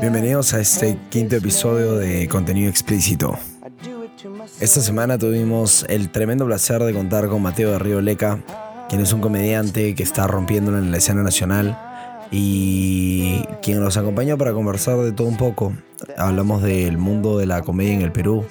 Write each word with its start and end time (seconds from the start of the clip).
Bienvenidos 0.00 0.52
a 0.54 0.60
este 0.60 0.98
quinto 1.10 1.36
episodio 1.36 1.96
de 1.96 2.28
contenido 2.28 2.68
explícito. 2.68 3.38
Esta 4.60 4.80
semana 4.80 5.18
tuvimos 5.18 5.86
el 5.88 6.10
tremendo 6.10 6.44
placer 6.46 6.82
de 6.82 6.92
contar 6.92 7.28
con 7.28 7.42
Mateo 7.42 7.72
de 7.72 7.78
Río 7.78 8.00
Leca, 8.00 8.38
quien 8.88 9.00
es 9.00 9.12
un 9.12 9.20
comediante 9.20 9.94
que 9.94 10.02
está 10.02 10.26
rompiéndolo 10.26 10.78
en 10.78 10.90
la 10.90 10.98
escena 10.98 11.22
nacional 11.22 11.78
y 12.30 13.44
quien 13.62 13.80
nos 13.80 13.96
acompañó 13.96 14.36
para 14.36 14.52
conversar 14.52 14.98
de 14.98 15.12
todo 15.12 15.26
un 15.26 15.36
poco. 15.36 15.72
Hablamos 16.18 16.62
del 16.62 16.98
mundo 16.98 17.38
de 17.38 17.46
la 17.46 17.62
comedia 17.62 17.94
en 17.94 18.02
el 18.02 18.12
Perú, 18.12 18.44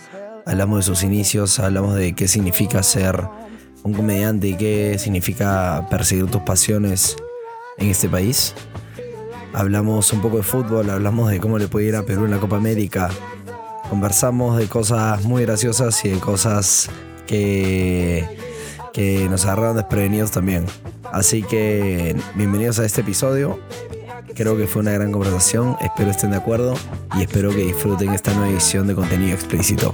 hablamos 0.46 0.80
de 0.80 0.84
sus 0.84 1.04
inicios, 1.04 1.60
hablamos 1.60 1.96
de 1.96 2.14
qué 2.14 2.28
significa 2.28 2.82
ser 2.82 3.28
un 3.84 3.94
comediante 3.94 4.48
y 4.48 4.56
qué 4.56 4.98
significa 4.98 5.86
perseguir 5.90 6.28
tus 6.28 6.42
pasiones 6.42 7.18
en 7.78 7.90
este 7.90 8.10
país. 8.10 8.56
Hablamos 9.54 10.12
un 10.14 10.22
poco 10.22 10.38
de 10.38 10.44
fútbol, 10.44 10.90
hablamos 10.90 11.30
de 11.30 11.40
cómo 11.40 11.60
le 11.60 11.68
puede 11.68 11.88
ir 11.88 11.96
a 11.96 12.04
Perú 12.04 12.26
en 12.26 12.32
la 12.32 12.40
Copa 12.40 12.58
América. 12.58 13.10
Conversamos 13.90 14.58
de 14.58 14.68
cosas 14.68 15.24
muy 15.26 15.44
graciosas 15.44 16.04
y 16.06 16.10
de 16.10 16.20
cosas 16.20 16.90
que, 17.28 18.26
que 18.94 19.28
nos 19.30 19.46
agarraron 19.46 19.76
desprevenidos 19.76 20.32
también. 20.32 20.66
Así 21.12 21.44
que 21.44 22.16
bienvenidos 22.36 22.80
a 22.80 22.86
este 22.86 23.02
episodio. 23.02 23.60
Creo 24.34 24.58
que 24.58 24.66
fue 24.66 24.82
una 24.82 24.94
gran 24.94 25.12
conversación, 25.12 25.78
espero 25.82 26.10
estén 26.10 26.32
de 26.32 26.38
acuerdo 26.38 26.74
y 27.16 27.22
espero 27.22 27.52
que 27.52 27.66
disfruten 27.66 28.14
esta 28.14 28.34
nueva 28.34 28.50
edición 28.50 28.88
de 28.88 28.96
contenido 28.96 29.36
explícito. 29.36 29.94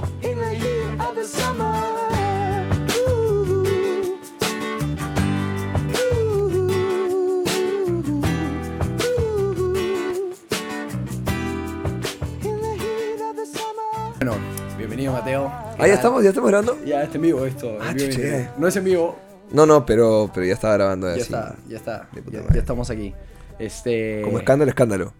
Estamos, 16.00 16.22
ya 16.22 16.28
estamos 16.30 16.50
grabando. 16.50 16.78
Ya 16.84 17.02
está 17.02 17.16
en 17.16 17.22
vivo 17.22 17.46
esto. 17.46 17.78
Ah, 17.80 17.90
en 17.90 17.96
vivo. 17.96 18.48
No 18.58 18.66
es 18.68 18.76
en 18.76 18.84
vivo, 18.84 19.18
No, 19.52 19.66
no, 19.66 19.84
pero, 19.86 20.30
pero 20.34 20.46
ya 20.46 20.54
estaba 20.54 20.74
grabando 20.74 21.06
ya 21.08 21.12
así. 21.14 21.22
está, 21.22 21.56
ya 21.68 21.76
está. 21.76 22.08
Ya, 22.30 22.58
estamos 22.58 22.90
aquí. 22.90 23.14
Este. 23.58 24.22
Como 24.24 24.38
escándalo, 24.38 24.68
escándalo. 24.70 25.12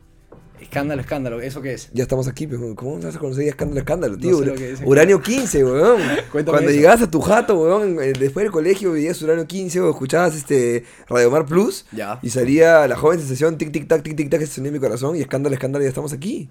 Escándalo, 0.61 1.01
escándalo. 1.01 1.41
¿Eso 1.41 1.63
qué 1.63 1.73
es? 1.73 1.91
Ya 1.95 2.03
estamos 2.03 2.29
aquí, 2.29 2.47
pero 2.47 2.75
¿cómo 2.77 3.01
vas 3.01 3.17
a 3.17 3.19
conocer 3.19 3.45
ya 3.45 3.51
escándalo, 3.51 3.81
escándalo, 3.81 4.15
No 4.17 4.21
tío? 4.21 4.45
sé 4.57 4.73
es. 4.73 4.81
Uranio 4.85 5.21
15, 5.23 5.65
weón. 5.65 6.01
Cuéntame 6.33 6.45
Cuando 6.45 6.71
eso. 6.71 6.77
llegabas 6.79 7.03
a 7.03 7.11
tu 7.11 7.21
jato, 7.23 7.59
weón, 7.59 7.97
después 7.97 8.45
del 8.45 8.53
colegio 8.53 8.93
veías 8.93 9.21
Uranio 9.23 9.47
15 9.47 9.81
o 9.81 9.91
escuchabas 9.91 10.37
este 10.37 10.85
Radio 11.09 11.31
Mar 11.31 11.47
Plus. 11.47 11.87
Ya. 11.93 12.19
Y 12.23 12.29
salía 12.31 12.87
la 12.87 12.97
joven 12.97 13.19
sensación, 13.21 13.57
tic, 13.57 13.73
tic, 13.73 13.89
tac, 13.89 14.03
tic, 14.03 14.15
tic, 14.17 14.29
tac, 14.31 14.39
que 14.41 14.47
se 14.47 14.55
sonía 14.57 14.69
en 14.69 14.75
mi 14.75 14.81
corazón. 14.81 15.17
Y 15.17 15.21
escándalo, 15.23 15.55
escándalo, 15.55 15.83
ya 15.83 15.89
estamos 15.89 16.13
aquí. 16.13 16.51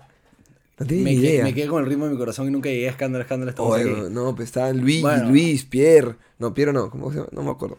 No 0.79 0.85
tienes 0.85 1.03
Me, 1.03 1.11
ni 1.11 1.17
idea. 1.17 1.43
me 1.43 1.53
quedé 1.53 1.67
con 1.67 1.83
el 1.83 1.89
ritmo 1.89 2.05
de 2.05 2.11
mi 2.11 2.17
corazón 2.17 2.47
y 2.47 2.51
nunca 2.51 2.69
llegué 2.69 2.87
a 2.87 2.91
escándalo, 2.91 3.23
escándalo. 3.23 3.49
Estamos 3.49 3.73
Oye, 3.73 3.91
aquí. 3.91 4.01
no, 4.11 4.35
pues 4.35 4.47
estaban 4.47 4.79
Luis, 4.79 5.01
Bueno. 5.01 5.29
Luis, 5.29 5.65
Pierre. 5.65 6.15
No, 6.37 6.53
Pierre 6.53 6.73
no, 6.73 6.89
¿cómo 6.89 7.11
se 7.11 7.17
llama? 7.17 7.29
No 7.31 7.43
me 7.43 7.51
acuerdo. 7.51 7.77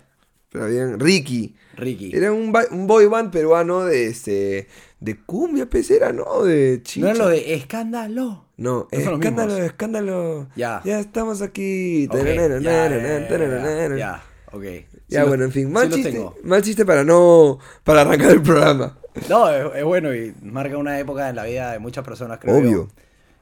Pero 0.52 0.64
habían 0.64 0.98
Ricky. 0.98 1.54
Ricky. 1.76 2.10
Era 2.14 2.32
un, 2.32 2.52
boy 2.52 3.06
band 3.06 3.30
peruano 3.30 3.84
de 3.84 4.06
este. 4.06 4.66
de 4.98 5.20
cumbia, 5.22 5.70
pues 5.70 5.88
era, 5.92 6.12
¿no? 6.12 6.42
De 6.42 6.80
chicha. 6.82 7.06
No 7.06 7.12
es 7.12 7.18
lo 7.18 7.28
de 7.28 7.54
escándalo. 7.54 8.46
No, 8.56 8.88
No 8.90 8.92
escándalo, 8.98 9.56
escándalo. 9.56 10.48
Ya. 10.56 10.82
Ya 10.84 10.98
estamos 10.98 11.40
aquí. 11.40 12.08
Ya, 12.08 14.20
ok. 14.52 14.62
Ya, 15.08 15.22
Sí 15.22 15.28
bueno, 15.28 15.36
lo- 15.38 15.44
en 15.44 15.52
fin, 15.52 15.66
sí 15.66 15.72
mal 15.72 15.90
chiste, 15.90 16.24
mal 16.44 16.62
chiste 16.62 16.84
para 16.84 17.04
no. 17.04 17.58
para 17.84 18.02
arrancar 18.02 18.30
el 18.32 18.42
programa. 18.42 18.98
No, 19.28 19.50
es, 19.50 19.76
es 19.76 19.84
bueno 19.84 20.14
y 20.14 20.34
marca 20.42 20.76
una 20.78 20.98
época 20.98 21.28
en 21.28 21.36
la 21.36 21.44
vida 21.44 21.72
de 21.72 21.78
muchas 21.78 22.04
personas, 22.04 22.38
creo 22.38 22.56
Obvio. 22.56 22.70
yo. 22.70 22.88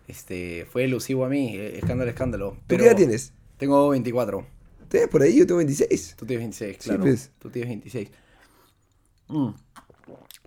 Este, 0.07 0.67
fue 0.71 0.85
elusivo 0.85 1.25
a 1.27 1.29
mí, 1.29 1.55
eh, 1.57 1.79
escándalo, 1.79 2.11
escándalo. 2.11 2.57
¿Tú 2.67 2.77
qué 2.79 2.87
edad 2.87 2.97
tienes? 2.97 3.33
Tengo 3.59 3.89
24. 3.91 4.47
¿Tienes 4.89 5.09
por 5.11 5.21
ahí? 5.23 5.37
Yo 5.37 5.47
tengo 5.47 5.59
26. 5.59 6.15
Tú 6.19 6.25
tienes 6.25 6.45
26, 6.45 6.77
Sí, 6.81 6.89
claro. 6.89 7.03
pues. 7.03 7.31
Tú 7.39 7.51
tienes 7.51 7.69
26. 7.69 8.09
Mm, 9.29 9.49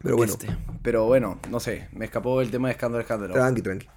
Pero 0.01 0.17
bueno, 0.17 0.33
este, 0.33 0.47
pero 0.81 1.05
bueno, 1.05 1.39
no 1.51 1.59
sé, 1.59 1.87
me 1.91 2.05
escapó 2.05 2.41
el 2.41 2.49
tema 2.49 2.69
de 2.69 2.71
escándalo, 2.73 3.01
escándalo. 3.03 3.33
tranqui, 3.35 3.61
tranqui. 3.61 3.87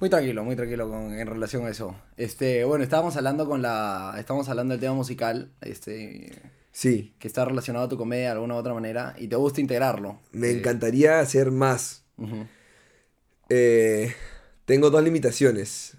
Muy 0.00 0.08
tranquilo, 0.08 0.44
muy 0.44 0.56
tranquilo 0.56 0.88
con, 0.88 1.12
en 1.12 1.26
relación 1.26 1.66
a 1.66 1.70
eso. 1.70 1.94
Este, 2.16 2.64
bueno, 2.64 2.82
estábamos 2.82 3.16
hablando 3.16 3.46
con 3.46 3.60
la. 3.60 4.14
Estamos 4.18 4.48
hablando 4.48 4.72
del 4.72 4.80
tema 4.80 4.94
musical, 4.94 5.52
este. 5.60 6.40
Sí, 6.72 7.14
que 7.18 7.28
está 7.28 7.44
relacionado 7.44 7.86
a 7.86 7.88
tu 7.88 7.98
comedia 7.98 8.26
de 8.26 8.30
alguna 8.30 8.54
u 8.54 8.58
otra 8.58 8.72
manera. 8.72 9.14
Y 9.18 9.28
te 9.28 9.36
gusta 9.36 9.60
integrarlo. 9.60 10.18
me 10.32 10.48
Eh, 10.48 10.58
encantaría 10.58 11.20
hacer 11.20 11.50
más. 11.50 12.04
Eh, 13.48 14.14
tengo 14.64 14.90
dos 14.90 15.02
limitaciones. 15.02 15.96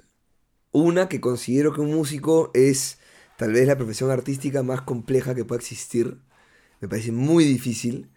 Una, 0.72 1.10
que 1.10 1.20
considero 1.20 1.74
que 1.74 1.82
un 1.82 1.94
músico 1.94 2.52
es 2.54 2.98
tal 3.38 3.52
vez 3.52 3.68
la 3.68 3.76
profesión 3.76 4.10
artística 4.10 4.64
más 4.64 4.82
compleja 4.82 5.36
que 5.36 5.46
pueda 5.46 5.60
existir. 5.60 6.18
Me 6.80 6.88
parece 6.88 7.12
muy 7.12 7.44
difícil. 7.44 8.11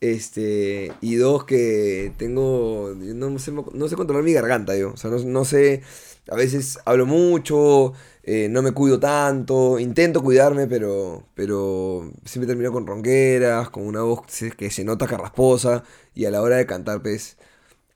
Este, 0.00 0.92
y 1.02 1.16
dos, 1.16 1.44
que 1.44 2.12
tengo. 2.16 2.94
No 2.96 3.38
sé, 3.38 3.52
no 3.52 3.88
sé 3.88 3.96
controlar 3.96 4.24
mi 4.24 4.32
garganta, 4.32 4.76
yo. 4.76 4.92
O 4.92 4.96
sea, 4.96 5.10
no, 5.10 5.18
no 5.18 5.44
sé. 5.44 5.82
A 6.30 6.36
veces 6.36 6.78
hablo 6.86 7.06
mucho, 7.06 7.92
eh, 8.22 8.48
no 8.50 8.62
me 8.62 8.72
cuido 8.72 8.98
tanto. 9.00 9.78
Intento 9.78 10.22
cuidarme, 10.22 10.66
pero, 10.66 11.24
pero 11.34 12.10
siempre 12.24 12.46
termino 12.46 12.72
con 12.72 12.86
ronqueras, 12.86 13.68
con 13.70 13.86
una 13.86 14.02
voz 14.02 14.22
que 14.56 14.70
se- 14.70 14.84
nota 14.84 15.06
carrasposa. 15.06 15.84
Y 16.14 16.24
a 16.24 16.30
la 16.30 16.40
hora 16.42 16.56
de 16.56 16.66
cantar, 16.66 17.02
pues 17.02 17.36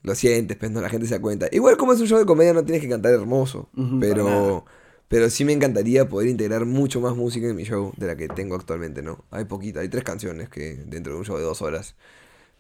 lo 0.03 0.15
sientes, 0.15 0.56
pues 0.59 0.71
no 0.72 0.81
la 0.82 0.91
gente 0.91 1.06
se 1.06 1.15
da 1.15 1.21
cuenta. 1.22 1.48
Igual 1.53 1.76
como 1.78 1.92
es 1.94 2.00
un 2.00 2.06
show 2.09 2.19
de 2.19 2.26
comedia 2.26 2.53
no 2.54 2.65
tienes 2.65 2.82
que 2.82 2.88
cantar 2.88 3.12
hermoso, 3.15 3.69
pero. 4.00 4.66
Pero 5.09 5.31
sí 5.31 5.44
me 5.44 5.53
encantaría 5.53 6.09
poder 6.09 6.28
integrar 6.28 6.65
mucho 6.66 7.00
más 7.00 7.16
música 7.16 7.48
en 7.48 7.56
mi 7.56 7.65
show 7.65 7.92
de 7.97 8.06
la 8.06 8.16
que 8.16 8.28
tengo 8.28 8.56
actualmente, 8.56 9.03
¿no? 9.03 9.25
Hay 9.31 9.44
poquita, 9.44 9.81
hay 9.81 9.88
tres 9.88 10.04
canciones 10.04 10.48
que 10.48 10.75
dentro 10.87 11.12
de 11.12 11.19
un 11.20 11.25
show 11.25 11.37
de 11.37 11.42
dos 11.44 11.62
horas 11.62 11.94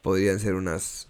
podrían 0.02 0.38
ser 0.40 0.54
unas 0.54 1.08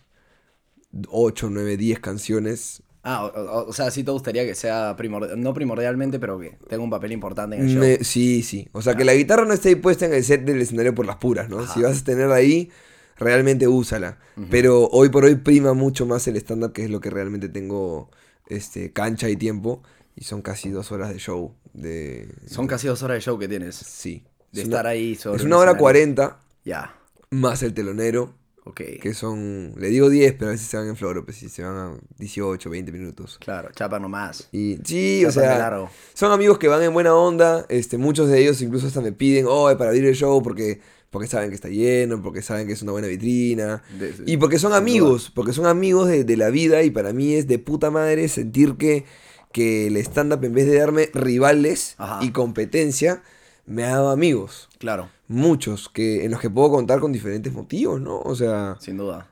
8, 1.08 1.48
9, 1.50 1.76
10 1.76 2.00
canciones. 2.00 2.82
Ah, 3.02 3.24
o, 3.26 3.28
o- 3.28 3.68
o 3.68 3.72
sea, 3.72 3.90
sí 3.90 4.02
te 4.02 4.10
gustaría 4.10 4.46
que 4.46 4.54
sea 4.54 4.94
primordial, 4.96 5.38
no 5.40 5.52
primordialmente, 5.52 6.18
pero 6.18 6.38
que 6.38 6.56
tenga 6.68 6.82
un 6.82 6.90
papel 6.90 7.12
importante 7.12 7.56
en 7.56 7.62
el 7.62 7.68
show. 7.68 7.82
Me- 7.82 7.98
sí, 8.02 8.42
sí. 8.42 8.68
O 8.72 8.80
sea, 8.80 8.96
que 8.96 9.04
la 9.04 9.14
guitarra 9.14 9.44
no 9.44 9.52
esté 9.52 9.70
ahí 9.70 9.74
puesta 9.74 10.06
en 10.06 10.14
el 10.14 10.24
set 10.24 10.44
del 10.44 10.62
escenario 10.62 10.94
por 10.94 11.04
las 11.04 11.16
puras, 11.16 11.48
¿no? 11.50 11.58
Ajá. 11.58 11.74
Si 11.74 11.82
vas 11.82 12.00
a 12.00 12.04
tener 12.04 12.30
ahí, 12.30 12.70
realmente 13.18 13.68
úsala. 13.68 14.18
Pero 14.50 14.88
hoy 14.88 15.10
por 15.10 15.24
hoy 15.24 15.34
prima 15.36 15.74
mucho 15.74 16.06
más 16.06 16.26
el 16.28 16.36
stand-up, 16.36 16.72
que 16.72 16.84
es 16.84 16.90
lo 16.90 17.00
que 17.00 17.10
realmente 17.10 17.48
tengo 17.48 18.10
este, 18.48 18.92
cancha 18.92 19.28
y 19.28 19.36
tiempo. 19.36 19.82
Y 20.16 20.24
son 20.24 20.42
casi 20.42 20.70
dos 20.70 20.92
horas 20.92 21.10
de 21.10 21.18
show. 21.18 21.54
De, 21.72 22.28
Son 22.46 22.66
casi 22.66 22.86
dos 22.86 23.02
horas 23.02 23.16
de 23.16 23.20
show 23.20 23.38
que 23.38 23.48
tienes. 23.48 23.74
Sí. 23.74 24.24
De 24.52 24.60
Es 24.62 24.66
estar 24.68 24.82
una- 24.84 24.90
ahí 24.90 25.16
sobre 25.16 25.36
Es 25.38 25.42
un 25.42 25.48
una 25.48 25.58
hora 25.58 25.76
cuarenta, 25.76 26.40
Ya, 26.64 26.96
más 27.30 27.62
el 27.64 27.74
telonero, 27.74 28.32
ok. 28.64 28.80
que 29.02 29.12
son, 29.12 29.74
le 29.76 29.88
digo 29.88 30.08
10, 30.08 30.34
pero 30.34 30.48
a 30.48 30.52
veces 30.52 30.68
se 30.68 30.76
van 30.76 30.86
en 30.86 30.94
floro, 30.96 31.24
pues 31.24 31.38
sí, 31.38 31.48
se 31.48 31.62
van 31.64 31.76
a 31.76 31.98
18, 32.18 32.70
20 32.70 32.92
minutos. 32.92 33.38
Claro, 33.40 33.70
chapa 33.74 33.98
nomás. 33.98 34.48
Y 34.52 34.78
sí, 34.84 35.24
o 35.24 35.30
Chapa 35.30 35.40
sea, 35.48 35.58
largo. 35.58 35.90
son 36.14 36.30
amigos 36.30 36.58
que 36.58 36.68
van 36.68 36.82
en 36.84 36.92
buena 36.94 37.12
onda, 37.16 37.66
este, 37.68 37.98
muchos 37.98 38.28
de 38.28 38.40
ellos 38.40 38.62
incluso 38.62 38.86
hasta 38.86 39.00
me 39.00 39.10
piden, 39.10 39.46
oh, 39.48 39.64
para 39.76 39.90
abrir 39.90 40.04
el 40.04 40.14
show 40.14 40.40
porque, 40.40 40.80
porque 41.10 41.26
saben 41.26 41.48
que 41.48 41.56
está 41.56 41.68
lleno, 41.68 42.22
porque 42.22 42.40
saben 42.40 42.68
que 42.68 42.74
es 42.74 42.82
una 42.82 42.92
buena 42.92 43.08
vitrina. 43.08 43.82
De- 43.98 44.14
Y 44.26 44.36
porque 44.36 44.60
son 44.60 44.72
amigos, 44.72 45.32
porque 45.34 45.52
son 45.52 45.66
amigos 45.66 46.06
de, 46.06 46.22
de 46.22 46.36
la 46.36 46.50
vida 46.50 46.84
y 46.84 46.90
para 46.92 47.12
mí 47.12 47.34
es 47.34 47.48
de 47.48 47.58
puta 47.58 47.90
madre 47.90 48.28
sentir 48.28 48.76
que, 48.76 49.04
que 49.54 49.86
el 49.86 49.96
stand-up 49.96 50.44
en 50.44 50.52
vez 50.52 50.66
de 50.66 50.78
darme 50.78 51.08
rivales 51.14 51.94
Ajá. 51.96 52.18
y 52.22 52.30
competencia, 52.32 53.22
me 53.64 53.84
ha 53.84 53.92
dado 53.92 54.10
amigos. 54.10 54.68
Claro, 54.78 55.08
Muchos, 55.28 55.88
que, 55.88 56.26
en 56.26 56.32
los 56.32 56.40
que 56.40 56.50
puedo 56.50 56.70
contar 56.70 57.00
con 57.00 57.10
diferentes 57.10 57.52
motivos, 57.54 57.98
¿no? 58.00 58.20
O 58.20 58.36
sea, 58.36 58.76
sin 58.80 58.98
duda. 58.98 59.30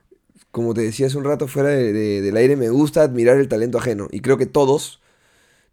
como 0.51 0.73
te 0.73 0.81
decía 0.81 1.07
hace 1.09 1.19
un 1.19 1.25
rato 1.25 1.47
fuera 1.49 1.69
de- 1.69 1.93
de- 1.93 2.23
del 2.23 2.37
aire, 2.39 2.57
me 2.57 2.71
gusta 2.71 3.03
admirar 3.03 3.37
el 3.37 3.49
talento 3.49 3.77
ajeno. 3.77 4.09
Y 4.11 4.21
creo 4.21 4.39
que 4.39 4.47
todos, 4.47 5.01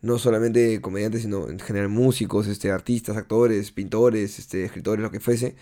no 0.01 0.17
solamente 0.19 0.81
comediantes, 0.81 1.21
sino 1.21 1.47
en 1.49 1.59
general 1.59 1.87
músicos, 1.89 2.47
este, 2.47 2.71
artistas, 2.71 3.15
actores, 3.17 3.71
pintores, 3.71 4.39
este, 4.39 4.65
escritores, 4.65 5.01
lo 5.03 5.11
que 5.11 5.19
fuese, 5.21 5.55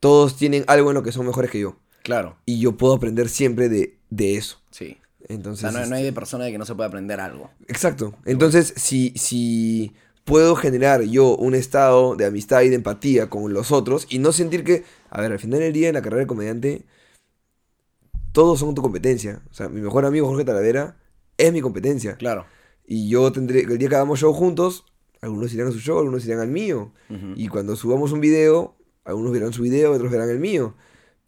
todos 0.00 0.36
tienen 0.36 0.64
algo 0.68 0.90
en 0.90 0.94
lo 0.94 1.02
que 1.02 1.12
son 1.12 1.26
mejores 1.26 1.50
que 1.50 1.60
yo. 1.60 1.76
Claro, 2.02 2.36
Y 2.46 2.60
yo 2.60 2.76
puedo 2.78 2.94
aprender 2.94 3.28
siempre 3.28 3.68
de, 3.68 3.98
de 4.10 4.36
eso. 4.36 4.60
sí. 4.70 4.96
O 5.28 5.32
Entonces, 5.32 5.60
sea, 5.60 5.70
no, 5.70 5.78
no 5.78 5.84
este, 5.84 5.94
hay 5.96 6.04
de 6.04 6.12
persona 6.12 6.44
de 6.44 6.52
que 6.52 6.58
no 6.58 6.64
se 6.64 6.74
pueda 6.74 6.88
aprender 6.88 7.20
algo. 7.20 7.50
Exacto. 7.66 8.14
Entonces, 8.24 8.72
si, 8.76 9.12
si 9.16 9.94
puedo 10.24 10.56
generar 10.56 11.02
yo 11.02 11.36
un 11.36 11.54
estado 11.54 12.16
de 12.16 12.26
amistad 12.26 12.62
y 12.62 12.68
de 12.68 12.76
empatía 12.76 13.28
con 13.28 13.52
los 13.52 13.72
otros 13.72 14.06
y 14.08 14.18
no 14.18 14.32
sentir 14.32 14.64
que, 14.64 14.84
a 15.10 15.20
ver, 15.20 15.32
al 15.32 15.38
final 15.38 15.60
del 15.60 15.72
día 15.72 15.88
en 15.88 15.94
la 15.94 16.02
carrera 16.02 16.22
de 16.22 16.26
comediante, 16.26 16.86
todos 18.32 18.60
son 18.60 18.74
tu 18.74 18.82
competencia. 18.82 19.42
O 19.50 19.54
sea, 19.54 19.68
mi 19.68 19.80
mejor 19.80 20.04
amigo 20.04 20.26
Jorge 20.28 20.44
Talavera 20.44 20.96
es 21.36 21.52
mi 21.52 21.60
competencia. 21.60 22.16
Claro. 22.16 22.46
Y 22.86 23.08
yo 23.08 23.30
tendré, 23.32 23.60
el 23.60 23.78
día 23.78 23.88
que 23.88 23.96
hagamos 23.96 24.20
show 24.20 24.32
juntos, 24.32 24.84
algunos 25.20 25.52
irán 25.52 25.68
a 25.68 25.72
su 25.72 25.78
show, 25.78 25.98
algunos 25.98 26.24
irán 26.26 26.40
al 26.40 26.48
mío. 26.48 26.92
Y 27.36 27.48
cuando 27.48 27.76
subamos 27.76 28.12
un 28.12 28.20
video, 28.20 28.76
Algunos 29.04 29.32
verán 29.32 29.54
su 29.54 29.62
video, 29.62 29.92
otros 29.92 30.10
verán 30.10 30.28
el 30.28 30.38
mío. 30.38 30.74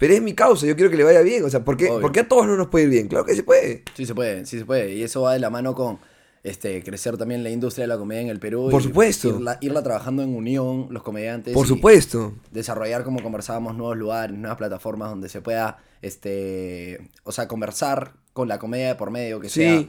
Pero 0.01 0.15
es 0.15 0.23
mi 0.23 0.33
causa, 0.35 0.67
yo 0.67 0.75
quiero 0.75 0.91
que 0.91 0.97
le 0.97 1.05
vaya 1.05 1.21
bien. 1.21 1.45
O 1.45 1.51
sea, 1.51 1.63
¿por 1.63 1.77
qué, 1.77 1.89
Obvio. 1.91 2.01
¿por 2.01 2.11
qué 2.11 2.21
a 2.21 2.29
todos 2.29 2.47
no 2.47 2.57
nos 2.57 2.67
puede 2.69 2.87
ir 2.87 2.91
bien? 2.91 3.07
Claro 3.07 3.25
que 3.27 3.37
se 3.37 3.43
puede. 3.45 3.85
Sí 3.95 4.07
se 4.07 4.15
puede, 4.15 4.47
sí 4.47 4.59
se 4.59 4.65
puede. 4.65 4.95
Y 4.95 5.03
eso 5.03 5.21
va 5.21 5.35
de 5.35 5.39
la 5.41 5.51
mano 5.51 5.75
con 5.75 5.99
este, 6.43 6.83
crecer 6.83 7.19
también 7.19 7.45
la 7.45 7.51
industria 7.51 7.83
de 7.85 7.89
la 7.89 7.99
comedia 7.99 8.23
en 8.23 8.29
el 8.29 8.41
Perú. 8.41 8.69
Por 8.71 8.81
y 8.81 8.85
supuesto. 8.85 9.29
Irla, 9.29 9.59
irla 9.61 9.83
trabajando 9.83 10.23
en 10.23 10.35
unión, 10.35 10.87
los 10.91 11.03
comediantes. 11.03 11.53
Por 11.53 11.67
supuesto. 11.67 12.33
Desarrollar, 12.51 13.05
como 13.05 13.23
conversábamos, 13.23 13.77
nuevos 13.77 13.99
lugares, 13.99 14.35
nuevas 14.37 14.57
plataformas 14.57 15.11
donde 15.11 15.29
se 15.29 15.43
pueda, 15.43 15.77
este, 16.01 17.11
o 17.25 17.33
sea, 17.33 17.47
conversar 17.47 18.15
con 18.33 18.49
la 18.49 18.59
comedia 18.59 18.89
de 18.89 18.95
por 18.95 19.11
medio, 19.11 19.39
que, 19.41 19.49
Sí. 19.51 19.61
sea, 19.61 19.85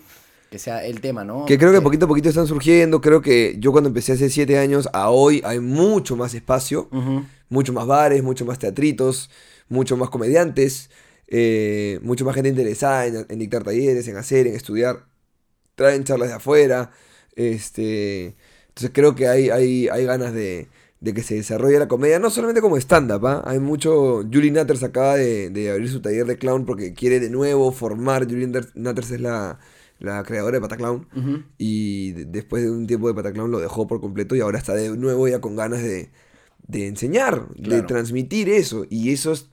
que 0.50 0.60
sea 0.60 0.86
el 0.86 1.00
tema, 1.00 1.24
¿no? 1.24 1.46
Que 1.46 1.58
creo 1.58 1.72
que 1.72 1.78
Que- 1.78 1.84
poquito 1.84 2.06
a 2.06 2.08
poquito 2.10 2.28
están 2.28 2.48
surgiendo. 2.48 3.00
Creo 3.00 3.22
que 3.22 3.56
yo 3.60 3.72
cuando 3.72 3.88
empecé 3.88 4.12
hace 4.14 4.30
siete 4.30 4.58
años, 4.58 4.90
a 4.92 5.10
hoy 5.10 5.42
hay 5.46 5.60
mucho 5.62 6.16
más 6.18 6.34
espacio. 6.34 6.90
Ujú. 6.92 7.24
mucho 7.50 7.74
más 7.74 7.86
bares, 7.86 8.24
mucho 8.24 8.46
más 8.46 8.60
teatritos, 8.60 9.30
mucho 9.72 9.98
más 9.98 10.10
comediantes, 10.10 10.90
eh, 11.28 12.00
mucho 12.04 12.26
más 12.26 12.36
gente 12.36 12.50
interesada 12.50 13.06
en, 13.08 13.26
en 13.30 13.40
dictar 13.40 13.64
talleres, 13.64 14.08
en 14.08 14.18
hacer, 14.18 14.46
en 14.48 14.56
estudiar. 14.56 15.06
Traen 15.76 16.04
charlas 16.04 16.28
de 16.30 16.36
afuera. 16.36 16.92
Este, 17.36 18.36
entonces 18.68 18.92
creo 18.94 19.16
que 19.16 19.28
hay, 19.28 19.50
hay, 19.50 19.88
hay 19.88 20.06
ganas 20.06 20.34
de, 20.34 20.68
de 21.00 21.14
que 21.14 21.24
se 21.24 21.36
desarrolle 21.36 21.80
la 21.80 21.88
comedia, 21.88 22.20
no 22.20 22.30
solamente 22.30 22.62
como 22.62 22.78
stand-up, 22.78 23.26
¿ah? 23.26 23.42
hay 23.46 23.60
mucho... 23.60 24.24
Julie 24.32 24.52
Natters 24.52 24.84
acaba 24.84 25.16
de, 25.16 25.50
de 25.50 25.72
abrir 25.72 25.90
su 25.90 26.02
taller 26.02 26.26
de 26.26 26.38
clown 26.38 26.66
porque 26.66 26.94
quiere 26.94 27.20
de 27.20 27.30
nuevo 27.30 27.72
formar. 27.72 28.26
Julie 28.26 28.48
Natter- 28.48 28.72
Natters 28.76 29.12
es 29.12 29.22
la, 29.22 29.60
la 30.00 30.24
creadora 30.24 30.58
de 30.58 30.62
Pataclown 30.62 31.08
Ujú. 31.16 31.44
y 31.58 32.12
de- 32.12 32.26
después 32.26 32.62
de 32.64 32.70
un 32.72 32.86
tiempo 32.88 33.08
de 33.08 33.14
Pataclown 33.14 33.50
lo 33.52 33.60
dejó 33.60 33.88
por 33.88 34.02
completo 34.02 34.36
y 34.36 34.42
ahora 34.42 34.60
está 34.60 34.74
de 34.76 34.90
nuevo 34.98 35.28
ya 35.28 35.40
con 35.42 35.56
ganas 35.56 35.82
de, 35.82 36.10
de 36.72 36.88
enseñar, 36.88 37.48
de 37.56 37.82
transmitir 37.84 38.50
eso. 38.50 38.86
Y 38.90 39.12
eso 39.12 39.34
es- 39.34 39.48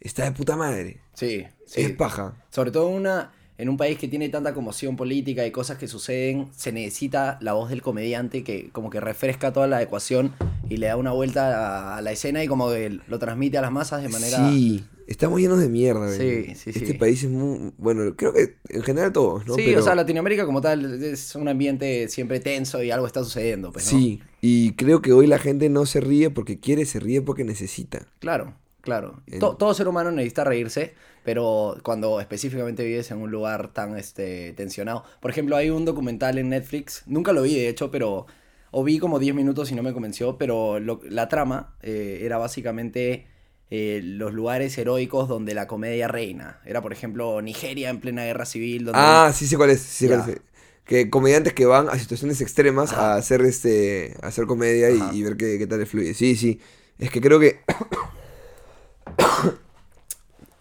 está 0.00 0.24
de 0.24 0.32
puta 0.32 0.56
madre. 0.56 1.00
Sí, 1.14 1.44
sí. 1.66 1.80
Es 1.82 1.92
paja. 1.92 2.34
Sobre 2.50 2.70
todo 2.70 2.88
en 2.90 2.96
una, 2.96 3.32
en 3.58 3.68
un 3.68 3.76
país 3.76 3.98
que 3.98 4.08
tiene 4.08 4.28
tanta 4.28 4.52
conmoción 4.54 4.96
política 4.96 5.46
y 5.46 5.50
cosas 5.50 5.78
que 5.78 5.88
suceden, 5.88 6.48
se 6.56 6.72
necesita 6.72 7.38
la 7.40 7.52
voz 7.54 7.70
del 7.70 7.82
comediante 7.82 8.44
que 8.44 8.70
como 8.70 8.90
que 8.90 9.00
refresca 9.00 9.52
toda 9.52 9.66
la 9.66 9.80
ecuación 9.82 10.34
y 10.68 10.76
le 10.78 10.86
da 10.88 10.96
una 10.96 11.12
vuelta 11.12 11.92
a, 11.94 11.96
a 11.98 12.00
la 12.02 12.12
escena 12.12 12.42
y 12.44 12.48
como 12.48 12.70
que 12.70 12.98
lo 13.06 13.18
transmite 13.18 13.56
a 13.58 13.62
las 13.62 13.72
masas 13.72 14.02
de 14.02 14.08
manera... 14.08 14.50
Sí, 14.50 14.84
estamos 15.06 15.40
llenos 15.40 15.58
de 15.60 15.68
mierda. 15.70 16.10
Sí, 16.12 16.54
sí, 16.56 16.70
Este 16.70 16.86
sí. 16.86 16.92
país 16.94 17.22
es 17.22 17.30
muy... 17.30 17.72
Bueno, 17.78 18.14
creo 18.16 18.32
que 18.34 18.56
en 18.68 18.82
general 18.82 19.12
todos, 19.12 19.46
¿no? 19.46 19.54
Sí, 19.54 19.62
Pero- 19.64 19.80
o 19.80 19.82
sea, 19.82 19.94
Latinoamérica 19.94 20.44
como 20.44 20.60
tal 20.60 21.02
es 21.02 21.34
un 21.36 21.48
ambiente 21.48 22.08
siempre 22.08 22.40
tenso 22.40 22.82
y 22.82 22.90
algo 22.90 23.06
está 23.06 23.22
sucediendo, 23.24 23.72
pues, 23.72 23.90
¿no? 23.92 23.98
Sí, 23.98 24.20
y 24.46 24.72
creo 24.76 25.02
que 25.02 25.12
hoy 25.12 25.26
la 25.26 25.38
gente 25.38 25.68
no 25.68 25.86
se 25.86 26.00
ríe 26.00 26.30
porque 26.30 26.60
quiere, 26.60 26.84
se 26.86 27.00
ríe 27.00 27.22
porque 27.22 27.44
necesita. 27.44 28.06
Claro, 28.18 28.54
claro. 28.80 29.22
Todo 29.38 29.74
ser 29.74 29.88
humano 29.88 30.10
necesita 30.10 30.44
reírse, 30.44 30.94
pero 31.24 31.76
cuando 31.82 32.20
específicamente 32.20 32.84
vives 32.84 33.10
en 33.10 33.18
un 33.18 33.30
lugar 33.30 33.72
tan 33.72 33.96
este, 33.96 34.52
tensionado. 34.54 35.04
Por 35.20 35.30
ejemplo, 35.30 35.56
hay 35.56 35.70
un 35.70 35.84
documental 35.84 36.38
en 36.38 36.48
Netflix, 36.50 37.02
nunca 37.06 37.32
lo 37.32 37.42
vi 37.42 37.54
de 37.54 37.68
hecho, 37.68 37.90
pero... 37.90 38.26
O 38.72 38.84
vi 38.84 38.98
como 38.98 39.18
10 39.18 39.34
minutos 39.34 39.70
y 39.70 39.74
no 39.74 39.82
me 39.82 39.92
convenció, 39.94 40.36
pero 40.36 40.80
lo- 40.80 41.00
la 41.08 41.28
trama 41.28 41.76
eh, 41.82 42.18
era 42.22 42.36
básicamente 42.36 43.26
eh, 43.70 44.00
los 44.04 44.34
lugares 44.34 44.76
heroicos 44.76 45.28
donde 45.28 45.54
la 45.54 45.66
comedia 45.66 46.08
reina. 46.08 46.60
Era, 46.64 46.82
por 46.82 46.92
ejemplo, 46.92 47.40
Nigeria 47.40 47.88
en 47.90 48.00
plena 48.00 48.24
guerra 48.24 48.44
civil. 48.44 48.84
Donde 48.84 49.00
Ah, 49.00 49.32
sí 49.34 49.46
sé 49.46 49.56
cuál 49.56 49.70
es, 49.70 49.80
sí 49.80 50.06
sé 50.06 50.08
cuál 50.08 50.28
es. 50.30 50.40
Que 50.86 51.10
comediantes 51.10 51.52
que 51.52 51.66
van 51.66 51.88
a 51.90 51.98
situaciones 51.98 52.40
extremas 52.40 52.92
Ajá. 52.92 53.14
a 53.14 53.16
hacer 53.16 53.42
este 53.42 54.16
a 54.22 54.28
hacer 54.28 54.46
comedia 54.46 54.88
y, 54.90 55.22
ver 55.22 55.36
qué, 55.36 55.58
qué 55.58 55.66
tal 55.66 55.80
le 55.80 55.86
fluye. 55.86 56.14
Sí, 56.14 56.36
sí. 56.36 56.58
Es 56.98 57.10
que 57.10 57.20
creo 57.20 57.38
que 57.38 57.60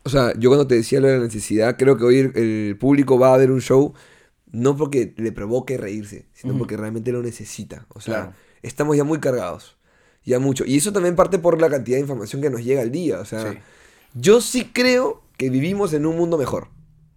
O 0.03 0.09
sea, 0.09 0.33
yo 0.37 0.49
cuando 0.51 0.67
te 0.67 0.75
decía 0.75 0.99
lo 0.99 1.07
de 1.07 1.17
la 1.17 1.23
necesidad, 1.23 1.77
creo 1.77 1.97
que 1.97 2.03
hoy 2.03 2.19
el, 2.19 2.77
público 2.79 3.17
va 3.17 3.33
a 3.33 3.37
ver 3.37 3.49
un 3.49 3.59
show 3.59 3.93
no 4.51 4.77
porque 4.77 5.15
le 5.17 5.31
provoque 5.31 5.77
reírse, 5.77 6.27
sino 6.33 6.55
porque 6.57 6.77
realmente 6.77 7.11
lo 7.11 7.23
necesita. 7.23 7.87
O 7.89 7.99
sea, 7.99 8.13
Claro. 8.13 8.33
estamos 8.61 8.95
ya 8.95 9.03
muy 9.03 9.19
cargados. 9.19 9.77
Ya 10.23 10.37
mucho. 10.39 10.63
Y 10.65 10.77
eso 10.77 10.93
también 10.93 11.15
parte 11.15 11.39
por 11.39 11.59
la 11.59 11.69
cantidad 11.69 11.97
de 11.97 12.01
información 12.01 12.41
que 12.41 12.51
nos 12.51 12.63
llega 12.63 12.81
al 12.83 12.91
día. 12.91 13.19
O 13.19 13.25
sea, 13.25 13.51
Sí. 13.51 13.57
yo 14.13 14.41
sí 14.41 14.69
creo 14.71 15.23
que 15.37 15.49
vivimos 15.49 15.91
en 15.93 16.05
un 16.05 16.15
mundo 16.17 16.37
mejor 16.37 16.67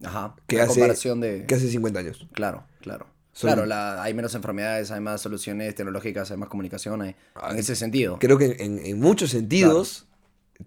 Ajá. 0.04 0.36
que 0.46 0.56
la 0.56 0.64
hace, 0.64 0.74
comparación 0.74 1.20
de... 1.20 1.44
que 1.46 1.54
hace 1.54 1.68
50 1.68 2.00
años. 2.00 2.26
Claro, 2.32 2.64
claro. 2.80 3.06
Claro, 3.40 3.66
la- 3.66 4.02
hay 4.02 4.14
menos 4.14 4.34
enfermedades, 4.34 4.90
hay 4.90 5.00
más 5.00 5.20
soluciones 5.20 5.72
tecnológicas, 5.74 6.28
hay 6.32 6.36
más 6.36 6.48
comunicación, 6.48 7.02
hay- 7.02 7.14
Ah, 7.36 7.50
en 7.52 7.58
ese 7.58 7.76
sentido. 7.76 8.18
Creo 8.18 8.36
que 8.36 8.56
en, 8.58 8.78
en 8.84 8.98
muchos 8.98 9.30
sentidos 9.30 10.06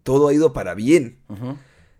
todo 0.03 0.29
ha 0.29 0.33
ido 0.33 0.53
para 0.53 0.73
bien. 0.73 1.17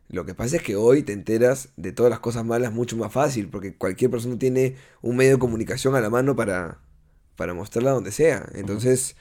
Lo 0.08 0.26
que 0.26 0.34
pasa 0.34 0.58
es 0.58 0.62
que 0.64 0.76
hoy 0.78 1.04
te 1.04 1.12
enteras 1.14 1.70
de 1.78 1.92
todas 1.92 2.10
las 2.10 2.20
cosas 2.20 2.46
malas 2.46 2.72
mucho 2.74 2.96
más 2.98 3.12
fácil, 3.12 3.50
porque 3.50 3.76
cualquier 3.76 4.12
persona 4.12 4.38
tiene 4.40 4.76
un 5.02 5.16
medio 5.18 5.34
de 5.34 5.40
comunicación 5.40 5.96
a 5.96 6.00
la 6.02 6.10
mano 6.10 6.36
para, 6.38 6.80
para 7.36 7.54
mostrarla 7.54 7.92
donde 7.92 8.12
sea. 8.12 8.48
Entonces, 8.54 9.16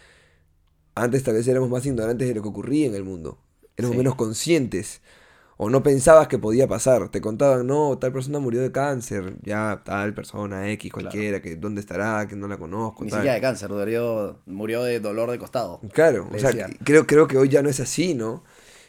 antes 0.94 1.22
tal 1.24 1.34
vez 1.34 1.46
éramos 1.48 1.68
más 1.70 1.84
ignorantes 1.86 2.28
de 2.28 2.34
lo 2.34 2.42
que 2.42 2.48
ocurría 2.48 2.86
en 2.86 2.94
el 2.94 3.04
mundo. 3.04 3.38
Éramos 3.76 3.94
Sí. 3.94 3.98
menos 3.98 4.14
conscientes. 4.14 5.00
O 5.62 5.68
no 5.68 5.82
pensabas 5.82 6.26
que 6.26 6.38
podía 6.38 6.66
pasar. 6.66 7.10
Te 7.10 7.20
contaban, 7.20 7.66
no, 7.66 7.98
tal 7.98 8.14
persona 8.14 8.38
murió 8.38 8.62
de 8.62 8.72
cáncer. 8.72 9.36
Ya, 9.42 9.82
tal 9.84 10.14
persona, 10.14 10.70
X, 10.70 10.90
cualquiera, 10.90 11.42
que 11.42 11.56
dónde 11.56 11.82
estará, 11.82 12.26
que 12.26 12.34
no 12.34 12.48
la 12.48 12.56
conozco. 12.56 13.04
Ni 13.04 13.10
tal. 13.10 13.18
siquiera 13.18 13.34
de 13.34 13.42
cáncer, 13.42 13.68
murió, 13.68 14.40
murió 14.46 14.82
de 14.84 15.00
dolor 15.00 15.30
de 15.30 15.38
costado. 15.38 15.82
Claro, 15.92 16.30
o 16.32 16.38
sea, 16.38 16.66
creo, 16.82 17.06
creo 17.06 17.28
que 17.28 17.36
hoy 17.36 17.50
ya 17.50 17.60
no 17.60 17.68
es 17.68 17.78
así, 17.78 18.14
¿no? 18.14 18.42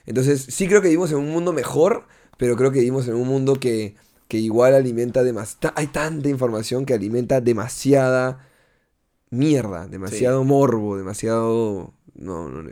Entonces, 0.05 0.45
sí 0.49 0.65
creo 0.69 0.81
que 0.81 0.87
vivimos 0.87 1.11
en 1.11 1.17
un 1.17 1.29
mundo 1.29 1.51
mejor, 1.51 2.05
pero 2.37 2.55
creo 2.55 2.71
que 2.71 2.79
vivimos 2.79 3.05
en 3.09 3.15
un 3.15 3.27
mundo 3.27 3.55
que, 3.55 3.95
que 4.29 4.37
igual 4.37 4.73
alimenta 4.73 5.23
demasiado... 5.23 5.73
Hay 5.75 5.87
tanta 5.87 6.29
información 6.29 6.85
que 6.85 6.93
alimenta 6.93 7.41
demasiada 7.41 8.47
mierda, 9.29 9.89
demasiado 9.89 10.45
morbo, 10.45 10.95
demasiado... 10.95 11.93
No, 12.13 12.47
no, 12.47 12.69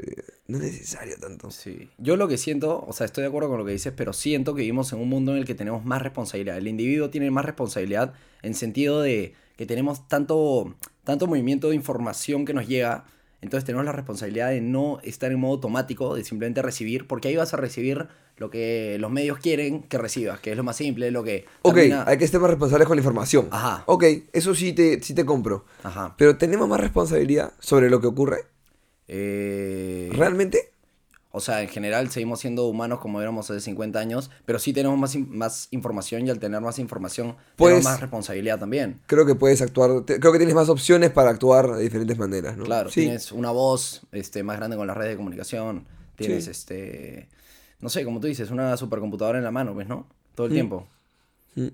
no 0.49 0.57
es 0.57 0.63
necesario 0.63 1.15
tanto. 1.19 1.49
Sí. 1.51 1.89
Yo 1.97 2.17
lo 2.17 2.27
que 2.27 2.37
siento, 2.37 2.83
o 2.85 2.91
sea, 2.91 3.05
estoy 3.05 3.21
de 3.21 3.27
acuerdo 3.29 3.49
con 3.49 3.59
lo 3.59 3.65
que 3.65 3.71
dices, 3.71 3.93
pero 3.95 4.11
siento 4.13 4.53
que 4.55 4.61
vivimos 4.63 4.91
en 4.91 4.99
un 4.99 5.07
mundo 5.07 5.31
en 5.31 5.37
el 5.37 5.45
que 5.45 5.55
tenemos 5.55 5.85
más 5.85 6.01
responsabilidad. 6.01 6.57
El 6.57 6.67
individuo 6.67 7.09
tiene 7.09 7.31
más 7.31 7.45
responsabilidad 7.45 8.13
en 8.41 8.53
sentido 8.55 8.99
de 9.01 9.33
que 9.55 9.65
tenemos 9.65 10.07
tanto, 10.07 10.75
tanto 11.03 11.27
movimiento 11.27 11.69
de 11.69 11.75
información 11.75 12.45
que 12.45 12.53
nos 12.53 12.67
llega. 12.67 13.05
Entonces 13.41 13.63
tenemos 13.65 13.85
la 13.85 13.93
responsabilidad 13.93 14.49
de 14.49 14.59
no 14.59 14.99
estar 15.03 15.31
en 15.31 15.39
modo 15.39 15.53
automático, 15.53 16.15
de 16.15 16.23
simplemente 16.25 16.61
recibir, 16.61 17.07
porque 17.07 17.29
ahí 17.29 17.35
vas 17.37 17.53
a 17.53 17.57
recibir 17.57 18.07
lo 18.35 18.49
que 18.49 18.97
los 18.99 19.11
medios 19.11 19.37
quieren 19.37 19.83
que 19.83 19.97
recibas, 19.97 20.39
que 20.39 20.51
es 20.51 20.57
lo 20.57 20.63
más 20.63 20.75
simple, 20.77 21.11
lo 21.11 21.23
que... 21.23 21.45
Ok, 21.61 21.75
termina- 21.75 22.03
hay 22.07 22.17
que 22.17 22.25
estar 22.25 22.39
más 22.41 22.49
responsables 22.49 22.87
con 22.87 22.97
la 22.97 23.01
información. 23.01 23.47
Ajá. 23.51 23.83
Ok, 23.85 24.03
eso 24.33 24.55
sí 24.55 24.73
te, 24.73 25.01
sí 25.03 25.13
te 25.13 25.25
compro. 25.25 25.65
Ajá. 25.83 26.15
Pero 26.17 26.37
¿tenemos 26.37 26.67
más 26.67 26.79
responsabilidad 26.79 27.53
sobre 27.59 27.89
lo 27.89 28.01
que 28.01 28.07
ocurre? 28.07 28.45
Eh, 29.11 30.09
¿Realmente? 30.13 30.71
O 31.31 31.41
sea, 31.41 31.61
en 31.61 31.67
general 31.69 32.09
seguimos 32.09 32.39
siendo 32.39 32.65
humanos 32.67 32.99
como 32.99 33.21
éramos 33.21 33.49
hace 33.51 33.59
50 33.61 33.99
años, 33.99 34.31
pero 34.45 34.57
sí 34.57 34.73
tenemos 34.73 34.97
más, 34.97 35.13
in- 35.15 35.29
más 35.35 35.67
información 35.71 36.25
y 36.25 36.29
al 36.31 36.39
tener 36.39 36.59
más 36.61 36.79
información 36.79 37.35
Pues- 37.55 37.71
tenemos 37.71 37.83
más 37.91 37.99
responsabilidad 38.01 38.59
también. 38.59 38.99
Creo 39.05 39.25
que 39.25 39.35
puedes 39.35 39.61
actuar... 39.61 40.05
creo 40.05 40.31
que 40.31 40.37
tienes 40.39 40.55
más 40.55 40.69
opciones 40.69 41.11
para 41.11 41.29
actuar 41.29 41.75
de 41.75 41.83
diferentes 41.83 42.17
maneras, 42.17 42.57
¿no? 42.57 42.63
Claro, 42.65 42.89
Sí. 42.89 43.01
tienes 43.01 43.31
una 43.31 43.51
voz 43.51 44.01
este, 44.11 44.41
más 44.43 44.57
grande 44.57 44.75
con 44.77 44.87
las 44.87 44.97
redes 44.97 45.11
de 45.11 45.17
comunicación, 45.17 45.85
tienes 46.15 46.45
Sí. 46.45 46.51
este, 46.51 47.29
no 47.79 47.89
sé, 47.89 48.03
como 48.05 48.19
tú 48.19 48.27
dices, 48.27 48.49
una 48.51 48.75
supercomputadora 48.77 49.37
en 49.37 49.43
la 49.43 49.51
mano, 49.51 49.73
pues, 49.73 49.87
¿no? 49.87 50.07
Todo 50.35 50.47
el 50.47 50.53
tiempo. 50.53 50.87
Mm. 51.55 51.67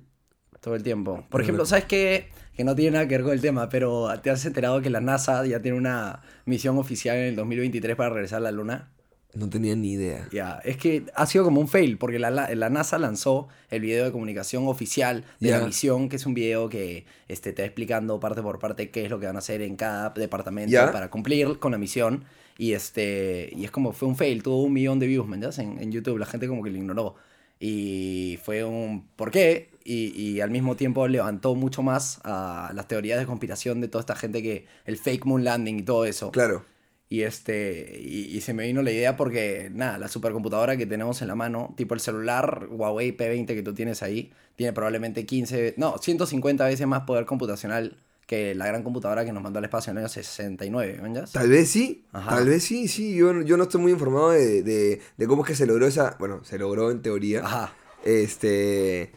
Todo 0.60 0.75
el 0.75 0.84
tiempo. 0.84 1.24
Por 1.30 1.42
ejemplo. 1.42 1.65
¿sabes 1.65 1.86
qué? 1.86 2.27
Que 2.56 2.64
no 2.64 2.76
tiene 2.76 2.92
nada 2.92 3.08
que 3.08 3.16
ver 3.16 3.24
con 3.24 3.34
el 3.34 3.42
tema, 3.42 3.68
pero 3.70 4.08
¿te 4.22 4.30
has 4.30 4.46
enterado 4.46 4.82
que 4.82 4.90
la 4.90 5.02
NASA 5.02 5.46
ya 5.46 5.62
tiene 5.62 5.78
una 5.78 6.22
misión 6.46 6.78
oficial 6.78 7.18
en 7.18 7.24
el 7.26 7.36
2023 7.36 7.96
para 7.96 8.10
regresar 8.12 8.38
a 8.38 8.42
la 8.42 8.52
Luna? 8.52 8.90
No 9.34 9.50
tenía 9.50 9.76
ni 9.76 9.92
idea. 9.92 10.30
Ya, 10.32 10.62
es 10.64 10.78
que 10.78 11.04
ha 11.14 11.26
sido 11.26 11.44
como 11.44 11.60
un 11.60 11.68
fail, 11.68 11.98
porque 11.98 12.18
la, 12.20 12.32
la- 12.32 12.56
la 12.56 12.70
NASA 12.70 12.98
lanzó 12.98 13.50
el 13.70 13.82
video 13.82 14.06
de 14.06 14.12
comunicación 14.14 14.66
oficial 14.70 15.26
de 15.42 15.52
la 15.52 15.66
misión, 15.66 16.08
que 16.08 16.16
es 16.16 16.26
un 16.26 16.34
video 16.34 16.70
que 16.70 17.06
este, 17.28 17.52
te 17.52 17.62
va 17.64 17.66
explicando 17.66 18.18
parte 18.22 18.42
por 18.42 18.60
parte 18.60 18.90
qué 18.92 19.04
es 19.04 19.10
lo 19.12 19.20
que 19.20 19.26
van 19.26 19.36
a 19.36 19.40
hacer 19.40 19.62
en 19.62 19.76
cada 19.76 20.12
departamento 20.12 20.72
para 20.94 21.10
cumplir 21.10 21.60
con 21.60 21.74
la 21.74 21.78
misión. 21.78 22.24
Y 22.58 22.72
este 22.72 23.50
y 23.54 23.66
es 23.66 23.72
como 23.72 23.92
fue 23.92 24.08
un 24.08 24.16
fail, 24.16 24.42
tuvo 24.42 24.64
un 24.64 24.72
millón 24.72 25.00
de 25.00 25.08
views, 25.08 25.28
¿me 25.28 25.36
entiendes? 25.36 25.60
En, 25.60 25.82
en 25.84 25.92
YouTube, 25.92 26.18
la 26.18 26.26
gente 26.26 26.48
como 26.48 26.64
que 26.64 26.70
lo 26.70 26.78
ignoró. 26.78 27.16
Y 27.60 28.40
fue 28.44 28.64
un 28.64 29.06
¿por 29.18 29.32
qué? 29.32 29.70
Y, 29.88 30.20
y 30.20 30.42
al 30.42 30.50
mismo 30.50 30.75
tiempo 30.75 31.08
levantó 31.08 31.54
mucho 31.54 31.84
más 31.84 32.20
a 32.24 32.72
las 32.74 32.88
teorías 32.88 33.20
de 33.20 33.27
conspiración 33.27 33.82
de 33.82 33.88
toda 33.88 34.00
esta 34.01 34.15
gente 34.15 34.42
que 34.42 34.65
el 34.86 34.98
fake 34.98 35.25
moon 35.25 35.44
landing 35.44 35.77
y 35.80 35.84
todo 35.84 36.06
eso. 36.06 36.32
Claro. 36.32 36.65
Y 37.08 37.22
este 37.22 38.01
y, 38.04 38.36
y 38.36 38.42
se 38.42 38.56
me 38.56 38.65
vino 38.65 38.82
la 38.82 38.92
idea 38.92 39.15
porque, 39.15 39.70
nada, 39.72 40.00
la 40.00 40.08
supercomputadora 40.08 40.75
que 40.75 40.88
tenemos 40.88 41.22
en 41.22 41.27
la 41.27 41.36
mano, 41.36 41.75
tipo 41.77 41.94
el 41.94 42.00
celular 42.00 42.68
Huawei 42.72 43.15
P20 43.15 43.46
que 43.46 43.62
tú 43.62 43.75
tienes 43.75 44.01
ahí, 44.01 44.34
tiene 44.56 44.74
probablemente 44.74 45.24
15, 45.24 45.75
no, 45.77 46.00
150 46.00 46.65
veces 46.65 46.88
más 46.88 47.01
poder 47.01 47.25
computacional 47.27 47.96
que 48.25 48.56
la 48.56 48.65
gran 48.65 48.82
computadora 48.82 49.24
que 49.24 49.32
nos 49.32 49.44
mandó 49.44 49.60
al 49.60 49.65
espacio 49.65 49.92
en 49.92 49.98
el 50.00 50.06
año 50.06 50.10
69, 50.10 51.00
¿ves? 51.13 51.32
Tal 51.32 51.48
vez 51.48 51.70
sí, 51.70 52.06
Ajá. 52.12 52.38
tal 52.38 52.48
vez 52.50 52.63
sí, 52.63 52.88
sí. 52.88 53.13
Yo, 53.15 53.39
yo 53.44 53.56
no 53.56 53.65
estoy 53.65 53.82
muy 53.82 53.92
informado 53.92 54.32
de, 54.32 54.63
de- 54.63 55.00
de 55.15 55.27
cómo 55.27 55.44
es 55.44 55.50
que 55.50 55.56
se 55.56 55.68
logró 55.68 55.86
esa. 55.86 56.15
Bueno, 56.18 56.44
se 56.44 56.58
logró 56.58 56.89
en 56.89 57.04
teoría. 57.04 57.42
Ajá. 57.46 57.74
Este. 58.04 59.12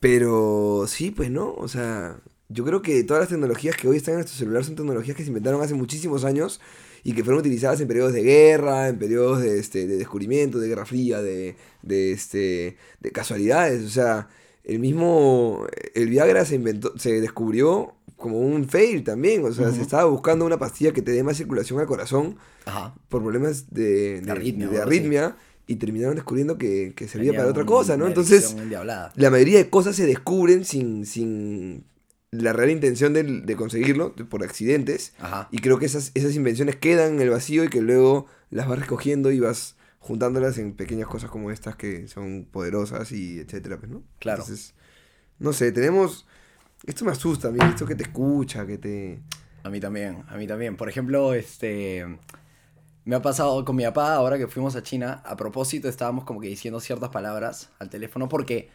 Pero 0.00 0.86
sí, 0.88 1.10
pues 1.10 1.30
no. 1.30 1.52
O 1.54 1.68
sea, 1.68 2.20
yo 2.48 2.64
creo 2.64 2.82
que 2.82 3.04
todas 3.04 3.20
las 3.20 3.28
tecnologías 3.28 3.76
que 3.76 3.86
hoy 3.86 3.98
están 3.98 4.14
en 4.14 4.20
nuestro 4.20 4.36
celular 4.36 4.64
son 4.64 4.74
tecnologías 4.74 5.16
que 5.16 5.22
se 5.22 5.28
inventaron 5.28 5.62
hace 5.62 5.74
muchísimos 5.74 6.24
años 6.24 6.60
y 7.04 7.12
que 7.12 7.22
fueron 7.22 7.40
utilizadas 7.40 7.80
en 7.80 7.88
periodos 7.88 8.12
de 8.12 8.22
guerra, 8.22 8.88
en 8.88 8.98
periodos 8.98 9.40
de, 9.40 9.58
este, 9.58 9.86
de 9.86 9.96
descubrimiento, 9.96 10.58
de 10.58 10.68
guerra 10.68 10.86
fría, 10.86 11.22
de, 11.22 11.56
de, 11.82 12.12
este, 12.12 12.76
de 13.00 13.12
casualidades. 13.12 13.84
O 13.84 13.90
sea, 13.90 14.28
el 14.64 14.78
mismo. 14.78 15.66
El 15.94 16.08
Viagra 16.08 16.44
se 16.44 16.56
inventó, 16.56 16.98
se 16.98 17.20
descubrió 17.20 17.94
como 18.16 18.38
un 18.38 18.68
fail 18.68 19.04
también. 19.04 19.44
O 19.44 19.52
sea, 19.52 19.70
se 19.70 19.82
estaba 19.82 20.04
buscando 20.04 20.44
una 20.44 20.58
pastilla 20.58 20.92
que 20.92 21.02
te 21.02 21.12
dé 21.12 21.22
más 21.22 21.36
circulación 21.36 21.78
al 21.78 21.86
corazón 21.86 22.36
Ajá. 22.64 22.94
por 23.08 23.22
problemas 23.22 23.72
de, 23.72 24.20
de, 24.20 24.30
arritmia 24.30 24.68
de 24.68 24.76
así. 24.76 24.82
arritmia 24.82 25.36
y 25.72 25.76
terminaron 25.76 26.16
descubriendo 26.16 26.58
que, 26.58 26.92
que 26.96 27.06
servía 27.08 27.30
Tenía 27.30 27.40
para 27.40 27.50
otra 27.50 27.62
un- 27.62 27.68
cosa, 27.68 27.96
¿no? 27.96 28.04
una 28.04 28.08
Entonces, 28.10 28.38
erección 28.40 28.62
endiablada. 28.62 29.12
la 29.14 29.30
mayoría 29.30 29.58
de 29.58 29.70
cosas 29.70 29.94
se 29.96 30.06
descubren 30.06 30.64
sin, 30.64 31.06
sin 31.06 31.84
la 32.32 32.52
real 32.52 32.70
intención 32.70 33.12
de, 33.12 33.22
de 33.22 33.56
conseguirlo, 33.56 34.14
por 34.14 34.42
accidentes. 34.42 35.14
Ajá. 35.18 35.48
Y 35.52 35.58
creo 35.58 35.78
que 35.78 35.86
esas, 35.86 36.10
esas 36.14 36.34
invenciones 36.34 36.76
quedan 36.76 37.14
en 37.14 37.20
el 37.20 37.30
vacío 37.30 37.64
y 37.64 37.68
que 37.68 37.80
luego 37.82 38.26
las 38.50 38.66
vas 38.68 38.78
recogiendo 38.78 39.30
y 39.30 39.40
vas 39.40 39.76
juntándolas 39.98 40.58
en 40.58 40.72
pequeñas 40.74 41.08
cosas 41.08 41.30
como 41.30 41.50
estas 41.50 41.76
que 41.76 42.08
son 42.08 42.46
poderosas 42.50 43.12
y 43.12 43.38
etcétera, 43.40 43.78
pues, 43.78 43.90
¿no? 43.92 44.02
Claro. 44.18 44.42
Entonces, 44.42 44.74
no 45.38 45.52
sé, 45.52 45.72
tenemos... 45.72 46.26
Esto 46.86 47.04
me 47.04 47.10
asusta 47.12 47.48
a 47.48 47.50
mí, 47.50 47.58
esto 47.68 47.84
que 47.84 47.94
te 47.94 48.04
escucha, 48.04 48.66
que 48.66 48.78
te... 48.78 49.20
A 49.62 49.68
mí 49.70 49.78
también, 49.80 50.24
a 50.28 50.36
mí 50.36 50.46
también. 50.46 50.76
Por 50.76 50.88
ejemplo, 50.88 51.34
este. 51.34 52.06
Me 53.10 53.16
ha 53.16 53.22
pasado 53.22 53.64
con 53.64 53.74
mi 53.74 53.82
papá, 53.82 54.14
ahora 54.14 54.38
que 54.38 54.46
fuimos 54.46 54.76
a 54.76 54.84
China, 54.84 55.20
a 55.24 55.34
propósito 55.34 55.88
estábamos 55.88 56.22
como 56.22 56.38
que 56.40 56.46
diciendo 56.46 56.78
ciertas 56.78 57.08
palabras 57.08 57.70
al 57.80 57.90
teléfono 57.90 58.28
porque 58.28 58.68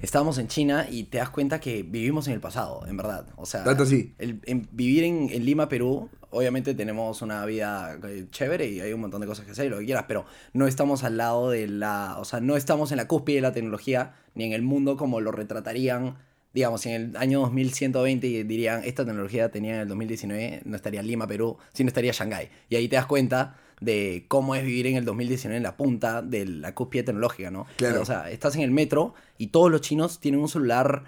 estábamos 0.00 0.38
en 0.38 0.46
China 0.46 0.86
y 0.88 1.02
te 1.02 1.18
das 1.18 1.28
cuenta 1.30 1.58
que 1.58 1.82
vivimos 1.82 2.28
en 2.28 2.34
el 2.34 2.40
pasado, 2.40 2.86
en 2.86 2.96
verdad. 2.96 3.26
O 3.34 3.46
sea, 3.46 3.64
Tanto 3.64 3.82
así. 3.82 4.14
el- 4.18 4.40
en- 4.44 4.68
vivir 4.70 5.02
en, 5.02 5.28
en 5.28 5.44
Lima, 5.44 5.68
Perú, 5.68 6.08
obviamente 6.30 6.72
tenemos 6.76 7.20
una 7.20 7.44
vida 7.46 7.98
eh, 8.06 8.28
chévere 8.30 8.68
y 8.68 8.78
hay 8.80 8.92
un 8.92 9.00
montón 9.00 9.20
de 9.22 9.26
cosas 9.26 9.44
que 9.44 9.50
hacer 9.50 9.66
y 9.66 9.70
lo 9.70 9.80
que 9.80 9.86
quieras, 9.86 10.04
pero 10.06 10.24
no 10.52 10.68
estamos 10.68 11.02
al 11.02 11.16
lado 11.16 11.50
de 11.50 11.66
la, 11.66 12.14
o 12.20 12.24
sea, 12.24 12.38
no 12.38 12.54
estamos 12.56 12.92
en 12.92 12.98
la 12.98 13.08
cúspide 13.08 13.38
de 13.38 13.42
la 13.42 13.52
tecnología 13.52 14.14
ni 14.36 14.44
en 14.44 14.52
el 14.52 14.62
mundo 14.62 14.96
como 14.96 15.20
lo 15.20 15.32
retratarían, 15.32 16.14
digamos, 16.52 16.86
en 16.86 16.92
el 16.92 17.16
año 17.16 17.40
2120 17.40 18.24
y 18.28 18.42
dirían, 18.44 18.82
esta 18.84 19.04
tecnología 19.04 19.50
tenía 19.50 19.74
en 19.74 19.80
el 19.80 19.88
2019, 19.88 20.62
no 20.64 20.76
estaría 20.76 21.02
Lima, 21.02 21.26
Perú, 21.26 21.56
sino 21.72 21.88
estaría 21.88 22.12
Shanghái. 22.12 22.50
Y 22.68 22.76
ahí 22.76 22.86
te 22.86 22.94
das 22.94 23.06
cuenta 23.06 23.56
de 23.80 24.24
cómo 24.28 24.54
es 24.54 24.64
vivir 24.64 24.86
en 24.86 24.96
el 24.96 25.04
2019 25.04 25.56
en 25.56 25.62
la 25.62 25.76
punta 25.76 26.22
de 26.22 26.46
la 26.46 26.74
cúspide 26.74 27.04
tecnológica, 27.04 27.50
¿no? 27.50 27.66
Claro. 27.76 28.02
O 28.02 28.04
sea, 28.04 28.30
estás 28.30 28.56
en 28.56 28.62
el 28.62 28.70
metro 28.70 29.14
y 29.38 29.48
todos 29.48 29.70
los 29.70 29.80
chinos 29.80 30.20
tienen 30.20 30.40
un 30.40 30.48
celular 30.48 31.04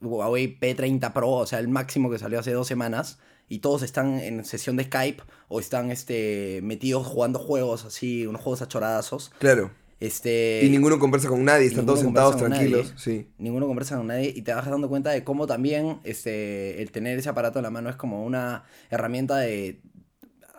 Huawei 0.00 0.58
P30 0.58 1.12
Pro, 1.12 1.30
o 1.30 1.46
sea, 1.46 1.58
el 1.58 1.68
máximo 1.68 2.10
que 2.10 2.18
salió 2.18 2.38
hace 2.40 2.52
dos 2.52 2.66
semanas, 2.66 3.18
y 3.48 3.58
todos 3.58 3.82
están 3.82 4.20
en 4.20 4.44
sesión 4.44 4.76
de 4.76 4.84
Skype 4.84 5.22
o 5.48 5.60
están 5.60 5.90
este, 5.90 6.60
metidos 6.62 7.06
jugando 7.06 7.38
juegos 7.38 7.84
así, 7.84 8.26
unos 8.26 8.40
juegos 8.40 8.62
achoradazos. 8.62 9.32
Claro. 9.38 9.72
Este, 9.98 10.60
Y 10.64 10.70
ninguno 10.70 10.98
conversa 10.98 11.28
con 11.28 11.44
nadie, 11.44 11.66
están 11.66 11.84
todos 11.84 12.00
sentados 12.00 12.38
tranquilos. 12.38 12.86
nadie. 12.86 12.98
Sí. 12.98 13.28
Ninguno 13.38 13.66
conversa 13.66 13.98
con 13.98 14.06
nadie 14.06 14.32
y 14.34 14.40
te 14.40 14.54
vas 14.54 14.64
dando 14.64 14.88
cuenta 14.88 15.10
de 15.10 15.24
cómo 15.24 15.46
también 15.46 15.98
este, 16.04 16.80
el 16.80 16.90
tener 16.90 17.18
ese 17.18 17.28
aparato 17.28 17.58
en 17.58 17.64
la 17.64 17.70
mano 17.70 17.90
es 17.90 17.96
como 17.96 18.24
una 18.24 18.64
herramienta 18.88 19.36
de 19.36 19.82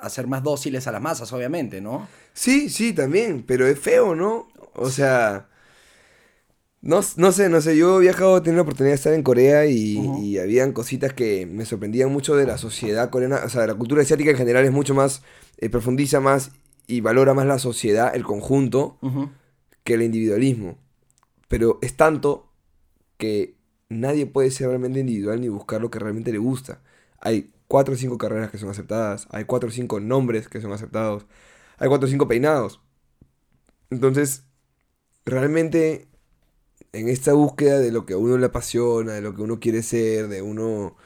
hacer 0.02 0.28
más 0.28 0.44
dóciles 0.44 0.88
a 0.88 0.92
las 0.92 1.02
masas, 1.02 1.32
obviamente, 1.34 1.82
¿no? 1.82 2.08
Sí, 2.34 2.70
sí, 2.70 2.94
también, 2.94 3.44
pero 3.46 3.68
es 3.68 3.80
feo, 3.80 4.16
¿no? 4.16 4.48
O 4.74 4.90
sea, 4.90 5.48
no, 6.82 7.02
no 7.18 7.32
sé, 7.32 7.50
no 7.50 7.62
sé, 7.62 7.78
yo 7.78 7.98
he 7.98 8.02
viajado, 8.02 8.38
he 8.38 8.42
tenido 8.42 8.58
la 8.58 8.62
oportunidad 8.64 8.92
de 8.94 8.96
estar 8.96 9.14
en 9.14 9.22
Corea 9.24 9.68
y, 9.68 9.98
Ujú. 9.98 10.22
y 10.24 10.40
habían 10.40 10.72
cositas 10.74 11.14
que 11.14 11.46
me 11.46 11.66
sorprendían 11.66 12.12
mucho 12.12 12.36
de 12.36 12.46
la 12.48 12.58
sociedad 12.58 13.10
coreana, 13.12 13.42
o 13.46 13.50
sea, 13.50 13.68
la 13.68 13.76
cultura 13.76 14.02
asiática 14.02 14.32
en 14.32 14.38
general 14.38 14.66
es 14.66 14.72
mucho 14.72 14.96
más, 14.96 15.22
eh, 15.58 15.70
profundiza 15.70 16.20
más 16.20 16.52
y 16.88 17.02
valora 17.02 17.34
más 17.36 17.46
la 17.46 17.60
sociedad, 17.60 18.16
el 18.16 18.24
conjunto, 18.24 18.98
que 19.84 19.94
el 19.94 20.02
individualismo. 20.02 20.78
Pero 21.48 21.78
es 21.82 21.96
tanto 21.96 22.50
que 23.18 23.56
nadie 23.90 24.26
puede 24.26 24.50
ser 24.52 24.70
realmente 24.70 25.00
individual 25.00 25.40
ni 25.40 25.50
buscar 25.50 25.82
lo 25.82 25.92
que 25.92 26.00
realmente 26.00 26.32
le 26.32 26.38
gusta. 26.40 26.82
Hay 27.20 27.52
cuatro 27.72 27.94
o 27.94 27.98
cinco 27.98 28.18
carreras 28.18 28.52
que 28.52 28.58
son 28.58 28.70
aceptadas, 28.70 29.28
hay 29.32 29.46
cuatro 29.46 29.70
o 29.70 29.72
cinco 29.72 30.02
nombres 30.02 30.50
que 30.50 30.60
son 30.60 30.74
aceptados, 30.74 31.26
hay 31.78 31.88
cuatro 31.88 32.08
o 32.08 32.12
cinco 32.12 32.28
peinados. 32.28 32.82
Entonces, 33.90 34.44
realmente 35.26 36.08
en 36.92 37.08
esta 37.08 37.34
búsqueda 37.34 37.80
de 37.80 37.92
lo 37.92 38.06
que 38.06 38.14
a 38.14 38.18
uno 38.18 38.38
le 38.38 38.48
apasiona, 38.48 39.14
de 39.14 39.22
lo 39.22 39.34
que 39.34 39.42
uno 39.42 39.62
quiere 39.62 39.84
ser, 39.84 40.28
de 40.28 40.42
uno, 40.42 40.98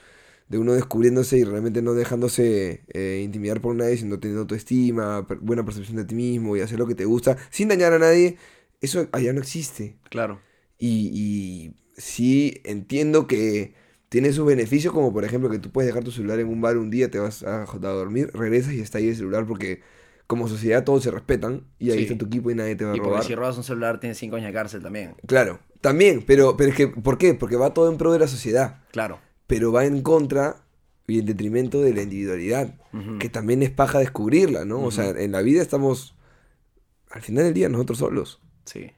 de 0.50 0.58
uno 0.58 0.74
descubriéndose 0.74 1.38
y 1.38 1.44
realmente 1.44 1.84
no 1.84 1.94
dejándose 1.94 2.84
eh, 2.94 3.22
intimidar 3.24 3.62
por 3.62 3.76
nadie, 3.76 3.98
sino 3.98 4.20
teniendo 4.20 4.42
autoestima, 4.42 5.28
per- 5.28 5.40
buena 5.40 5.66
percepción 5.66 5.98
de 5.98 6.06
ti 6.06 6.16
mismo 6.16 6.58
y 6.58 6.62
hacer 6.62 6.80
lo 6.80 6.88
que 6.88 6.96
te 6.96 7.06
gusta, 7.06 7.38
sin 7.52 7.68
dañar 7.68 7.94
a 7.94 8.00
nadie, 8.00 8.38
eso 8.82 9.08
allá 9.12 9.34
no 9.34 9.42
existe. 9.42 9.98
Claro. 10.10 10.42
Y, 10.80 11.12
y 11.14 11.76
sí 11.98 12.62
entiendo 12.64 13.28
que 13.28 13.76
tiene 14.10 14.32
sus 14.34 14.46
beneficios, 14.46 14.94
como 14.94 15.12
por 15.14 15.26
ejemplo 15.26 15.50
que 15.50 15.60
tú 15.60 15.72
puedes 15.72 15.88
dejar 15.88 16.04
tu 16.04 16.12
celular 16.12 16.40
en 16.40 16.48
un 16.48 16.62
bar 16.62 16.78
un 16.78 16.90
día, 16.90 17.10
te 17.10 17.20
vas 17.20 17.44
a, 17.44 17.64
a 17.64 17.78
dormir, 17.78 18.30
regresas 18.34 18.74
y 18.74 18.80
está 18.82 18.98
ahí 19.00 19.10
el 19.10 19.16
celular 19.16 19.46
porque 19.46 19.82
como 20.28 20.48
sociedad 20.48 20.84
todos 20.84 21.04
se 21.04 21.12
respetan 21.12 21.66
y 21.80 21.92
ahí 21.92 21.98
Sí. 22.00 22.04
está 22.06 22.18
tu 22.18 22.26
equipo 22.26 22.50
y 22.50 22.56
nadie 22.56 22.76
te 22.76 22.86
va 22.86 22.92
a 22.94 22.96
Y 22.96 23.00
porque 23.00 23.10
robar. 23.12 23.24
si 23.26 23.36
robas 23.36 23.58
un 23.58 23.64
celular 23.64 24.00
tienes 24.00 24.18
cinco 24.18 24.38
años 24.38 24.48
de 24.48 24.54
cárcel 24.54 24.82
también. 24.82 25.16
Claro, 25.28 25.60
también, 25.82 26.24
pero, 26.26 26.58
pero 26.58 26.72
es 26.72 26.76
que, 26.76 26.88
¿por 26.88 27.18
qué? 27.18 27.34
Porque 27.36 27.56
va 27.58 27.74
todo 27.74 27.92
en 27.92 27.98
pro 27.98 28.12
de 28.12 28.20
la 28.20 28.28
sociedad, 28.28 28.82
Claro. 28.92 29.20
pero 29.48 29.72
va 29.72 29.86
en 29.86 30.02
contra 30.02 30.58
y 31.08 31.20
en 31.20 31.26
detrimento 31.28 31.82
de 31.82 31.94
la 31.94 32.02
individualidad, 32.02 32.74
que 33.20 33.30
también 33.30 33.62
es 33.62 33.70
paja 33.70 34.00
descubrirla, 34.00 34.66
¿no? 34.66 34.82
O 34.82 34.90
sea, 34.90 35.10
en 35.10 35.32
la 35.32 35.42
vida 35.44 35.62
estamos, 35.62 36.16
al 37.12 37.22
final 37.22 37.44
del 37.44 37.54
día, 37.54 37.70
nosotros 37.70 38.00
solos. 38.00 38.42
Sí. 38.66 38.92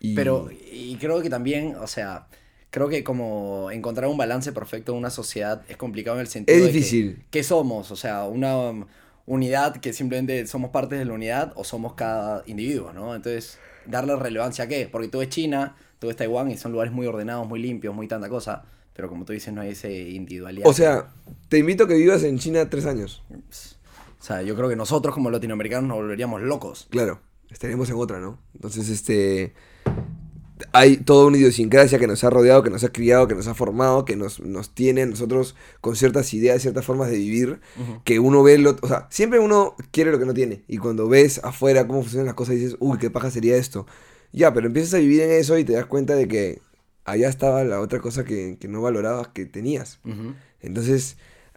Y- 0.00 0.14
Pero, 0.14 0.50
y 0.70 0.96
creo 0.96 1.22
que 1.22 1.30
también, 1.30 1.74
o 1.76 1.86
sea, 1.86 2.28
creo 2.70 2.88
que 2.88 3.02
como 3.04 3.70
encontrar 3.70 4.08
un 4.10 4.16
balance 4.16 4.52
perfecto 4.52 4.92
en 4.92 4.98
una 4.98 5.10
sociedad 5.10 5.62
es 5.68 5.76
complicado 5.76 6.16
en 6.16 6.22
el 6.22 6.26
sentido 6.28 6.56
Es 6.58 6.64
de 6.64 6.70
que- 6.70 6.76
difícil. 6.78 7.24
¿Qué 7.30 7.42
somos? 7.42 7.90
O 7.90 7.96
sea, 7.96 8.24
una 8.24 8.56
um, 8.70 8.86
unidad 9.26 9.76
que 9.76 9.92
simplemente 9.92 10.46
somos 10.46 10.70
partes 10.70 10.98
de 10.98 11.04
la 11.04 11.12
unidad 11.12 11.52
o 11.56 11.64
somos 11.64 11.94
cada 11.94 12.42
individuo, 12.46 12.92
¿no? 12.92 13.14
Entonces, 13.14 13.58
darle 13.86 14.16
relevancia 14.16 14.64
a 14.64 14.68
qué? 14.68 14.88
Porque 14.90 15.08
tú 15.08 15.18
ves 15.18 15.28
China, 15.28 15.76
tú 15.98 16.06
ves 16.08 16.16
Taiwán 16.16 16.50
y 16.50 16.56
son 16.56 16.72
lugares 16.72 16.92
muy 16.92 17.06
ordenados, 17.06 17.46
muy 17.48 17.60
limpios, 17.60 17.94
muy 17.94 18.06
tanta 18.08 18.28
cosa, 18.28 18.64
pero 18.94 19.08
como 19.08 19.24
tú 19.24 19.32
dices, 19.32 19.52
no 19.54 19.60
hay 19.60 19.70
ese 19.70 19.92
individualidad. 20.10 20.66
O 20.68 20.72
sea, 20.72 21.08
te 21.48 21.58
invito 21.58 21.84
a 21.84 21.88
que 21.88 21.94
vivas 21.94 22.22
en 22.24 22.38
China 22.38 22.68
tres 22.68 22.84
años. 22.86 23.22
O 24.20 24.22
sea, 24.22 24.42
yo 24.42 24.56
creo 24.56 24.68
que 24.68 24.76
nosotros 24.76 25.14
como 25.14 25.30
latinoamericanos 25.30 25.88
nos 25.88 25.96
volveríamos 25.98 26.42
locos. 26.42 26.88
Claro, 26.90 27.20
estaríamos 27.50 27.88
en 27.90 27.96
otra, 27.96 28.18
¿no? 28.18 28.38
Entonces, 28.54 28.88
este. 28.88 29.54
Hay 30.72 30.98
toda 30.98 31.26
una 31.26 31.36
idiosincrasia 31.36 31.98
que 31.98 32.06
nos 32.06 32.24
ha 32.24 32.30
rodeado, 32.30 32.62
que 32.62 32.70
nos 32.70 32.84
ha 32.84 32.90
criado, 32.90 33.28
que 33.28 33.34
nos 33.34 33.46
ha 33.46 33.54
formado, 33.54 34.04
que 34.04 34.16
nos, 34.16 34.40
nos 34.40 34.74
tiene 34.74 35.06
nosotros 35.06 35.54
con 35.80 35.96
ciertas 35.96 36.32
ideas, 36.34 36.62
ciertas 36.62 36.84
formas 36.84 37.10
de 37.10 37.16
vivir, 37.18 37.60
que 38.04 38.18
uno 38.18 38.42
ve, 38.42 38.58
lo, 38.58 38.76
o 38.80 38.88
sea, 38.88 39.06
siempre 39.10 39.38
uno 39.38 39.76
quiere 39.90 40.10
lo 40.10 40.18
que 40.18 40.26
no 40.26 40.34
tiene. 40.34 40.64
Y 40.68 40.78
cuando 40.78 41.08
ves 41.08 41.40
afuera 41.44 41.86
cómo 41.86 42.02
funcionan 42.02 42.26
las 42.26 42.34
cosas, 42.34 42.56
dices, 42.56 42.76
uy, 42.80 42.98
qué 42.98 43.10
paja 43.10 43.30
sería 43.30 43.56
esto. 43.56 43.86
Ya, 44.32 44.52
pero 44.52 44.66
empiezas 44.66 44.94
a 44.94 44.98
vivir 44.98 45.22
en 45.22 45.30
eso 45.30 45.58
y 45.58 45.64
te 45.64 45.72
das 45.72 45.86
cuenta 45.86 46.14
de 46.14 46.28
que 46.28 46.60
allá 47.04 47.28
estaba 47.28 47.64
la 47.64 47.80
otra 47.80 48.00
cosa 48.00 48.24
que, 48.24 48.58
que 48.60 48.68
no 48.68 48.82
valorabas 48.82 49.28
que 49.28 49.46
tenías. 49.46 50.00
Entonces, 50.60 51.16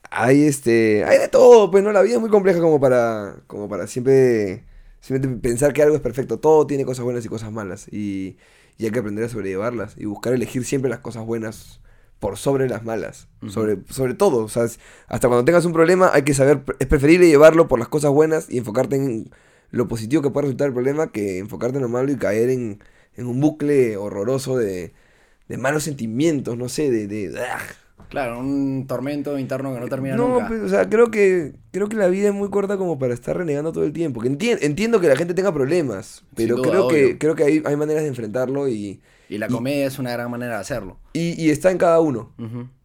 hay 0.10 0.43
este. 0.43 1.03
Hay 1.05 1.20
de 1.20 1.27
todo, 1.27 1.72
pues 1.72 1.84
no, 1.84 1.91
la 1.91 2.01
vida 2.01 2.15
es 2.15 2.22
muy 2.22 2.29
compleja 2.29 2.60
como 2.60 2.79
para. 2.79 3.38
como 3.48 3.70
para 3.70 3.88
siempre. 3.88 4.65
Siempre 5.00 5.31
pensar 5.31 5.74
que 5.74 5.81
algo 5.81 5.96
es 5.96 6.01
perfecto. 6.01 6.39
Todo 6.39 6.67
tiene 6.67 6.86
cosas 6.86 7.03
buenas 7.03 7.25
y 7.25 7.29
cosas 7.29 7.51
malas. 7.51 7.88
Y, 7.91 8.38
y 8.77 8.85
hay 8.85 8.91
que 8.91 8.99
aprender 8.99 9.25
a 9.25 9.29
sobrellevarlas. 9.29 9.95
Y 9.97 10.05
buscar 10.05 10.33
elegir 10.33 10.65
siempre 10.65 10.89
las 10.89 10.99
cosas 10.99 11.25
buenas 11.25 11.81
por 12.19 12.37
sobre 12.37 12.69
las 12.69 12.83
malas. 12.83 13.27
sobre, 13.47 13.79
sobre 13.89 14.13
todo. 14.13 14.43
O 14.43 14.49
sea, 14.49 14.63
hasta 14.63 15.27
cuando 15.27 15.43
tengas 15.43 15.65
un 15.65 15.73
problema, 15.73 16.11
hay 16.13 16.23
que 16.23 16.33
saber. 16.33 16.63
Es 16.79 16.87
preferible 16.87 17.27
llevarlo 17.27 17.67
por 17.67 17.79
las 17.79 17.87
cosas 17.87 18.11
buenas 18.11 18.49
y 18.49 18.57
enfocarte 18.57 18.95
en 18.95 19.31
lo 19.71 19.87
positivo 19.87 20.21
que 20.21 20.29
puede 20.29 20.45
resultar 20.45 20.67
el 20.67 20.73
problema 20.73 21.11
que 21.11 21.39
enfocarte 21.39 21.77
en 21.77 21.83
lo 21.83 21.89
malo 21.89 22.11
y 22.11 22.17
caer 22.17 22.49
en, 22.49 22.83
en 23.15 23.25
un 23.25 23.39
bucle 23.39 23.97
horroroso 23.97 24.57
de, 24.57 24.93
de 25.47 25.57
malos 25.57 25.83
sentimientos, 25.83 26.57
no 26.57 26.69
sé, 26.69 26.91
de. 26.91 27.07
de 27.07 27.39
¡ah! 27.39 27.59
Claro, 28.10 28.39
un 28.39 28.86
tormento 28.88 29.38
interno 29.39 29.74
que 29.74 29.79
no 29.79 29.88
termina 29.88 30.15
No, 30.15 30.27
nunca. 30.29 30.48
pues, 30.48 30.62
o 30.62 30.70
sea, 30.70 30.89
creo 30.89 31.12
que 31.12 31.53
creo 31.72 31.88
que 31.89 31.96
la 31.98 32.08
vida 32.08 32.29
es 32.29 32.34
muy 32.34 32.50
corta 32.50 32.77
como 32.77 32.98
para 33.00 33.13
estar 33.13 33.38
renegando 33.38 33.72
todo 33.72 33.84
el 33.84 33.93
tiempo. 33.93 34.22
Que 34.22 34.29
entien- 34.29 34.60
entiendo 34.62 35.00
que 35.00 35.08
la 35.08 35.15
gente 35.15 35.34
tenga 35.34 35.53
problemas, 35.53 36.24
pero 36.36 36.58
duda, 36.58 36.70
creo 36.70 36.88
que 36.88 37.17
creo 37.17 37.36
que 37.36 37.43
hay, 37.43 37.62
hay 37.65 37.75
maneras 37.75 38.03
de 38.03 38.10
enfrentarlo 38.10 38.67
y, 38.67 39.01
Y 39.29 39.38
la 39.38 39.48
y- 39.48 39.50
comedia 39.51 39.86
es 39.88 39.98
una 40.00 40.12
gran 40.12 40.29
manera 40.31 40.55
de 40.55 40.60
hacerlo. 40.62 40.98
y, 41.13 41.41
y 41.41 41.50
está 41.50 41.72
en 41.72 41.77
cada 41.77 42.00
uno. 42.00 42.31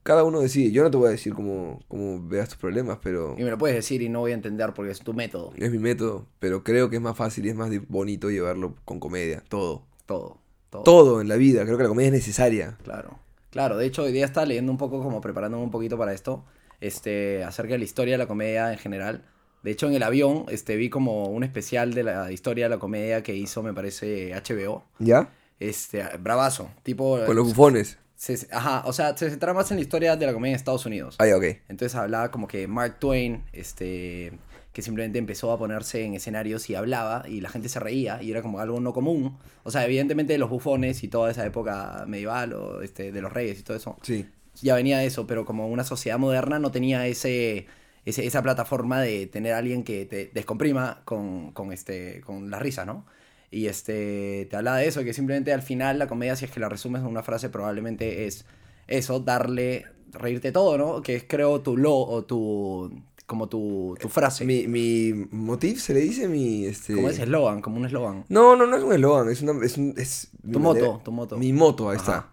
Cada 0.02 0.23
uno 0.23 0.38
decide. 0.40 0.70
Yo 0.70 0.85
no 0.85 0.90
te 0.92 0.96
voy 0.96 1.08
a 1.08 1.11
decir 1.11 1.35
cómo, 1.35 1.80
cómo 1.88 2.25
veas 2.28 2.49
tus 2.50 2.58
problemas, 2.58 2.99
pero 3.02 3.35
Y 3.37 3.42
me 3.42 3.50
lo 3.50 3.58
puedes 3.58 3.75
decir 3.75 4.02
y 4.02 4.08
no 4.08 4.20
voy 4.20 4.30
a 4.30 4.35
entender 4.35 4.73
porque 4.73 4.92
es 4.92 5.00
tu 5.00 5.12
método. 5.14 5.52
es 5.56 5.68
mi 5.73 5.78
método. 5.78 6.26
Pero 6.38 6.62
creo 6.62 6.88
que 6.90 6.94
es 6.96 7.02
más 7.02 7.16
fácil 7.16 7.44
y 7.44 7.49
es 7.49 7.56
más 7.56 7.70
bonito 7.88 8.30
llevarlo 8.30 8.76
con 8.85 9.00
comedia. 9.00 9.42
Todo. 9.49 9.82
Todo. 10.06 10.38
Todo. 10.70 10.85
Todo 10.85 11.20
en 11.20 11.26
la 11.28 11.35
vida. 11.35 11.64
Creo 11.64 11.76
que 11.76 11.82
la 11.82 11.88
comedia 11.88 12.06
es 12.06 12.12
necesaria. 12.12 12.76
Claro. 12.85 13.18
Claro, 13.56 13.78
de 13.78 13.86
hecho 13.86 14.02
hoy 14.02 14.12
día 14.12 14.26
estaba 14.26 14.44
leyendo 14.44 14.70
un 14.70 14.76
poco, 14.76 15.02
como 15.02 15.22
preparándome 15.22 15.64
un 15.64 15.70
poquito 15.70 15.96
para 15.96 16.12
esto, 16.12 16.44
este, 16.80 17.42
acerca 17.42 17.72
de 17.72 17.78
la 17.78 17.84
historia 17.84 18.12
de 18.14 18.18
la 18.18 18.26
comedia 18.26 18.70
en 18.70 18.78
general. 18.78 19.25
De 19.62 19.70
hecho, 19.70 19.86
en 19.88 19.94
el 19.94 20.02
avión, 20.02 20.44
este, 20.50 20.76
vi 20.76 20.90
como 20.90 21.25
un 21.28 21.42
especial 21.42 21.94
de 21.94 22.02
la 22.04 22.30
historia 22.30 22.66
de 22.66 22.68
la 22.68 22.78
comedia 22.78 23.22
que 23.22 23.34
hizo, 23.34 23.62
me 23.62 23.72
parece, 23.72 24.32
HBO. 24.34 24.84
¿Ya? 24.98 25.30
Este, 25.58 26.04
bravazo. 26.20 26.70
Tipo. 26.82 27.18
Con 27.25 27.34
los 27.34 27.46
bufones. 27.48 27.98
se- 28.14 28.46
ajá, 28.52 28.82
o 28.84 28.92
sea, 28.92 29.16
se 29.16 29.30
centra 29.30 29.54
más 29.54 29.70
en 29.70 29.78
la 29.78 29.82
historia 29.82 30.16
de 30.16 30.26
la 30.26 30.32
comedia 30.34 30.52
en 30.52 30.56
Estados 30.56 30.84
Unidos. 30.86 31.16
Ah, 31.18 31.25
ok. 31.34 31.44
Entonces 31.68 31.94
hablaba 31.94 32.30
como 32.30 32.46
que 32.46 32.68
Mark 32.68 32.98
Twain, 33.00 33.42
este, 33.54 34.38
que 34.76 34.83
simplemente 34.83 35.18
empezó 35.18 35.52
a 35.52 35.59
ponerse 35.59 36.04
en 36.04 36.12
escenarios 36.12 36.68
y 36.68 36.75
hablaba 36.75 37.25
y 37.26 37.40
la 37.40 37.49
gente 37.49 37.71
se 37.71 37.80
reía 37.80 38.23
y 38.23 38.30
era 38.30 38.42
como 38.42 38.61
algo 38.61 38.78
no 38.78 38.92
común. 38.92 39.38
O 39.62 39.71
sea, 39.71 39.87
evidentemente 39.87 40.37
los 40.37 40.50
bufones 40.50 41.02
y 41.02 41.09
toda 41.09 41.30
esa 41.30 41.47
época 41.47 42.04
medieval 42.06 42.52
o 42.52 42.83
este, 42.83 43.11
de 43.11 43.23
los 43.23 43.33
reyes 43.33 43.59
y 43.59 43.62
todo 43.62 43.75
eso, 43.78 43.97
Sí. 44.02 44.26
ya 44.61 44.75
venía 44.75 44.99
de 44.99 45.06
eso, 45.06 45.26
pero 45.26 45.47
como 45.47 45.66
una 45.68 45.83
sociedad 45.83 46.18
moderna 46.18 46.59
no 46.59 46.71
tenía 46.73 47.06
ese, 47.06 47.64
ese- 48.04 48.26
esa 48.26 48.42
plataforma 48.42 49.00
de 49.00 49.26
tener 49.26 49.54
a 49.54 49.59
alguien 49.59 49.83
que 49.83 50.04
te 50.04 50.30
descomprima 50.35 51.00
con, 51.06 51.52
con, 51.52 51.73
este, 51.73 52.21
con 52.21 52.50
la 52.50 52.59
risa, 52.59 52.85
¿no? 52.85 53.06
Y 53.50 53.68
este, 53.68 54.47
te 54.50 54.56
hablaba 54.56 54.76
de 54.76 54.88
eso, 54.88 55.02
que 55.04 55.14
simplemente 55.14 55.54
al 55.54 55.62
final 55.62 55.99
la 55.99 56.06
comedia, 56.06 56.37
si 56.37 56.45
es 56.45 56.50
que 56.50 56.61
la 56.61 56.68
resumes 56.68 57.00
en 57.00 57.09
una 57.09 57.23
frase, 57.23 57.49
probablemente 57.49 58.26
es 58.26 58.45
eso, 58.88 59.21
darle, 59.21 59.87
reírte 60.12 60.52
todo, 60.52 60.76
¿no? 60.76 61.00
Que 61.00 61.16
es 61.16 61.25
creo 61.26 61.62
tu 61.62 61.78
lo 61.78 61.95
o 61.97 62.25
tu, 62.26 63.02
como 63.26 63.49
tu, 63.49 63.97
tu 64.00 64.09
frase. 64.09 64.45
Mi, 64.45 64.66
mi 64.68 65.12
motif 65.30 65.80
se 65.80 65.92
le 65.95 66.00
dice 66.00 66.28
mi. 66.28 66.64
Este... 66.66 66.95
como 66.95 67.09
ese 67.09 67.25
eslogan, 67.25 67.61
como 67.61 67.76
un 67.78 67.87
eslogan. 67.87 68.25
No, 68.28 68.56
no, 68.56 68.66
no 68.66 68.76
es 68.76 68.83
un 68.83 68.92
eslogan. 68.92 69.28
Es 69.28 69.42
una. 69.42 69.64
Es 69.64 69.76
un, 69.76 69.95
es 69.97 70.30
Tu 70.50 70.59
manera- 70.61 70.87
moto, 70.87 71.02
tu 71.04 71.12
moto. 71.12 71.37
Mi 71.38 71.52
moto, 71.52 71.90
ahí 71.90 71.97
Ajá. 71.97 72.02
está. 72.12 72.33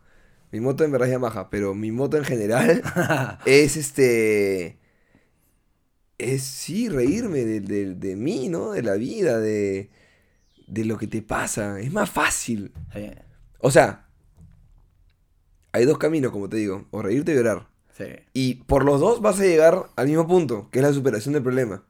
Mi 0.52 0.60
moto 0.60 0.84
en 0.84 0.92
verdad 0.92 1.08
es 1.08 1.14
Yamaha, 1.14 1.50
pero 1.50 1.74
mi 1.74 1.92
moto 1.92 2.16
en 2.18 2.24
general 2.26 2.84
es 3.46 3.76
este. 3.76 4.78
Es 6.20 6.44
sí, 6.44 6.90
reírme 6.90 7.40
de, 7.44 7.60
de- 7.60 7.96
de 7.96 8.16
mí, 8.16 8.48
¿no? 8.50 8.72
De 8.72 8.84
la 8.84 8.94
vida, 8.94 9.40
de. 9.40 9.90
De 10.68 10.86
lo 10.86 10.98
que 10.98 11.08
te 11.08 11.22
pasa. 11.22 11.80
Es 11.80 11.92
más 11.92 12.10
fácil. 12.10 12.72
O 13.60 13.70
sea, 13.72 14.08
hay 15.72 15.86
dos 15.86 15.98
caminos, 15.98 16.32
como 16.32 16.48
te 16.50 16.58
digo: 16.58 16.86
o 16.92 17.02
reírte 17.02 17.32
o 17.34 17.36
llorar. 17.36 17.68
Sí. 17.98 18.06
Y 18.34 18.56
por 18.66 18.86
los 18.86 19.00
dos 19.00 19.22
vas 19.22 19.40
a 19.40 19.44
llegar 19.44 19.86
al 19.96 20.08
mismo 20.08 20.28
punto, 20.28 20.70
que 20.72 20.80
es 20.80 20.86
la 20.86 20.94
superación 20.94 21.34
del 21.34 21.44
problema. 21.44 21.84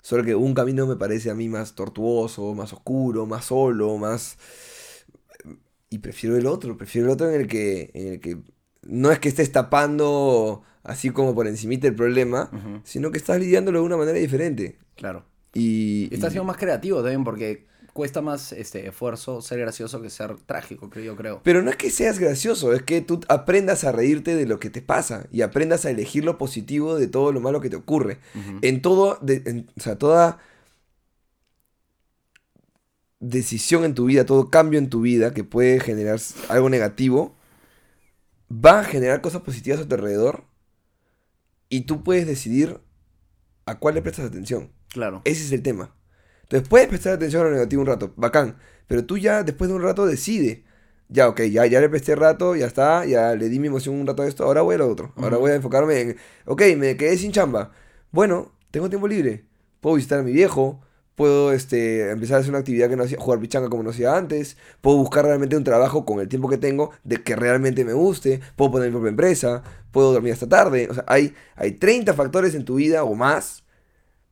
Solo 0.00 0.22
que 0.22 0.34
un 0.34 0.54
camino 0.54 0.86
me 0.86 0.96
parece 0.96 1.30
a 1.30 1.34
mí 1.34 1.48
más 1.48 1.74
tortuoso, 1.74 2.54
más 2.54 2.72
oscuro, 2.72 3.26
más 3.26 3.46
solo, 3.46 3.96
más... 3.96 4.36
Y 5.88 5.98
prefiero 5.98 6.36
el 6.36 6.46
otro, 6.46 6.76
prefiero 6.76 7.06
el 7.06 7.12
otro 7.14 7.30
en 7.30 7.40
el 7.40 7.46
que, 7.46 7.90
en 7.94 8.08
el 8.14 8.20
que 8.20 8.36
no 8.82 9.10
es 9.10 9.18
que 9.18 9.28
estés 9.28 9.50
tapando 9.50 10.62
así 10.82 11.10
como 11.10 11.34
por 11.34 11.46
encimita 11.46 11.86
el 11.86 11.94
problema, 11.94 12.50
sino 12.84 13.10
que 13.10 13.18
estás 13.18 13.40
lidiándolo 13.40 13.80
de 13.80 13.86
una 13.86 13.96
manera 13.96 14.18
diferente. 14.18 14.78
Claro. 14.94 15.24
Y, 15.54 16.08
Y 16.10 16.14
estás 16.14 16.32
siendo 16.32 16.44
más 16.44 16.58
creativo 16.58 16.98
también 17.00 17.24
porque 17.24 17.66
cuesta 17.94 18.20
más 18.20 18.52
este 18.52 18.86
esfuerzo 18.88 19.40
ser 19.40 19.60
gracioso 19.60 20.02
que 20.02 20.10
ser 20.10 20.36
trágico, 20.36 20.90
creo 20.90 21.04
yo 21.06 21.16
creo. 21.16 21.40
Pero 21.42 21.62
no 21.62 21.70
es 21.70 21.76
que 21.76 21.88
seas 21.90 22.18
gracioso, 22.18 22.74
es 22.74 22.82
que 22.82 23.00
tú 23.00 23.20
aprendas 23.28 23.84
a 23.84 23.92
reírte 23.92 24.36
de 24.36 24.44
lo 24.46 24.58
que 24.58 24.68
te 24.68 24.82
pasa 24.82 25.26
y 25.32 25.40
aprendas 25.40 25.86
a 25.86 25.90
elegir 25.90 26.24
lo 26.24 26.36
positivo 26.36 26.96
de 26.96 27.06
todo 27.06 27.32
lo 27.32 27.40
malo 27.40 27.60
que 27.62 27.70
te 27.70 27.76
ocurre. 27.76 28.18
En 28.60 28.82
todo, 28.82 29.18
de- 29.22 29.42
en- 29.46 29.70
o 29.78 29.80
sea, 29.80 29.96
toda 29.96 30.38
decisión 33.20 33.84
en 33.84 33.94
tu 33.94 34.06
vida, 34.06 34.26
todo 34.26 34.50
cambio 34.50 34.78
en 34.78 34.90
tu 34.90 35.00
vida 35.00 35.32
que 35.32 35.44
puede 35.44 35.80
generar 35.80 36.18
algo 36.48 36.68
negativo, 36.68 37.34
va 38.52 38.80
a 38.80 38.84
generar 38.84 39.20
cosas 39.20 39.42
positivas 39.42 39.80
a 39.80 39.88
tu 39.88 39.94
alrededor 39.94 40.44
y 41.68 41.82
tú 41.82 42.02
puedes 42.02 42.26
decidir 42.26 42.80
a 43.66 43.78
cuál 43.78 43.94
le 43.94 44.02
prestas 44.02 44.26
atención. 44.26 44.70
Claro. 44.88 45.22
Ese 45.24 45.44
es 45.44 45.52
el 45.52 45.62
tema. 45.62 45.94
Puedes 46.62 46.88
prestar 46.88 47.14
atención 47.14 47.42
a 47.42 47.44
lo 47.46 47.52
negativo 47.52 47.82
un 47.82 47.88
rato, 47.88 48.12
bacán. 48.16 48.56
Pero 48.86 49.04
tú 49.04 49.18
ya 49.18 49.42
después 49.42 49.68
de 49.68 49.76
un 49.76 49.82
rato 49.82 50.06
decide. 50.06 50.64
Ya, 51.08 51.28
ok, 51.28 51.42
ya, 51.42 51.66
ya 51.66 51.80
le 51.80 51.88
presté 51.88 52.16
rato, 52.16 52.56
ya 52.56 52.66
está, 52.66 53.04
ya 53.04 53.34
le 53.34 53.48
di 53.48 53.58
mi 53.58 53.68
emoción 53.68 53.94
un 53.94 54.06
rato 54.06 54.22
a 54.22 54.26
esto, 54.26 54.44
ahora 54.44 54.62
voy 54.62 54.76
a 54.76 54.78
lo 54.78 54.88
otro. 54.88 55.12
Ahora 55.16 55.36
voy 55.36 55.50
a 55.50 55.54
enfocarme 55.54 56.00
en, 56.00 56.16
ok, 56.46 56.62
me 56.76 56.96
quedé 56.96 57.16
sin 57.18 57.32
chamba. 57.32 57.72
Bueno, 58.10 58.52
tengo 58.70 58.88
tiempo 58.88 59.06
libre. 59.06 59.44
Puedo 59.80 59.96
visitar 59.96 60.20
a 60.20 60.22
mi 60.22 60.32
viejo, 60.32 60.80
puedo 61.14 61.52
este, 61.52 62.10
empezar 62.10 62.38
a 62.38 62.40
hacer 62.40 62.50
una 62.50 62.60
actividad 62.60 62.88
que 62.88 62.96
no 62.96 63.04
hacía, 63.04 63.18
jugar 63.18 63.38
pichanga 63.40 63.68
como 63.68 63.82
no 63.82 63.90
hacía 63.90 64.16
antes, 64.16 64.56
puedo 64.80 64.96
buscar 64.96 65.24
realmente 65.24 65.56
un 65.56 65.64
trabajo 65.64 66.04
con 66.04 66.20
el 66.20 66.28
tiempo 66.28 66.48
que 66.48 66.58
tengo 66.58 66.90
de 67.04 67.22
que 67.22 67.36
realmente 67.36 67.84
me 67.84 67.92
guste, 67.92 68.40
puedo 68.56 68.72
poner 68.72 68.88
mi 68.88 68.94
propia 68.94 69.10
empresa, 69.10 69.62
puedo 69.90 70.12
dormir 70.12 70.32
hasta 70.32 70.48
tarde. 70.48 70.88
O 70.90 70.94
sea, 70.94 71.04
hay, 71.06 71.34
hay 71.56 71.72
30 71.72 72.14
factores 72.14 72.54
en 72.54 72.64
tu 72.64 72.76
vida 72.76 73.04
o 73.04 73.14
más 73.14 73.63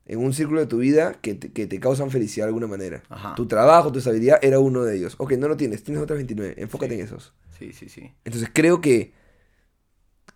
en 0.06 0.18
un 0.18 0.32
círculo 0.32 0.60
de 0.60 0.66
tu 0.66 0.78
vida 0.78 1.14
que 1.20 1.34
te, 1.34 1.52
que 1.52 1.66
te 1.66 1.78
causan 1.80 2.10
felicidad 2.10 2.46
de 2.46 2.48
alguna 2.48 2.66
manera. 2.66 3.02
Ajá. 3.08 3.34
Tu 3.34 3.46
trabajo, 3.46 3.92
tu 3.92 3.98
estabilidad 3.98 4.38
era 4.42 4.58
uno 4.58 4.82
de 4.82 4.96
ellos. 4.96 5.14
Ok, 5.18 5.32
no 5.32 5.48
lo 5.48 5.56
tienes, 5.56 5.82
tienes 5.84 6.02
otras 6.02 6.16
29, 6.18 6.54
enfócate 6.58 6.94
Sí. 6.94 7.00
en 7.00 7.06
esos. 7.06 7.32
Sí, 7.58 7.72
sí, 7.72 7.88
sí. 7.88 8.12
Entonces 8.24 8.50
creo 8.52 8.80
que, 8.80 9.12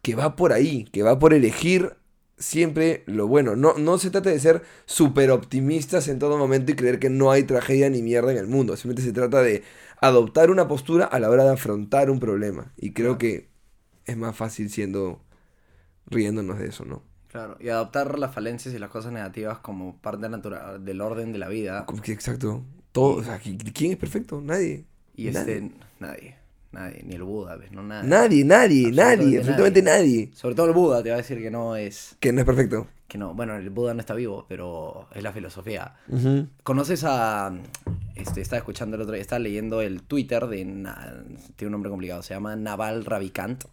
que 0.02 0.14
va 0.14 0.36
por 0.36 0.52
ahí, 0.52 0.84
que 0.92 1.02
va 1.02 1.18
por 1.18 1.34
elegir 1.34 1.94
siempre 2.38 3.02
lo 3.06 3.26
bueno. 3.26 3.56
No, 3.56 3.74
no 3.78 3.98
se 3.98 4.10
trata 4.10 4.30
de 4.30 4.38
ser 4.38 4.62
súper 4.84 5.30
optimistas 5.30 6.08
en 6.08 6.18
todo 6.18 6.38
momento 6.38 6.70
y 6.72 6.76
creer 6.76 6.98
que 6.98 7.10
no 7.10 7.30
hay 7.30 7.44
tragedia 7.44 7.90
ni 7.90 8.02
mierda 8.02 8.30
en 8.32 8.38
el 8.38 8.46
mundo. 8.46 8.76
Simplemente 8.76 9.02
se 9.02 9.12
trata 9.12 9.42
de 9.42 9.62
adoptar 10.00 10.50
una 10.50 10.68
postura 10.68 11.06
a 11.06 11.18
la 11.18 11.30
hora 11.30 11.44
de 11.44 11.50
afrontar 11.52 12.10
un 12.10 12.20
problema. 12.20 12.72
Y 12.76 12.92
creo 12.92 13.18
que 13.18 13.48
es 14.04 14.16
más 14.16 14.36
fácil 14.36 14.70
siendo 14.70 15.22
riéndonos 16.06 16.58
de 16.58 16.68
eso, 16.68 16.84
¿no? 16.84 17.02
Claro. 17.36 17.56
Y 17.60 17.68
adoptar 17.68 18.18
las 18.18 18.32
falencias 18.34 18.74
y 18.74 18.78
las 18.78 18.90
cosas 18.90 19.12
negativas 19.12 19.58
como 19.58 19.96
parte 19.98 20.28
natural 20.28 20.84
del 20.84 21.00
orden 21.00 21.32
de 21.32 21.38
la 21.38 21.48
vida. 21.48 21.84
Exacto. 22.06 22.62
Todo, 22.92 23.16
o 23.16 23.22
sea, 23.22 23.40
¿qui- 23.40 23.72
¿quién 23.74 23.92
es 23.92 23.98
perfecto? 23.98 24.40
Nadie. 24.40 24.84
Y 25.14 25.26
nadie. 25.30 25.56
este, 25.56 25.70
nadie. 26.00 26.36
Nadie. 26.72 27.02
Ni 27.04 27.14
el 27.14 27.22
Buda, 27.22 27.56
¿ves? 27.56 27.70
No, 27.72 27.82
nadie. 27.82 28.08
Nadie, 28.08 28.44
nadie, 28.44 28.92
nadie, 28.92 29.38
absolutamente 29.38 29.82
nadie. 29.82 30.30
Sobre 30.34 30.54
todo 30.54 30.66
el 30.66 30.72
Buda 30.72 31.02
te 31.02 31.10
va 31.10 31.14
a 31.14 31.18
decir 31.18 31.38
que 31.38 31.50
no 31.50 31.76
es. 31.76 32.16
Que 32.20 32.32
no 32.32 32.40
es 32.40 32.46
perfecto. 32.46 32.86
Que 33.08 33.18
no. 33.18 33.34
Bueno, 33.34 33.54
el 33.56 33.70
Buda 33.70 33.94
no 33.94 34.00
está 34.00 34.14
vivo, 34.14 34.46
pero 34.48 35.06
es 35.14 35.22
la 35.22 35.32
filosofía. 35.32 35.94
¿Conoces 36.62 37.04
a. 37.04 37.52
Este, 38.14 38.40
estaba 38.40 38.58
escuchando 38.58 38.96
el 38.96 39.02
otro 39.02 39.12
día, 39.12 39.22
estaba 39.22 39.38
leyendo 39.38 39.80
el 39.80 40.02
Twitter 40.02 40.46
de. 40.46 40.56
Tiene 40.56 41.66
un 41.66 41.72
nombre 41.72 41.90
complicado, 41.90 42.22
se 42.22 42.34
llama 42.34 42.56
Naval 42.56 43.04
Ravikant. 43.04 43.64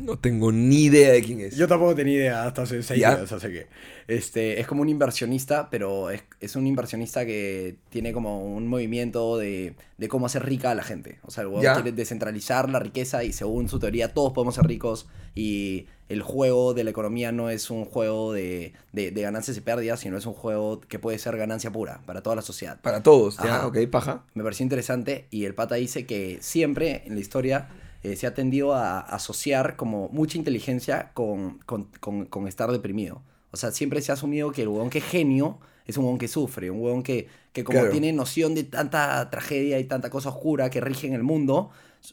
No 0.00 0.18
tengo 0.18 0.52
ni 0.52 0.84
idea 0.84 1.12
de 1.12 1.22
quién 1.22 1.40
es. 1.40 1.56
Yo 1.56 1.68
tampoco 1.68 1.94
tenía 1.94 2.14
idea 2.14 2.44
hasta 2.44 2.62
hace 2.62 2.82
seis 2.82 3.00
¿Ya? 3.00 3.16
días, 3.16 3.32
así 3.32 3.48
que. 3.48 3.66
Este, 4.06 4.60
es 4.60 4.66
como 4.66 4.82
un 4.82 4.88
inversionista, 4.88 5.70
pero 5.70 6.10
es, 6.10 6.22
es 6.40 6.56
un 6.56 6.66
inversionista 6.66 7.24
que 7.24 7.76
tiene 7.88 8.12
como 8.12 8.44
un 8.44 8.66
movimiento 8.66 9.38
de, 9.38 9.74
de 9.96 10.08
cómo 10.08 10.26
hacer 10.26 10.44
rica 10.44 10.70
a 10.70 10.74
la 10.74 10.82
gente. 10.82 11.18
O 11.24 11.30
sea, 11.30 11.42
el 11.42 11.48
huevón 11.48 11.62
¿Ya? 11.62 11.74
quiere 11.74 11.92
descentralizar 11.92 12.68
la 12.68 12.80
riqueza 12.80 13.24
y 13.24 13.32
según 13.32 13.68
su 13.68 13.78
teoría 13.78 14.12
todos 14.12 14.32
podemos 14.32 14.56
ser 14.56 14.66
ricos 14.66 15.06
y 15.34 15.86
el 16.10 16.20
juego 16.20 16.74
de 16.74 16.84
la 16.84 16.90
economía 16.90 17.32
no 17.32 17.48
es 17.48 17.70
un 17.70 17.86
juego 17.86 18.32
de, 18.34 18.74
de, 18.92 19.10
de 19.10 19.22
ganancias 19.22 19.56
y 19.56 19.62
pérdidas, 19.62 20.00
sino 20.00 20.18
es 20.18 20.26
un 20.26 20.34
juego 20.34 20.80
que 20.82 20.98
puede 20.98 21.18
ser 21.18 21.36
ganancia 21.38 21.70
pura 21.72 22.02
para 22.04 22.22
toda 22.22 22.36
la 22.36 22.42
sociedad. 22.42 22.78
Para 22.82 23.02
todos, 23.02 23.38
ya, 23.38 23.56
Ajá. 23.56 23.66
ok, 23.68 23.78
paja. 23.90 24.24
Me 24.34 24.42
pareció 24.42 24.64
interesante 24.64 25.26
y 25.30 25.44
el 25.46 25.54
pata 25.54 25.76
dice 25.76 26.04
que 26.04 26.38
siempre 26.42 27.02
en 27.06 27.14
la 27.14 27.20
historia 27.20 27.68
eh, 28.04 28.14
se 28.16 28.26
ha 28.28 28.34
tendido 28.34 28.72
a 28.74 29.00
asociar 29.00 29.74
como 29.76 30.08
mucha 30.10 30.38
inteligencia 30.38 31.10
con, 31.14 31.58
con, 31.66 31.84
con- 32.00 32.26
con 32.26 32.46
estar 32.46 32.70
deprimido. 32.70 33.22
O 33.50 33.56
sea, 33.56 33.70
siempre 33.72 34.00
se 34.02 34.12
ha 34.12 34.14
asumido 34.14 34.52
que 34.52 34.62
el 34.62 34.68
huevón 34.68 34.90
que 34.90 34.98
es 34.98 35.04
genio 35.04 35.58
es 35.86 35.96
un 35.98 36.04
huevón 36.04 36.18
que 36.18 36.28
sufre, 36.28 36.70
un 36.70 36.80
huevón 36.80 37.02
que, 37.02 37.28
que 37.52 37.62
como 37.64 37.78
Claro. 37.80 37.90
tiene 37.92 38.12
noción 38.12 38.54
de 38.54 38.64
tanta 38.64 39.28
tragedia 39.30 39.78
y 39.80 39.84
tanta 39.84 40.10
cosa 40.10 40.28
oscura 40.30 40.70
que 40.70 40.80
rige 40.80 41.06
en 41.06 41.14
el 41.14 41.22
mundo, 41.22 41.70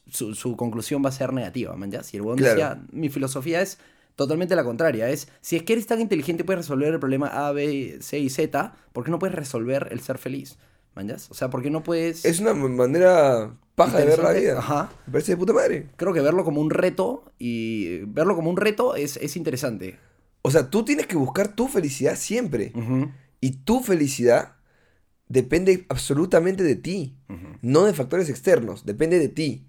su, 0.10 0.36
su 0.36 0.56
conclusión 0.58 1.04
va 1.04 1.10
a 1.10 1.12
ser 1.14 1.34
negativa, 1.34 1.76
man, 1.76 1.92
¿ya? 1.92 2.04
Si 2.04 2.18
el 2.18 2.24
huevón 2.24 2.38
Claro. 2.38 2.52
decía, 2.52 2.82
mi 2.92 3.10
filosofía 3.10 3.62
es 3.62 3.78
totalmente 4.16 4.56
la 4.56 4.64
contraria, 4.64 5.10
es, 5.10 5.30
si 5.42 5.56
es 5.56 5.64
que 5.64 5.74
eres 5.74 5.88
tan 5.88 6.00
inteligente 6.02 6.44
puedes 6.44 6.60
resolver 6.66 6.94
el 6.94 7.00
problema 7.00 7.28
A, 7.48 7.52
B, 7.54 7.98
C 8.02 8.20
y 8.20 8.30
Z, 8.30 8.74
¿por 8.94 9.04
qué 9.06 9.12
no 9.12 9.20
puedes 9.20 9.36
resolver 9.36 9.88
el 9.92 10.00
ser 10.02 10.18
feliz? 10.18 10.58
¿Man, 10.96 11.08
ya? 11.08 11.16
O 11.30 11.34
sea, 11.34 11.50
¿por 11.50 11.62
qué 11.62 11.70
no 11.70 11.84
puedes... 11.84 12.26
Es 12.26 12.40
una 12.40 12.54
manera 12.54 13.56
paja 13.76 14.00
de 14.00 14.06
ver 14.06 14.20
la 14.20 14.32
vida. 14.34 14.60
ajá. 14.60 14.92
Me 15.08 15.14
parece 15.14 15.32
de 15.34 15.38
puta 15.38 15.54
madre. 15.54 15.88
creo 15.96 16.14
que 16.14 16.22
verlo 16.22 16.44
como 16.44 16.60
un 16.62 16.70
reto 16.70 17.24
y 17.40 18.00
verlo 18.06 18.36
como 18.36 18.50
un 18.50 18.58
reto 18.58 18.96
es, 18.96 19.18
es 19.18 19.36
interesante. 19.38 19.98
O 20.42 20.52
sea, 20.52 20.70
tú 20.70 20.84
tienes 20.84 21.08
que 21.08 21.16
buscar 21.16 21.56
tu 21.56 21.68
felicidad 21.68 22.16
siempre. 22.18 22.74
Ujú, 22.76 23.10
Y 23.40 23.52
tu 23.64 23.80
felicidad 23.82 24.56
depende 25.30 25.86
absolutamente 25.90 26.64
de 26.64 26.76
ti. 26.76 27.18
No 27.62 27.86
de 27.86 27.94
factores 27.94 28.28
externos, 28.30 28.86
depende 28.86 29.18
de 29.20 29.30
ti. 29.30 29.68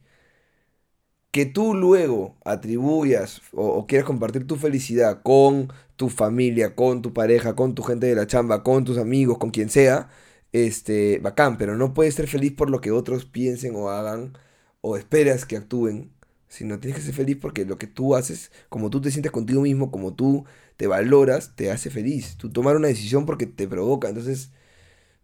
que 1.31 1.47
tú 1.47 1.75
luego 1.75 2.37
atribuyas 2.45 3.41
o, 3.53 3.67
o 3.67 3.87
quieras 3.87 4.07
compartir 4.07 4.47
tu 4.47 4.57
felicidad 4.57 5.23
con 5.23 5.73
tu 5.97 6.09
familia, 6.09 6.75
con 6.75 7.01
tu 7.01 7.13
pareja, 7.15 7.55
con 7.55 7.75
tu 7.75 7.83
gente 7.83 8.07
de 8.07 8.15
la 8.15 8.27
chamba, 8.27 8.63
con 8.63 8.85
tus 8.85 8.99
amigos, 8.99 9.39
con 9.39 9.51
quien 9.51 9.71
sea, 9.71 10.09
este, 10.53 11.19
bacán, 11.21 11.57
pero 11.59 11.77
no 11.77 11.95
puedes 11.95 12.15
ser 12.15 12.29
feliz 12.29 12.53
por 12.53 12.71
lo 12.71 12.81
que 12.81 12.91
otros 12.91 13.25
piensen 13.27 13.75
o 13.77 13.91
hagan 13.91 14.33
o 14.81 14.97
esperas 14.97 15.45
que 15.47 15.57
actúen, 15.57 16.13
sino 16.49 16.79
tienes 16.81 16.99
que 17.01 17.05
ser 17.07 17.15
feliz 17.15 17.37
porque 17.41 17.65
lo 17.65 17.79
que 17.79 17.87
tú 17.87 18.15
haces, 18.15 18.53
como 18.69 18.91
tú 18.91 19.01
te 19.01 19.11
sientes 19.11 19.33
contigo 19.33 19.63
mismo, 19.63 19.91
como 19.91 20.15
tú 20.15 20.45
te 20.77 20.87
valoras, 20.87 21.55
te 21.57 21.71
hace 21.71 21.91
feliz. 21.91 22.37
Tú 22.37 22.51
tomar 22.53 22.77
una 22.77 22.89
decisión 22.89 23.27
porque 23.27 23.47
te 23.47 23.69
provoca, 23.69 24.09
entonces 24.09 24.51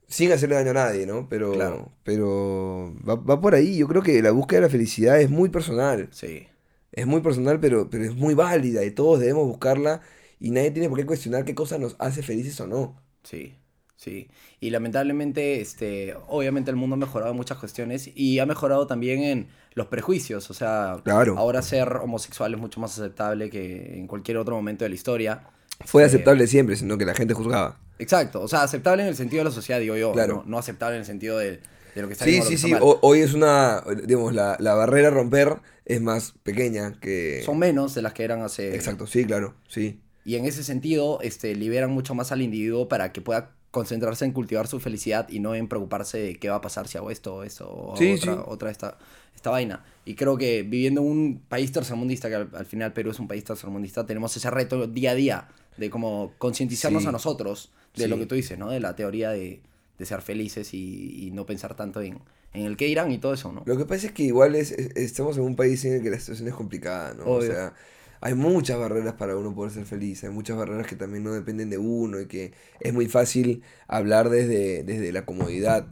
sin 0.08 0.32
hacerle 0.32 0.56
daño 0.56 0.70
a 0.70 0.74
nadie, 0.74 1.06
¿no? 1.06 1.28
Pero, 1.28 1.52
Claro. 1.52 1.92
pero 2.04 2.94
va, 3.08 3.16
va 3.16 3.40
por 3.40 3.54
ahí. 3.54 3.76
Yo 3.76 3.88
creo 3.88 4.02
que 4.02 4.22
la 4.22 4.30
búsqueda 4.32 4.60
de 4.60 4.66
la 4.66 4.70
felicidad 4.70 5.20
es 5.20 5.30
muy 5.30 5.50
personal. 5.50 6.08
Sí. 6.12 6.48
Es 6.92 7.06
muy 7.06 7.20
personal, 7.20 7.60
pero, 7.60 7.90
pero 7.90 8.04
es 8.04 8.14
muy 8.14 8.34
válida 8.34 8.84
y 8.84 8.90
todos 8.90 9.20
debemos 9.20 9.46
buscarla 9.46 10.00
y 10.40 10.50
nadie 10.50 10.70
tiene 10.70 10.88
por 10.88 10.98
qué 10.98 11.06
cuestionar 11.06 11.44
qué 11.44 11.54
cosa 11.54 11.78
nos 11.78 11.96
hace 11.98 12.22
felices 12.22 12.58
o 12.60 12.66
no. 12.66 13.00
Sí, 13.22 13.57
sí. 13.98 14.28
Y 14.60 14.70
lamentablemente, 14.70 15.60
este, 15.60 16.14
obviamente 16.28 16.70
el 16.70 16.76
mundo 16.76 16.94
ha 16.94 16.98
mejorado 16.98 17.32
en 17.32 17.36
muchas 17.36 17.58
cuestiones 17.58 18.10
y 18.14 18.38
ha 18.38 18.46
mejorado 18.46 18.86
también 18.86 19.22
en 19.22 19.48
los 19.74 19.88
prejuicios. 19.88 20.48
O 20.50 20.54
sea, 20.54 20.96
Claro. 21.04 21.36
ahora 21.36 21.60
ser 21.60 21.96
homosexual 21.98 22.54
es 22.54 22.60
mucho 22.60 22.80
más 22.80 22.98
aceptable 22.98 23.50
que 23.50 23.98
en 23.98 24.06
cualquier 24.06 24.38
otro 24.38 24.56
momento 24.56 24.84
de 24.84 24.88
la 24.88 24.94
historia. 24.94 25.42
Fue 25.84 26.02
Eh, 26.02 26.06
aceptable 26.06 26.46
siempre, 26.46 26.76
sino 26.76 26.96
que 26.96 27.04
la 27.04 27.14
gente 27.14 27.34
juzgaba. 27.34 27.78
Exacto, 27.98 28.40
o 28.40 28.48
sea, 28.48 28.62
aceptable 28.62 29.02
en 29.02 29.08
el 29.08 29.16
sentido 29.16 29.40
de 29.40 29.50
la 29.50 29.54
sociedad, 29.54 29.80
digo 29.80 29.96
yo. 29.96 30.12
Claro. 30.12 30.36
No, 30.36 30.50
no 30.50 30.58
aceptable 30.58 30.94
en 30.96 31.00
el 31.00 31.06
sentido 31.06 31.36
de, 31.38 31.60
de 31.94 32.02
lo 32.02 32.06
que 32.08 32.12
está 32.14 32.24
Sí, 32.24 32.30
bien 32.32 32.44
sí, 32.44 32.56
sí. 32.56 32.72
Hoy 32.80 33.20
es 33.20 33.34
una, 33.34 33.82
digamos, 34.06 34.32
la, 34.32 34.56
la 34.60 34.74
barrera 34.74 35.08
a 35.08 35.10
romper 35.10 35.56
es 35.84 36.00
más 36.00 36.32
pequeña 36.44 36.98
que... 37.00 37.42
Son 37.44 37.58
menos 37.58 37.94
de 37.94 38.02
las 38.02 38.12
que 38.12 38.22
eran 38.24 38.42
hace... 38.42 38.74
Exacto, 38.74 39.06
sí, 39.06 39.24
claro, 39.24 39.54
sí. 39.68 40.00
Y 40.24 40.36
en 40.36 40.44
ese 40.44 40.62
sentido, 40.62 41.20
este, 41.22 41.54
liberan 41.56 41.90
mucho 41.90 42.14
más 42.14 42.30
al 42.32 42.42
individuo 42.42 42.86
para 42.88 43.12
que 43.12 43.20
pueda 43.20 43.56
concentrarse 43.78 44.24
en 44.24 44.32
cultivar 44.32 44.66
su 44.66 44.80
felicidad 44.80 45.28
y 45.28 45.38
no 45.40 45.54
en 45.54 45.68
preocuparse 45.68 46.18
de 46.18 46.36
qué 46.38 46.48
va 46.50 46.56
a 46.56 46.60
pasar 46.60 46.88
si 46.88 46.98
hago 46.98 47.10
esto 47.10 47.36
o 47.36 47.42
esto 47.42 47.68
o 47.70 47.96
Sí, 47.96 48.12
otra, 48.12 48.34
sí. 48.34 48.40
otra 48.46 48.70
esta, 48.70 48.98
esta 49.34 49.50
vaina. 49.50 49.84
Y 50.04 50.14
creo 50.14 50.36
que 50.36 50.62
viviendo 50.62 51.00
en 51.00 51.06
un 51.06 51.42
país 51.48 51.70
tercermundista, 51.72 52.28
que 52.28 52.34
al, 52.36 52.48
al 52.54 52.66
final 52.66 52.92
Perú 52.92 53.10
es 53.10 53.18
un 53.20 53.28
país 53.28 53.44
tercermundista, 53.44 54.04
tenemos 54.04 54.36
ese 54.36 54.50
reto 54.50 54.86
día 54.86 55.12
a 55.12 55.14
día 55.14 55.48
de 55.76 55.90
como 55.90 56.32
concientizarnos 56.38 57.02
Sí. 57.02 57.08
a 57.08 57.12
nosotros 57.12 57.70
de 57.96 58.08
lo 58.08 58.18
que 58.18 58.26
tú 58.26 58.34
dices, 58.34 58.58
¿no? 58.58 58.68
De 58.70 58.80
la 58.80 58.94
teoría 58.96 59.30
de, 59.30 59.60
de 59.98 60.06
ser 60.06 60.20
felices 60.22 60.74
y, 60.74 61.26
y 61.26 61.30
no 61.30 61.46
pensar 61.46 61.74
tanto 61.74 62.00
en, 62.00 62.18
en 62.52 62.64
el 62.66 62.76
que 62.76 62.88
irán 62.88 63.10
y 63.12 63.18
todo 63.18 63.32
eso, 63.34 63.52
¿no? 63.52 63.62
Lo 63.64 63.76
que 63.76 63.84
pasa 63.84 64.06
es 64.08 64.12
que 64.12 64.24
igual 64.24 64.54
es, 64.54 64.72
es- 64.72 64.94
estamos 64.96 65.36
en 65.36 65.44
un 65.44 65.54
país 65.56 65.84
en 65.84 65.94
el 65.94 66.02
que 66.02 66.10
la 66.10 66.18
situación 66.18 66.48
es 66.48 66.54
complicada, 66.54 67.14
¿no? 67.14 67.24
O 67.30 67.42
sea, 67.42 67.74
hay 68.20 68.34
muchas 68.34 68.78
barreras 68.78 69.14
para 69.14 69.36
uno 69.36 69.54
poder 69.54 69.72
ser 69.72 69.84
feliz, 69.86 70.24
hay 70.24 70.30
muchas 70.30 70.56
barreras 70.56 70.86
que 70.86 70.96
también 70.96 71.24
no 71.24 71.32
dependen 71.32 71.70
de 71.70 71.78
uno 71.78 72.20
y 72.20 72.26
que 72.26 72.52
es 72.80 72.92
muy 72.94 73.08
fácil 73.08 73.62
hablar 73.86 74.30
desde, 74.30 74.82
desde 74.84 75.12
la 75.12 75.24
comodidad. 75.26 75.86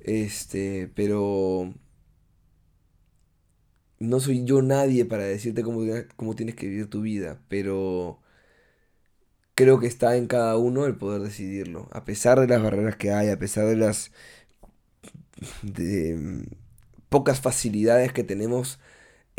Este, 0.00 0.90
pero 0.94 1.74
no 3.98 4.20
soy 4.20 4.44
yo 4.44 4.62
nadie 4.62 5.04
para 5.04 5.24
decirte 5.24 5.62
cómo, 5.62 5.82
cómo 6.16 6.34
tienes 6.34 6.54
que 6.54 6.68
vivir 6.68 6.88
tu 6.90 7.02
vida, 7.02 7.40
pero 7.48 8.20
creo 9.54 9.80
que 9.80 9.86
está 9.88 10.16
en 10.16 10.26
cada 10.28 10.56
uno 10.56 10.86
el 10.86 10.96
poder 10.96 11.20
decidirlo, 11.22 11.88
a 11.92 12.04
pesar 12.04 12.40
de 12.40 12.46
las 12.46 12.62
barreras 12.62 12.96
que 12.96 13.12
hay, 13.12 13.28
a 13.30 13.38
pesar 13.38 13.66
de 13.66 13.76
las 13.76 14.12
de 15.62 16.16
mm, 16.16 16.42
pocas 17.08 17.40
facilidades 17.40 18.12
que 18.12 18.24
tenemos 18.24 18.78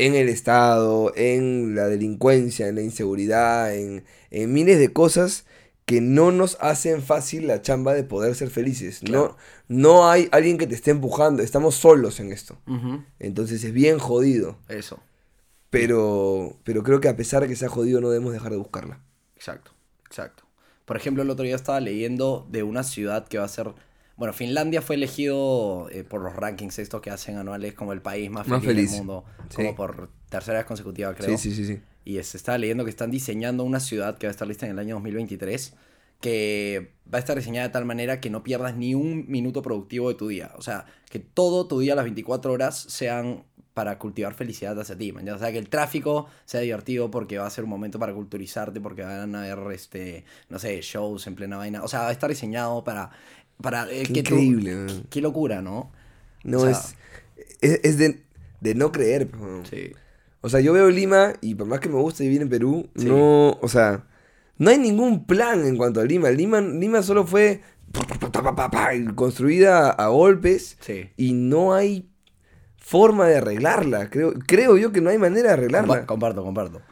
en 0.06 0.14
el 0.14 0.28
Estado, 0.28 1.12
en 1.16 1.74
la 1.74 1.86
delincuencia, 1.88 2.68
en 2.68 2.76
la 2.76 2.82
inseguridad, 2.82 3.74
en, 3.74 4.04
en 4.30 4.52
miles 4.52 4.78
de 4.78 4.92
cosas 4.92 5.44
que 5.86 6.00
no 6.00 6.30
nos 6.30 6.56
hacen 6.60 7.02
fácil 7.02 7.46
la 7.48 7.62
chamba 7.62 7.94
de 7.94 8.04
poder 8.04 8.34
ser 8.34 8.50
felices. 8.50 9.00
Claro. 9.04 9.36
No, 9.68 9.82
no 9.82 10.08
hay 10.08 10.28
alguien 10.30 10.56
que 10.56 10.66
te 10.68 10.74
esté 10.76 10.90
empujando, 10.92 11.42
estamos 11.42 11.74
solos 11.74 12.20
en 12.20 12.30
esto. 12.32 12.58
Entonces 13.18 13.64
es 13.64 13.72
bien 13.72 13.98
jodido. 13.98 14.56
Eso, 14.68 15.00
Pero, 15.70 16.56
pero 16.64 16.82
creo 16.82 17.00
que 17.00 17.08
a 17.08 17.16
pesar 17.16 17.42
de 17.42 17.48
que 17.48 17.56
sea 17.56 17.68
jodido 17.68 18.00
no 18.00 18.10
debemos 18.10 18.32
dejar 18.32 18.52
de 18.52 18.58
buscarla. 18.58 19.00
exacto, 19.36 19.72
exacto. 20.06 20.44
Por 20.84 20.96
ejemplo, 20.96 21.22
el 21.22 21.30
otro 21.30 21.44
día 21.44 21.54
estaba 21.56 21.78
leyendo 21.80 22.46
de 22.50 22.62
una 22.64 22.82
ciudad 22.82 23.28
que 23.28 23.38
va 23.38 23.44
a 23.44 23.48
ser... 23.48 23.72
Bueno, 24.20 24.34
Finlandia 24.34 24.82
fue 24.82 24.96
elegido 24.96 25.88
eh, 25.90 26.04
por 26.04 26.20
los 26.20 26.36
rankings 26.36 26.78
estos 26.78 27.00
que 27.00 27.08
hacen 27.08 27.38
anuales 27.38 27.72
como 27.72 27.94
el 27.94 28.02
país 28.02 28.30
más 28.30 28.46
Más 28.46 28.62
feliz, 28.62 28.90
del 28.90 28.98
mundo, 28.98 29.24
Sí. 29.48 29.56
como 29.56 29.74
por 29.74 30.10
tercera 30.28 30.58
vez 30.58 30.66
consecutiva, 30.66 31.14
creo. 31.14 31.38
Sí, 31.38 31.50
sí, 31.50 31.56
sí, 31.56 31.64
sí. 31.64 31.80
Y 32.04 32.22
se 32.22 32.36
estaba 32.36 32.58
leyendo 32.58 32.84
que 32.84 32.90
están 32.90 33.10
diseñando 33.10 33.64
una 33.64 33.80
ciudad 33.80 34.18
que 34.18 34.26
va 34.26 34.28
a 34.28 34.32
estar 34.32 34.46
lista 34.46 34.66
en 34.66 34.72
el 34.72 34.78
año 34.78 34.96
2023, 34.96 35.74
que 36.20 36.92
va 37.10 37.16
a 37.16 37.18
estar 37.18 37.34
diseñada 37.34 37.68
de 37.68 37.72
tal 37.72 37.86
manera 37.86 38.20
que 38.20 38.28
no 38.28 38.42
pierdas 38.42 38.76
ni 38.76 38.94
un 38.94 39.24
minuto 39.26 39.62
productivo 39.62 40.10
de 40.10 40.16
tu 40.16 40.28
día. 40.28 40.52
O 40.58 40.60
sea, 40.60 40.84
que 41.08 41.18
todo 41.18 41.66
tu 41.66 41.80
día, 41.80 41.94
las 41.94 42.04
24 42.04 42.52
horas, 42.52 42.78
sean 42.78 43.44
para 43.72 43.98
cultivar 43.98 44.34
felicidad 44.34 44.78
hacia 44.78 44.98
ti. 44.98 45.14
ya. 45.24 45.34
O 45.34 45.38
sea, 45.38 45.50
que 45.52 45.56
el 45.56 45.70
tráfico 45.70 46.26
sea 46.44 46.60
divertido 46.60 47.10
porque 47.10 47.38
va 47.38 47.46
a 47.46 47.50
ser 47.50 47.64
un 47.64 47.70
momento 47.70 47.98
para 47.98 48.12
culturizarte, 48.12 48.80
porque 48.80 49.02
van 49.02 49.34
a 49.34 49.44
haber, 49.50 49.72
este, 49.72 50.24
no 50.50 50.58
sé, 50.58 50.80
shows 50.82 51.26
en 51.26 51.36
plena 51.36 51.56
vaina. 51.56 51.82
O 51.82 51.88
sea, 51.88 52.00
va 52.00 52.08
a 52.08 52.12
estar 52.12 52.28
diseñado 52.28 52.84
para... 52.84 53.10
para 53.62 53.90
eh, 53.90 54.02
Qué 54.04 54.12
que 54.12 54.20
increíble. 54.20 54.86
qué 55.10 55.20
locura, 55.20 55.62
¿no? 55.62 55.90
No 56.44 56.58
O 56.58 56.60
sea- 56.62 56.70
es, 56.70 56.94
es. 57.60 57.80
es 57.82 57.98
de, 57.98 58.22
de 58.60 58.74
no 58.74 58.92
creer. 58.92 59.28
Sí. 59.68 59.92
O 60.42 60.48
sea, 60.48 60.60
yo 60.60 60.72
veo 60.72 60.88
Lima 60.90 61.34
y 61.42 61.54
por 61.54 61.66
más 61.66 61.80
que 61.80 61.88
me 61.88 61.96
guste 61.96 62.24
vivir 62.24 62.40
en 62.42 62.48
Perú, 62.48 62.88
Sí. 62.96 63.04
no. 63.06 63.58
O 63.60 63.68
sea, 63.68 64.04
no 64.58 64.70
hay 64.70 64.78
ningún 64.78 65.26
plan 65.26 65.66
en 65.66 65.76
cuanto 65.76 66.00
a 66.00 66.04
Lima. 66.04 66.30
Lima, 66.30 66.60
Lima 66.60 67.02
solo 67.02 67.26
fue 67.26 67.60
construida 69.14 69.90
a 69.90 70.08
golpes 70.08 70.76
Sí. 70.80 71.10
y 71.16 71.32
no 71.32 71.74
hay 71.74 72.08
forma 72.78 73.26
de 73.28 73.36
arreglarla. 73.36 74.10
Creo, 74.10 74.34
creo 74.46 74.76
yo 74.76 74.92
que 74.92 75.00
no 75.00 75.10
hay 75.10 75.18
manera 75.18 75.48
de 75.48 75.52
arreglarla. 75.54 76.02
Compa- 76.02 76.06
comparto, 76.06 76.42
comparto. 76.44 76.82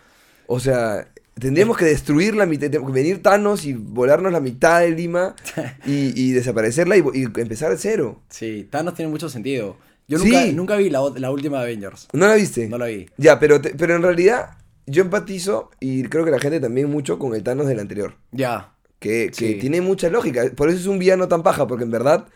O 0.47 0.61
sea, 0.61 1.09
tendríamos 1.39 1.77
que 1.77 1.85
destruir 1.85 2.35
la 2.35 2.47
mitad, 2.47 2.69
venir 2.93 3.23
Thanos 3.23 3.65
y 3.65 3.73
volarnos 3.73 4.33
la 4.33 4.41
mitad 4.41 4.81
de 4.81 4.91
Lima 4.91 5.35
y, 5.87 6.13
y 6.21 6.33
desaparecerla 6.33 6.97
y, 6.97 7.05
y 7.15 7.23
empezar 7.25 7.71
de 7.71 7.79
cero. 7.79 8.23
Sí, 8.29 8.67
Thanos 8.71 8.95
tiene 8.95 9.11
mucho 9.11 9.29
sentido. 9.29 9.77
Yo 10.09 10.19
Sí. 10.19 10.31
nunca, 10.31 10.47
nunca 10.53 10.77
vi 10.77 10.89
la, 10.91 11.01
la 11.17 11.31
última 11.31 11.61
Avengers. 11.61 12.09
¿No 12.13 12.27
la 12.27 12.35
viste? 12.35 12.69
No 12.69 12.79
la 12.79 12.87
vi. 12.87 13.07
Ya, 13.19 13.39
pero, 13.39 13.61
te- 13.61 13.75
pero 13.75 13.95
en 13.95 14.03
realidad 14.03 14.57
yo 14.87 15.03
empatizo 15.03 15.71
y 15.81 16.05
creo 16.05 16.25
que 16.25 16.31
la 16.31 16.39
gente 16.39 16.61
también 16.61 16.89
mucho 16.91 17.19
con 17.19 17.35
el 17.35 17.43
Thanos 17.43 17.67
del 17.67 17.79
anterior. 17.81 18.15
Ya. 18.33 18.73
Que, 18.99 19.27
que 19.29 19.35
Sí. 19.35 19.55
tiene 19.61 19.81
mucha 19.83 20.09
lógica. 20.09 20.45
Por 20.57 20.71
eso 20.71 20.79
es 20.79 20.87
un 20.87 20.99
villano 20.99 21.29
tan 21.29 21.43
paja, 21.43 21.67
porque 21.67 21.85
en 21.85 21.91
verdad 21.91 22.27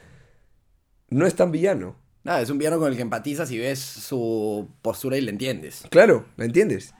no 1.09 1.27
es 1.27 1.35
tan 1.35 1.51
villano. 1.51 1.97
Nada, 2.25 2.41
es 2.41 2.51
un 2.51 2.59
villano 2.59 2.79
con 2.79 2.89
el 2.91 2.97
que 2.97 3.03
empatizas 3.03 3.51
y 3.51 3.59
ves 3.59 3.79
su 3.81 4.69
postura 4.81 5.17
y 5.17 5.21
le 5.23 5.31
entiendes. 5.31 5.83
Claro, 5.91 6.25
¿me 6.37 6.45
entiendes? 6.45 6.95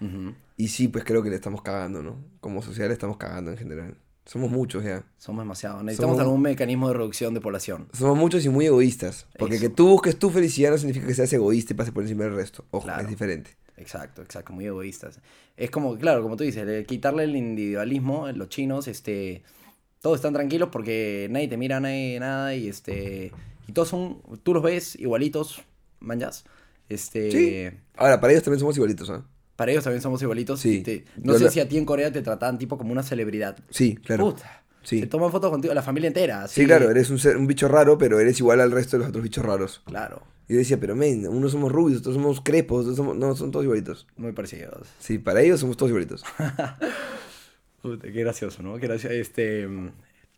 Y 0.57 0.69
sí, 0.69 0.89
pues 0.89 1.05
creo 1.05 1.23
que 1.23 1.31
le 1.31 1.37
estamos 1.37 1.63
cagando, 1.63 2.03
¿no? 2.03 2.17
Como 2.41 2.61
sociedad 2.63 2.89
le 2.89 2.95
estamos 2.95 3.17
cagando 3.17 3.53
en 3.53 3.57
general. 3.59 3.97
Somos 4.25 4.51
muchos 4.51 4.85
ya. 4.85 5.05
Somos 5.19 5.45
demasiado. 5.45 5.83
Necesitamos 5.83 6.17
Somos- 6.17 6.23
algún 6.27 6.43
mecanismo 6.43 6.89
de 6.89 6.95
reducción 6.95 7.35
de 7.35 7.41
población. 7.41 7.89
Somos 7.93 8.17
muchos 8.17 8.45
y 8.45 8.49
muy 8.49 8.67
egoístas. 8.67 9.27
Porque 9.39 9.57
Eso. 9.57 9.63
que 9.63 9.69
tú 9.69 9.89
busques 9.89 10.17
tu 10.17 10.31
felicidad 10.31 10.71
no 10.71 10.79
significa 10.79 11.07
que 11.07 11.15
seas 11.15 11.33
egoísta 11.33 11.73
y 11.73 11.77
pases 11.77 11.93
por 11.93 12.03
encima 12.05 12.25
del 12.25 12.35
resto. 12.35 12.65
Ojo, 12.71 12.85
Claro. 12.85 13.03
es 13.03 13.09
diferente. 13.09 13.57
Exacto, 13.77 14.23
exacto, 14.23 14.53
muy 14.53 14.67
egoístas. 14.67 15.21
Es 15.57 15.71
como, 15.71 15.97
claro, 15.99 16.23
como 16.23 16.37
tú 16.37 16.45
dices, 16.45 16.87
quitarle 16.87 17.25
el 17.25 17.35
individualismo, 17.35 18.31
los 18.31 18.49
chinos, 18.49 18.87
este, 18.87 19.43
todos 20.01 20.17
están 20.17 20.33
tranquilos 20.35 20.69
porque 20.71 21.27
nadie 21.31 21.49
te 21.49 21.57
mira, 21.57 21.81
nadie 21.81 22.21
nada 22.21 22.55
y 22.55 22.69
este, 22.69 23.33
y 23.67 23.73
todos 23.73 23.89
son, 23.89 24.21
tú 24.43 24.55
los 24.55 24.63
ves 24.63 24.97
igualitos, 24.99 25.63
manjas. 26.01 26.45
Este, 26.89 27.31
Sí. 27.31 27.79
Ahora, 27.97 28.21
para 28.21 28.33
ellos 28.33 28.43
también 28.45 28.61
somos 28.61 28.77
igualitos, 28.77 29.09
¿ah? 29.11 29.25
para 29.57 29.71
ellos 29.73 29.85
también 29.85 30.03
somos 30.03 30.21
igualitos. 30.23 30.61
Sí. 30.61 30.83
te- 30.83 31.05
no 31.17 31.33
Yo 31.35 31.39
sé 31.39 31.45
la- 31.45 31.51
si 31.51 31.61
a 31.61 31.69
ti 31.69 31.79
en 31.79 31.85
Corea 31.85 32.11
te 32.11 32.21
trataban 32.23 32.59
tipo 32.59 32.77
como 32.79 32.91
una 32.93 33.03
celebridad. 33.03 33.57
Sí, 33.71 33.95
claro. 33.97 34.25
Puta. 34.31 34.65
Sí. 34.83 34.99
Se 34.99 35.07
toman 35.07 35.31
fotos 35.31 35.51
contigo, 35.51 35.73
la 35.75 35.83
familia 35.83 36.09
entera. 36.09 36.43
así. 36.45 36.63
Sí, 36.63 36.67
claro, 36.67 36.91
eres 36.91 37.09
un, 37.11 37.19
ser- 37.21 37.37
un 37.37 37.47
bicho 37.47 37.69
raro, 37.69 37.97
pero 37.99 38.19
eres 38.19 38.41
igual 38.41 38.61
al 38.61 38.73
resto 38.73 38.97
de 38.97 39.01
los 39.01 39.09
otros 39.11 39.23
bichos 39.23 39.45
raros. 39.45 39.81
Claro, 39.85 40.23
Y 40.49 40.55
yo 40.55 40.59
decía, 40.59 40.81
pero 40.81 40.97
men, 40.97 41.29
unos 41.29 41.53
somos 41.53 41.71
rubios, 41.71 42.01
otros 42.01 42.15
somos 42.17 42.41
crepos, 42.41 42.81
otros 42.81 42.97
somos... 42.97 43.17
No, 43.17 43.37
son 43.37 43.53
todos 43.53 43.65
igualitos. 43.65 44.09
muy 44.17 44.33
parecidos. 44.33 44.89
Sí, 44.99 45.19
para 45.19 45.41
ellos 45.43 45.61
somos 45.61 45.77
todos 45.77 45.91
igualitos. 45.91 46.25
Puta, 47.83 48.03
qué 48.13 48.21
gracioso, 48.21 48.63
¿no? 48.63 48.77
Qué 48.79 48.87
gracioso. 48.87 49.15
Este, 49.15 49.69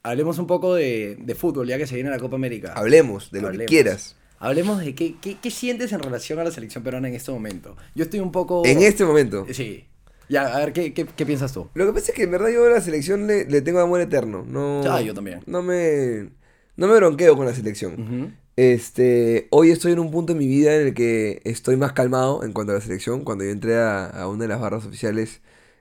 hablemos 0.05 0.39
un 0.39 0.47
poco 0.47 0.75
de, 0.75 1.17
de 1.19 1.35
fútbol, 1.35 1.67
ya 1.67 1.77
que 1.79 1.87
se 1.89 1.97
viene 1.97 2.11
la 2.11 2.19
Copa 2.21 2.37
América. 2.37 2.73
Hablemos 2.77 3.33
de 3.33 3.43
lo 3.43 3.51
que 3.51 3.65
quieras. 3.65 4.15
Hablemos 4.39 4.79
de 4.81 4.95
qué, 4.95 5.17
qué, 5.21 5.39
qué 5.41 5.51
sientes 5.51 5.93
en 5.93 6.01
relación 6.01 6.39
a 6.39 6.45
la 6.45 6.51
selección 6.53 6.85
peruana 6.85 7.09
en 7.09 7.15
este 7.15 7.33
momento. 7.33 7.77
Yo 7.95 8.05
estoy 8.05 8.21
un 8.21 8.31
poco... 8.31 8.63
En 8.67 8.83
este 8.83 9.05
momento. 9.05 9.47
Sí. 9.51 9.87
Ya, 10.29 10.55
a 10.55 10.59
ver, 10.59 10.73
¿qué, 10.73 10.93
qué, 10.95 11.07
qué 11.07 11.27
piensas 11.27 11.53
tú? 11.53 11.69
Lo 11.75 11.87
que 11.87 11.93
pasa 11.93 12.13
es 12.13 12.17
que 12.17 12.23
en 12.25 12.31
verdad 12.31 12.49
yo 12.51 12.65
a 12.67 12.71
la 12.71 12.81
selección 12.81 13.27
le, 13.27 13.45
le 13.47 13.61
tengo 13.63 13.81
amor 13.81 14.01
eterno. 14.01 14.45
No, 14.47 14.83
Ah, 14.91 15.01
yo 15.01 15.15
también. 15.15 15.41
No 15.47 15.63
me, 15.63 16.31
no 16.77 16.87
me 16.89 16.97
bronqueo 16.97 17.37
con 17.37 17.47
la 17.47 17.55
selección. 17.55 17.93
Ujú. 18.01 18.31
Este, 18.57 19.49
hoy 19.51 19.71
estoy 19.71 19.93
en 19.93 19.99
un 19.99 20.11
punto 20.11 20.33
en 20.33 20.39
mi 20.39 20.47
vida 20.47 20.75
en 20.77 20.89
el 20.89 20.95
que 20.95 21.41
estoy 21.45 21.77
más 21.77 21.93
calmado 21.93 22.45
en 22.45 22.53
cuanto 22.53 22.73
a 22.73 22.77
la 22.77 22.81
selección. 22.81 23.23
Cuando 23.25 23.45
yo 23.45 23.51
entré 23.51 23.77
a, 23.77 24.07
a 24.07 24.29
una 24.29 24.45
de 24.45 24.49
las 24.49 24.61
barras 24.61 24.85
oficiales, 24.87 25.41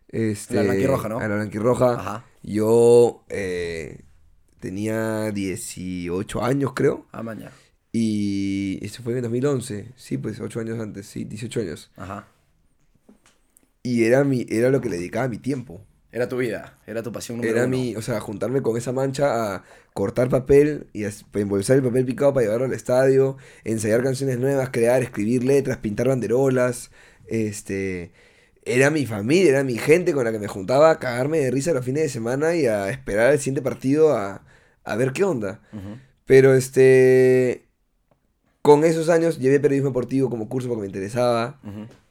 este, 0.09 0.55
La 0.55 0.63
blanquirroja, 0.63 1.09
¿no? 1.09 1.19
A 1.19 1.27
la 1.27 1.35
blanquirroja, 1.35 1.93
Ajá. 1.93 2.25
yo 2.43 3.23
eh, 3.29 3.99
tenía 4.63 5.29
18 5.31 6.41
años, 6.41 6.71
creo. 6.73 7.05
Ah, 7.11 7.21
mañana. 7.21 7.51
Y 7.91 8.79
eso 8.81 9.03
fue 9.03 9.13
en 9.13 9.21
2011. 9.21 9.91
Sí, 9.97 10.17
pues 10.17 10.39
8 10.39 10.61
años 10.61 10.79
antes, 10.79 11.05
sí, 11.05 11.25
18 11.25 11.59
años. 11.59 11.91
Ajá. 11.97 12.27
Y 13.83 14.05
era, 14.05 14.23
mi, 14.23 14.45
era 14.47 14.69
lo 14.69 14.79
que 14.79 14.87
le 14.87 14.95
dedicaba 14.95 15.27
mi 15.27 15.37
tiempo. 15.37 15.85
Era 16.13 16.29
tu 16.29 16.37
vida, 16.37 16.79
era 16.87 17.03
tu 17.03 17.11
pasión 17.11 17.39
número 17.39 17.53
Era 17.53 17.65
uno. 17.65 17.75
mi, 17.75 17.95
o 17.97 18.01
sea, 18.01 18.21
juntarme 18.21 18.61
con 18.61 18.77
esa 18.77 18.93
mancha 18.93 19.55
a 19.55 19.63
cortar 19.93 20.29
papel 20.29 20.87
y 20.93 21.03
a 21.03 21.11
embolsar 21.33 21.75
el 21.75 21.83
papel 21.83 22.05
picado 22.05 22.33
para 22.33 22.45
llevarlo 22.45 22.65
al 22.67 22.73
estadio, 22.73 23.35
ensayar 23.65 24.01
canciones 24.01 24.39
nuevas, 24.39 24.69
crear, 24.69 25.01
escribir 25.01 25.43
letras, 25.43 25.79
pintar 25.79 26.07
banderolas. 26.07 26.89
Este, 27.27 28.13
era 28.63 28.91
mi 28.91 29.05
familia, 29.05 29.49
era 29.49 29.63
mi 29.65 29.77
gente 29.77 30.13
con 30.13 30.23
la 30.23 30.31
que 30.31 30.39
me 30.39 30.47
juntaba 30.47 30.91
a 30.91 30.99
cagarme 30.99 31.39
de 31.39 31.51
risa 31.51 31.73
los 31.73 31.83
fines 31.83 32.03
de 32.03 32.09
semana 32.09 32.55
y 32.55 32.65
a 32.65 32.89
esperar 32.89 33.33
el 33.33 33.39
siguiente 33.39 33.61
partido 33.61 34.15
a, 34.15 34.45
a 34.83 34.95
ver 34.95 35.13
qué 35.13 35.23
onda. 35.23 35.61
Pero 36.25 36.53
este, 36.53 37.65
con 38.61 38.83
esos 38.83 39.09
años 39.09 39.39
llevé 39.39 39.59
periodismo 39.59 39.89
deportivo 39.89 40.29
como 40.29 40.47
curso 40.49 40.67
porque 40.69 40.81
me 40.81 40.87
interesaba. 40.87 41.59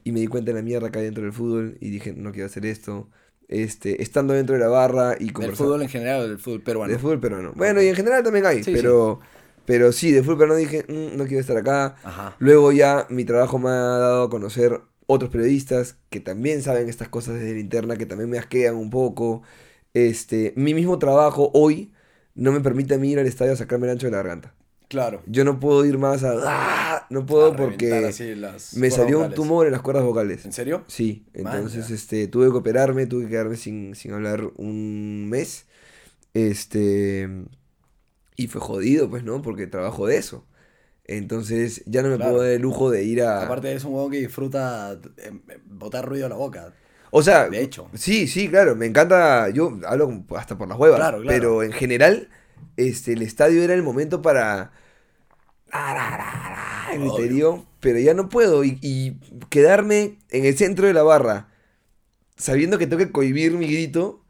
Y 0.03 0.11
me 0.11 0.19
di 0.19 0.27
cuenta 0.27 0.51
de 0.51 0.57
la 0.57 0.63
mierda 0.63 0.91
que 0.91 0.99
hay 0.99 1.05
dentro 1.05 1.23
del 1.23 1.31
fútbol 1.33 1.77
y 1.79 1.89
dije, 1.89 2.13
no 2.13 2.31
quiero 2.31 2.47
hacer 2.47 2.65
esto. 2.65 3.09
Este, 3.47 4.01
estando 4.01 4.33
dentro 4.33 4.55
de 4.55 4.61
la 4.61 4.67
barra 4.67 5.15
y 5.19 5.25
Del 5.25 5.33
conversando. 5.33 5.69
fútbol 5.69 5.81
en 5.83 5.89
general 5.89 6.21
o 6.21 6.27
del 6.27 6.39
fútbol 6.39 6.61
peruano. 6.61 6.91
De 6.93 6.99
fútbol 6.99 7.19
peruano. 7.19 7.53
Bueno, 7.55 7.81
y 7.81 7.87
en 7.87 7.95
general 7.95 8.23
también 8.23 8.45
hay, 8.45 8.63
Sí, 8.63 8.71
pero, 8.73 9.19
pero 9.65 9.91
sí, 9.91 10.11
de 10.11 10.21
fútbol 10.23 10.37
peruano 10.39 10.55
dije, 10.59 10.85
"Mm, 10.89 11.17
no 11.17 11.25
quiero 11.25 11.39
estar 11.39 11.55
acá. 11.57 11.95
Ajá. 12.03 12.35
Luego 12.39 12.71
ya 12.73 13.05
mi 13.09 13.23
trabajo 13.25 13.59
me 13.59 13.69
ha 13.69 13.73
dado 13.73 14.23
a 14.23 14.29
conocer 14.29 14.81
otros 15.05 15.29
periodistas 15.31 15.97
que 16.09 16.19
también 16.19 16.61
saben 16.63 16.89
estas 16.89 17.09
cosas 17.09 17.35
desde 17.35 17.53
la 17.53 17.59
interna, 17.59 17.95
que 17.95 18.05
también 18.05 18.29
me 18.29 18.37
asquean 18.39 18.75
un 18.75 18.89
poco. 18.89 19.43
Este, 19.93 20.53
mi 20.57 20.73
mismo 20.73 20.97
trabajo 20.99 21.51
hoy 21.53 21.92
no 22.35 22.51
me 22.51 22.59
permite 22.61 22.95
a 22.95 22.97
mí 22.97 23.11
ir 23.11 23.19
al 23.19 23.27
estadio 23.27 23.53
a 23.53 23.55
sacarme 23.55 23.87
el 23.87 23.93
ancho 23.93 24.07
de 24.07 24.11
la 24.11 24.17
garganta. 24.17 24.53
Claro. 24.89 25.23
Yo 25.25 25.43
no 25.43 25.59
puedo 25.59 25.85
ir 25.85 25.97
más 25.97 26.23
a... 26.23 26.33
¡Ah! 26.45 27.07
No 27.09 27.25
puedo 27.25 27.47
A 27.53 27.55
porque 27.55 28.05
así 28.05 28.35
las 28.35 28.75
me 28.75 28.91
salió 28.91 29.19
un 29.19 29.33
tumor 29.33 29.65
en 29.65 29.71
las 29.71 29.81
cuerdas 29.81 30.03
vocales. 30.03 30.45
¿En 30.45 30.53
serio? 30.53 30.83
Sí, 30.87 31.25
entonces 31.33 31.89
este, 31.89 32.27
tuve 32.27 32.51
que 32.51 32.57
operarme, 32.57 33.07
tuve 33.07 33.23
que 33.25 33.31
quedarme 33.31 33.57
sin, 33.57 33.95
sin 33.95 34.13
hablar 34.13 34.51
un 34.57 35.29
mes. 35.29 35.65
Este. 36.33 37.27
Y 38.35 38.47
fue 38.47 38.61
jodido, 38.61 39.09
pues, 39.09 39.23
¿no? 39.23 39.41
Porque 39.41 39.67
trabajo 39.67 40.07
de 40.07 40.17
eso. 40.17 40.45
Entonces 41.05 41.83
ya 41.85 42.01
no 42.01 42.09
me 42.09 42.15
Claro. 42.15 42.31
puedo 42.31 42.43
dar 42.43 42.53
el 42.53 42.61
lujo 42.61 42.89
de 42.89 43.03
ir 43.03 43.21
a. 43.23 43.43
Aparte 43.43 43.73
es 43.73 43.83
un 43.83 43.93
huevón 43.93 44.11
que 44.11 44.19
disfruta 44.19 44.99
eh, 45.17 45.31
botar 45.65 46.07
ruido 46.07 46.25
a 46.27 46.29
la 46.29 46.35
boca. 46.35 46.73
O 47.15 47.21
sea, 47.21 47.47
de 47.47 47.61
hecho. 47.61 47.87
Sí, 47.93 48.27
sí, 48.27 48.49
claro, 48.49 48.75
me 48.75 48.87
encanta. 48.87 49.47
Yo 49.51 49.77
hablo 49.85 50.23
hasta 50.35 50.57
por 50.57 50.67
las 50.67 50.79
huevas. 50.79 50.99
Claro, 50.99 51.21
claro. 51.21 51.27
Pero 51.27 51.61
en 51.61 51.71
general, 51.71 52.29
este, 52.75 53.13
el 53.13 53.21
estadio 53.21 53.61
era 53.61 53.75
el 53.75 53.83
momento 53.83 54.23
para. 54.23 54.71
El 56.91 57.01
griterío, 57.01 57.67
pero 57.79 57.99
ya 57.99 58.15
no 58.15 58.29
puedo. 58.29 58.63
Y, 58.63 58.79
y 58.81 59.19
quedarme 59.51 60.17
en 60.31 60.45
el 60.45 60.57
centro 60.57 60.87
de 60.87 60.93
la 60.93 61.03
barra, 61.03 61.49
sabiendo 62.35 62.79
que 62.79 62.87
tengo 62.87 63.05
que 63.05 63.11
cohibir 63.11 63.51
mi 63.53 63.67
grito. 63.67 64.23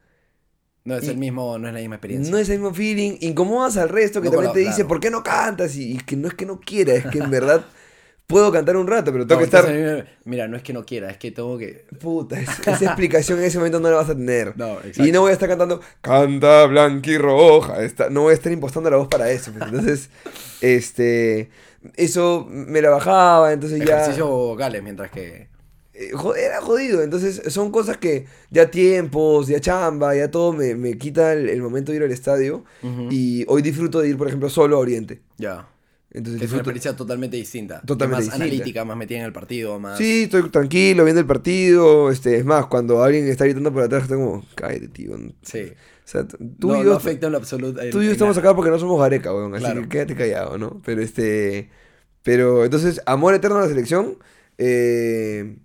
No 0.84 0.94
es 0.94 1.08
el 1.08 1.16
mismo, 1.16 1.56
no 1.58 1.66
es 1.68 1.72
la 1.72 1.80
misma 1.80 1.94
experiencia. 1.94 2.30
No 2.30 2.36
es 2.36 2.50
el 2.50 2.58
mismo 2.58 2.74
feeling. 2.74 3.16
Incomodas 3.20 3.78
al 3.78 3.88
resto 3.88 4.20
que 4.20 4.28
No 4.28 4.32
también 4.34 4.52
te 4.52 4.60
dice. 4.60 4.84
¿por 4.84 5.00
qué 5.00 5.10
no 5.10 5.22
cantas? 5.22 5.74
Y, 5.76 5.92
y 5.92 5.96
que 5.96 6.16
no 6.16 6.28
es 6.28 6.34
que 6.34 6.44
no 6.44 6.60
quiera, 6.60 6.92
es 6.92 7.06
que 7.06 7.20
en 7.20 7.30
verdad 7.30 7.64
puedo 8.26 8.50
cantar 8.52 8.76
un 8.76 8.86
rato, 8.86 9.12
pero 9.12 9.26
tengo 9.26 9.40
No, 9.42 9.46
que 9.50 9.56
estar. 9.56 9.70
el- 9.70 10.06
Mira, 10.24 10.48
no 10.48 10.56
es 10.56 10.62
que 10.62 10.72
no 10.72 10.84
quiera, 10.84 11.10
es 11.10 11.18
que 11.18 11.30
tengo 11.30 11.58
que. 11.58 11.84
Puta, 12.00 12.40
es- 12.40 12.48
esa 12.66 12.84
explicación 12.84 13.38
en 13.38 13.44
ese 13.44 13.58
momento 13.58 13.80
no 13.80 13.90
la 13.90 13.96
vas 13.96 14.08
a 14.10 14.14
tener. 14.14 14.56
No, 14.56 14.78
exacto. 14.78 15.06
y 15.06 15.12
no 15.12 15.20
voy 15.22 15.30
a 15.30 15.34
estar 15.34 15.48
cantando, 15.48 15.80
canta 16.00 16.66
blanquirroja. 16.66 17.82
Está, 17.82 18.08
no 18.10 18.22
voy 18.22 18.32
a 18.32 18.34
estar 18.34 18.52
impostando 18.52 18.90
la 18.90 18.96
voz 18.96 19.08
para 19.08 19.30
eso. 19.30 19.50
Entonces, 19.50 20.10
este. 20.60 21.50
Eso 21.96 22.46
me 22.48 22.80
la 22.80 22.88
bajaba, 22.90 23.52
entonces 23.52 23.78
ya. 23.78 23.96
Ejercicios 23.96 24.28
vocales, 24.28 24.82
mientras 24.82 25.10
que. 25.10 25.48
eh, 25.92 26.10
era 26.38 26.62
jodido. 26.62 27.02
Entonces, 27.02 27.42
son 27.52 27.70
cosas 27.70 27.98
que 27.98 28.24
ya 28.50 28.70
tiempos, 28.70 29.48
ya 29.48 29.60
chamba, 29.60 30.14
ya 30.16 30.30
todo 30.30 30.54
me, 30.54 30.74
me 30.76 30.96
quita 30.96 31.34
el, 31.34 31.48
el 31.50 31.60
momento 31.60 31.92
de 31.92 31.98
ir 31.98 32.04
al 32.04 32.10
estadio. 32.10 32.64
Y 33.10 33.44
hoy 33.48 33.60
disfruto 33.60 34.00
de 34.00 34.08
ir, 34.08 34.16
por 34.16 34.28
ejemplo, 34.28 34.48
solo 34.48 34.76
a 34.76 34.78
Oriente. 34.78 35.20
Ya. 35.36 35.68
Entonces, 36.14 36.42
es 36.42 36.50
una 36.50 36.58
experiencia 36.60 36.94
totalmente 36.96 37.36
distinta. 37.36 37.80
Totalmente 37.82 38.16
más 38.18 38.24
distinta. 38.26 38.44
analítica, 38.44 38.84
más 38.84 38.96
metida 38.96 39.18
en 39.18 39.24
el 39.24 39.32
partido, 39.32 39.78
más. 39.80 39.98
Sí, 39.98 40.22
estoy 40.22 40.48
tranquilo, 40.48 41.02
viendo 41.04 41.20
el 41.20 41.26
partido. 41.26 42.10
Este, 42.10 42.36
es 42.38 42.44
más, 42.44 42.66
cuando 42.66 43.02
alguien 43.02 43.26
está 43.26 43.44
gritando 43.44 43.72
por 43.72 43.82
atrás, 43.82 44.04
estoy 44.04 44.18
como, 44.18 44.44
cállate, 44.54 44.88
tío. 44.88 45.16
Sí. 45.42 45.72
O 45.72 46.06
sea, 46.06 46.24
tú 46.26 46.38
no, 46.68 46.74
y 46.76 46.78
no 46.78 46.84
yo, 46.84 46.94
afecta 46.96 47.26
en 47.26 47.32
lo 47.32 47.38
absoluto. 47.38 47.80
tú 47.90 48.00
y 48.00 48.06
yo 48.06 48.12
estamos 48.12 48.36
nada. 48.36 48.48
acá 48.48 48.54
porque 48.56 48.70
no 48.70 48.78
somos 48.78 49.00
gareca, 49.00 49.34
weón. 49.34 49.54
Así 49.54 49.64
Claro. 49.64 49.82
que 49.82 49.88
quédate 49.88 50.14
callado, 50.14 50.56
¿no? 50.56 50.80
Pero 50.84 51.02
este. 51.02 51.70
Pero 52.22 52.64
entonces, 52.64 53.00
amor 53.06 53.34
eterno 53.34 53.56
a 53.58 53.62
la 53.62 53.68
selección. 53.68 54.16
eh, 54.58 55.56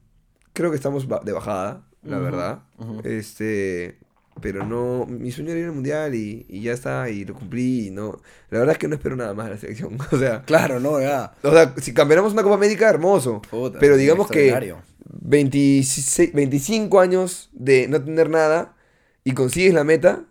creo 0.53 0.71
que 0.71 0.75
estamos 0.77 1.07
de 1.23 1.31
bajada, 1.31 1.85
la 2.03 2.17
verdad. 2.19 2.63
Este. 3.03 3.99
Pero 4.41 4.65
no. 4.65 5.06
Mi 5.08 5.32
sueño 5.32 5.52
era 5.52 5.60
ir 5.60 5.65
al 5.67 5.71
mundial 5.73 6.15
y, 6.15 6.45
y 6.49 6.62
ya 6.63 6.73
está, 6.73 7.10
y 7.10 7.25
lo 7.25 7.34
cumplí. 7.34 7.88
Y 7.88 7.91
no. 7.91 8.19
La 8.49 8.60
verdad 8.60 8.73
es 8.73 8.78
que 8.80 8.88
no 8.88 8.95
espero 8.95 9.15
nada 9.15 9.34
más 9.34 9.45
de 9.47 9.52
la 9.54 9.58
selección. 9.58 9.97
O 10.12 10.17
sea. 10.17 10.43
Claro, 10.43 10.80
no, 10.80 10.99
ya. 11.02 11.34
O 11.43 11.52
sea, 11.52 11.73
si 11.78 11.93
cambiáramos 11.93 12.34
una 12.34 12.43
Copa 12.43 12.56
América, 12.56 12.89
hermoso. 12.89 13.41
Puta, 13.49 13.80
pero 13.80 13.97
digamos 13.97 14.28
que 14.30 14.49
extraordinario. 14.49 14.84
26, 15.21 16.34
25 16.34 16.99
años 16.99 17.49
de 17.54 17.88
no 17.88 18.04
tener 18.04 18.30
nada 18.30 18.75
y 19.23 19.34
consigues 19.34 19.73
la 19.73 19.84
meta, 19.84 20.23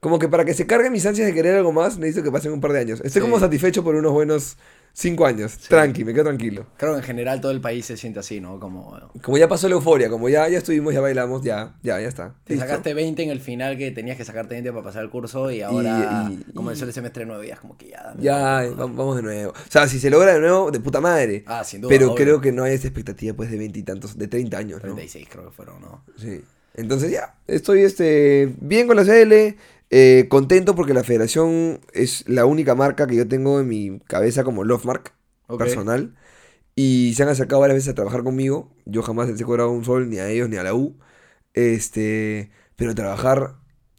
como 0.00 0.18
que 0.18 0.28
para 0.28 0.44
que 0.44 0.54
se 0.54 0.66
carguen 0.66 0.92
mis 0.92 1.04
ansias 1.06 1.26
de 1.26 1.34
querer 1.34 1.56
algo 1.56 1.72
más, 1.72 1.98
necesito 1.98 2.22
que 2.24 2.32
pasen 2.32 2.52
un 2.52 2.60
par 2.60 2.72
de 2.72 2.80
años. 2.80 3.00
Estoy 3.04 3.20
Sí. 3.22 3.28
como 3.28 3.38
satisfecho 3.40 3.84
por 3.84 3.94
unos 3.94 4.12
buenos 4.12 4.56
5 4.92 5.24
años. 5.26 5.56
Tranqui, 5.58 6.04
me 6.04 6.12
quedo 6.12 6.24
tranquilo. 6.24 6.66
Creo 6.76 6.92
que 6.92 6.98
en 6.98 7.04
general 7.04 7.40
todo 7.40 7.52
el 7.52 7.60
país 7.60 7.86
se 7.86 7.96
siente 7.96 8.20
así, 8.20 8.40
¿no? 8.40 8.58
Como. 8.60 8.98
Como 9.22 9.38
ya 9.38 9.48
pasó 9.48 9.68
la 9.68 9.74
euforia, 9.74 10.08
como 10.10 10.28
ya, 10.28 10.48
ya 10.48 10.58
estuvimos, 10.58 10.92
ya 10.92 11.00
bailamos, 11.00 11.42
ya, 11.42 11.74
ya, 11.82 12.00
ya 12.00 12.08
está. 12.08 12.34
Te 12.44 12.54
¿Listo? 12.54 12.68
sacaste 12.68 12.92
20 12.94 13.22
en 13.22 13.30
el 13.30 13.40
final 13.40 13.78
que 13.78 13.90
tenías 13.92 14.16
que 14.16 14.24
sacarte 14.24 14.54
20 14.54 14.72
para 14.72 14.82
pasar 14.84 15.02
el 15.04 15.10
curso 15.10 15.50
y 15.50 15.62
ahora 15.62 16.30
y- 16.30 16.52
comenzó 16.52 16.84
el 16.84 16.92
semestre 16.92 17.24
nuevo 17.24 17.42
y 17.44 17.50
es 17.50 17.58
como 17.60 17.76
que 17.78 17.88
ya. 17.90 18.02
dame 18.02 18.22
Ya, 18.22 18.62
vamos 18.76 19.16
de 19.16 19.22
nuevo. 19.22 19.52
O 19.52 19.70
sea, 19.70 19.86
si 19.88 19.98
se 19.98 20.10
logra 20.10 20.34
de 20.34 20.40
nuevo, 20.40 20.70
de 20.70 20.80
puta 20.80 21.00
madre. 21.00 21.44
Ah, 21.46 21.64
sin 21.64 21.80
duda. 21.80 21.88
Pero 21.88 22.06
obvio. 22.12 22.16
creo 22.16 22.40
que 22.40 22.52
no 22.52 22.64
hay 22.64 22.74
esa 22.74 22.88
expectativa 22.88 23.34
pues 23.34 23.50
de 23.50 23.58
veintitantos, 23.58 24.18
de 24.18 24.28
30 24.28 24.58
años, 24.58 24.76
¿no? 24.82 24.94
36 24.94 25.28
creo 25.30 25.44
que 25.46 25.50
fueron, 25.52 25.80
¿no? 25.80 26.04
Sí. 26.16 26.42
Entonces 26.74 27.10
ya, 27.10 27.34
estoy 27.48 27.80
este, 27.82 28.54
bien 28.60 28.86
con 28.86 28.96
la 28.96 29.04
CL, 29.04 29.56
eh, 29.90 30.26
contento 30.28 30.74
porque 30.74 30.94
la 30.94 31.04
federación 31.04 31.80
es 31.92 32.24
la 32.28 32.46
única 32.46 32.74
marca 32.74 33.06
que 33.06 33.16
yo 33.16 33.26
tengo 33.28 33.60
en 33.60 33.68
mi 33.68 34.00
cabeza 34.06 34.44
como 34.44 34.64
Love 34.64 34.84
Mark 34.84 35.12
personal. 35.58 36.14
Y 36.76 37.12
se 37.14 37.24
han 37.24 37.28
acercado 37.28 37.60
varias 37.60 37.76
veces 37.76 37.90
a 37.90 37.94
trabajar 37.94 38.22
conmigo. 38.22 38.72
Yo 38.86 39.02
jamás 39.02 39.28
les 39.28 39.40
he 39.40 39.44
cobrado 39.44 39.70
un 39.70 39.84
sol 39.84 40.08
ni 40.08 40.18
a 40.18 40.28
ellos 40.28 40.48
ni 40.48 40.56
a 40.56 40.62
la 40.62 40.74
U. 40.74 40.96
Este, 41.52 42.50
pero 42.76 42.94
trabajar, 42.94 43.56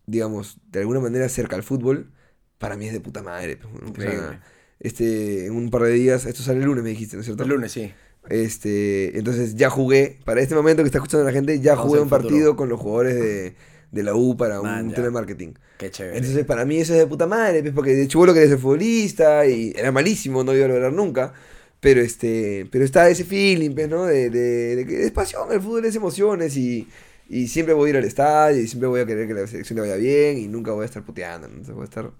digamos, 0.08 0.58
de 0.71 0.80
alguna 0.80 0.99
manera 0.99 1.27
cerca 1.30 1.56
al 1.56 1.63
fútbol, 1.63 2.12
para 2.58 2.77
mí 2.77 2.88
es 2.88 2.93
de 2.93 3.01
puta 3.01 3.21
madre. 3.21 3.58
pues. 3.58 3.73
O 3.84 4.01
sea, 4.01 4.41
este, 4.80 5.45
en 5.45 5.54
un 5.54 5.69
par 5.69 5.84
de 5.84 5.91
días, 5.91 6.25
esto 6.25 6.41
sale 6.41 6.60
el 6.60 6.65
lunes, 6.65 6.84
me 6.84 6.89
dijiste, 6.89 7.15
¿no 7.15 7.19
es 7.19 7.25
cierto? 7.25 7.43
El 7.43 7.49
lunes, 7.49 7.71
sí. 7.71 7.93
Este, 8.30 9.17
entonces 9.17 9.56
ya 9.56 9.69
jugué, 9.69 10.19
para 10.25 10.41
este 10.41 10.56
momento 10.56 10.82
que 10.82 10.88
está 10.88 10.99
escuchando 10.99 11.25
la 11.25 11.32
gente, 11.32 11.60
ya 11.60 11.75
Vamos 11.75 11.88
jugué 11.88 12.01
un 12.01 12.10
futuro. 12.10 12.30
partido 12.30 12.56
con 12.56 12.69
los 12.69 12.80
jugadores 12.80 13.15
de, 13.15 13.56
de 13.91 14.04
la 14.04 14.15
U 14.15 14.36
para 14.38 14.62
Man, 14.62 14.86
un 14.86 14.89
ya. 14.89 14.95
telemarketing. 14.95 15.58
Qué 15.77 15.91
chévere. 15.91 16.17
Entonces 16.17 16.45
para 16.45 16.65
mí 16.65 16.77
eso 16.77 16.93
es 16.93 16.99
de 16.99 17.08
puta 17.08 17.27
madre, 17.27 17.62
pues, 17.62 17.73
porque 17.73 17.93
de 17.93 18.08
chubolo 18.08 18.34
quería 18.34 18.49
ser 18.49 18.58
futbolista 18.60 19.45
y 19.45 19.73
era 19.75 19.91
malísimo, 19.91 20.43
no 20.43 20.54
iba 20.56 20.65
a 20.65 20.69
lograr 20.69 20.93
nunca. 20.93 21.34
Pero 21.80 22.01
este, 22.01 22.67
pero 22.71 22.86
está 22.86 23.10
ese 23.10 23.23
feeling, 23.25 23.73
pues, 23.73 23.89
¿no? 23.89 24.06
De, 24.06 24.30
de, 24.30 24.75
de 24.75 24.86
que 24.86 25.04
es 25.04 25.12
pasión, 25.12 25.51
el 25.51 25.62
fútbol 25.62 25.86
es 25.86 25.95
emociones 25.95 26.56
y, 26.58 26.88
y 27.27 27.47
siempre 27.47 27.73
voy 27.73 27.88
a 27.88 27.91
ir 27.91 27.97
al 27.97 28.06
estadio 28.06 28.62
y 28.62 28.67
siempre 28.67 28.88
voy 28.88 29.01
a 29.01 29.06
querer 29.06 29.27
que 29.27 29.34
la 29.34 29.47
selección 29.47 29.77
le 29.77 29.82
vaya 29.82 29.95
bien 29.95 30.38
y 30.38 30.47
nunca 30.47 30.71
voy 30.73 30.84
a 30.84 30.86
estar 30.86 31.04
puteando, 31.04 31.47
entonces 31.47 31.73
voy 31.73 31.82
a 31.84 31.86
estar... 31.86 32.12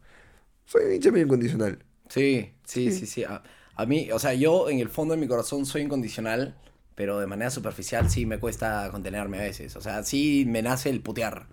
Soy 0.66 0.86
un 0.86 0.94
hincha 0.94 1.12
medio 1.12 1.26
incondicional. 1.26 1.80
Sí, 2.10 2.52
sí, 2.66 2.92
sí, 2.92 3.06
sí. 3.06 3.24
A, 3.24 3.44
a 3.76 3.86
mí, 3.86 4.12
o 4.12 4.20
sea, 4.20 4.34
yo 4.34 4.70
en 4.70 4.80
el 4.80 4.90
fondo 4.90 5.14
de 5.14 5.20
mi 5.22 5.28
corazón 5.28 5.66
soy 5.66 5.82
incondicional, 5.84 6.56
pero 6.96 7.20
de 7.20 7.28
manera 7.28 7.50
superficial 7.52 8.10
sí 8.10 8.26
me 8.26 8.40
cuesta 8.40 8.90
contenerme 8.92 9.40
a 9.40 9.44
veces. 9.44 9.76
O 9.76 9.82
sea, 9.82 10.04
sí 10.04 10.46
me 10.48 10.62
nace 10.62 10.90
el 10.90 11.02
putear. 11.02 11.48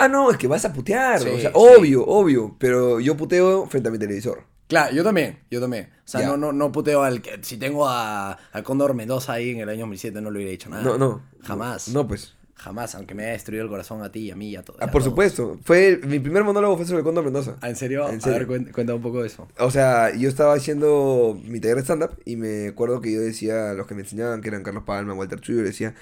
Ah, 0.00 0.08
no, 0.08 0.30
es 0.30 0.36
que 0.36 0.46
vas 0.48 0.64
a 0.64 0.72
putear, 0.72 1.20
Sí, 1.20 1.28
o 1.28 1.38
sea, 1.38 1.50
sí. 1.50 1.54
obvio, 1.56 2.04
obvio, 2.06 2.56
pero 2.58 3.00
yo 3.00 3.16
puteo 3.16 3.66
frente 3.66 3.88
a 3.88 3.92
mi 3.92 3.98
televisor. 3.98 4.44
Claro, 4.66 4.94
yo 4.94 5.02
también, 5.02 5.38
yo 5.50 5.60
también. 5.60 5.90
O 6.04 6.08
sea, 6.08 6.26
no, 6.26 6.36
no, 6.36 6.52
no 6.52 6.70
puteo 6.72 7.02
al 7.02 7.20
que. 7.22 7.38
Si 7.42 7.56
tengo 7.56 7.88
a, 7.88 8.32
al 8.52 8.62
Cóndor 8.62 8.94
Mendoza 8.94 9.32
ahí 9.32 9.50
en 9.50 9.58
el 9.60 9.68
año 9.68 9.80
2007, 9.80 10.20
no 10.20 10.30
le 10.30 10.38
hubiera 10.38 10.50
dicho 10.52 10.70
nada. 10.70 10.82
No, 10.82 10.96
no. 10.96 11.22
Jamás. 11.42 11.88
No, 11.88 12.06
pues. 12.06 12.34
Jamás, 12.54 12.94
aunque 12.94 13.14
me 13.14 13.22
haya 13.24 13.32
destruido 13.32 13.64
el 13.64 13.70
corazón 13.70 14.02
a 14.02 14.12
ti 14.12 14.20
y 14.20 14.30
a 14.30 14.36
mí 14.36 14.50
y 14.50 14.56
a 14.56 14.62
todos. 14.62 14.78
Ah, 14.82 14.90
por 14.90 15.02
supuesto. 15.02 15.58
Fue 15.64 15.98
mi 16.06 16.18
primer 16.20 16.44
monólogo 16.44 16.76
fue 16.76 16.84
sobre 16.84 16.98
el 16.98 17.04
Cóndor 17.04 17.24
Mendoza. 17.24 17.56
¿En 17.62 17.74
serio? 17.74 18.06
En 18.08 18.18
A 18.18 18.20
serio. 18.20 18.46
ver, 18.46 18.46
cuen- 18.48 18.70
cuenta 18.72 18.94
un 18.94 19.00
poco 19.00 19.22
de 19.22 19.28
eso. 19.28 19.48
O 19.58 19.70
sea, 19.70 20.14
yo 20.14 20.28
estaba 20.28 20.52
haciendo 20.54 21.40
mi 21.42 21.58
taller 21.58 21.76
de 21.78 21.82
stand-up 21.82 22.10
y 22.26 22.36
me 22.36 22.68
acuerdo 22.68 23.00
que 23.00 23.12
yo 23.12 23.20
decía 23.20 23.70
a 23.70 23.74
los 23.74 23.86
que 23.86 23.94
me 23.94 24.02
enseñaban, 24.02 24.42
que 24.42 24.48
eran 24.48 24.62
Carlos 24.62 24.84
Palma, 24.84 25.14
Walter 25.14 25.40
Chuyo, 25.40 25.60
le 25.62 25.68
decía, 25.68 25.94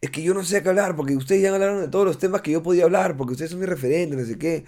es 0.00 0.10
que 0.10 0.22
yo 0.22 0.34
no 0.34 0.44
sé 0.44 0.62
qué 0.62 0.68
hablar 0.68 0.96
porque 0.96 1.16
ustedes 1.16 1.42
ya 1.42 1.52
hablaron 1.52 1.80
de 1.80 1.88
todos 1.88 2.04
los 2.04 2.18
temas 2.18 2.42
que 2.42 2.50
yo 2.50 2.62
podía 2.62 2.84
hablar, 2.84 3.16
porque 3.16 3.32
ustedes 3.32 3.50
son 3.50 3.60
mis 3.60 3.68
referentes, 3.68 4.18
no 4.18 4.24
sé 4.24 4.38
qué. 4.38 4.64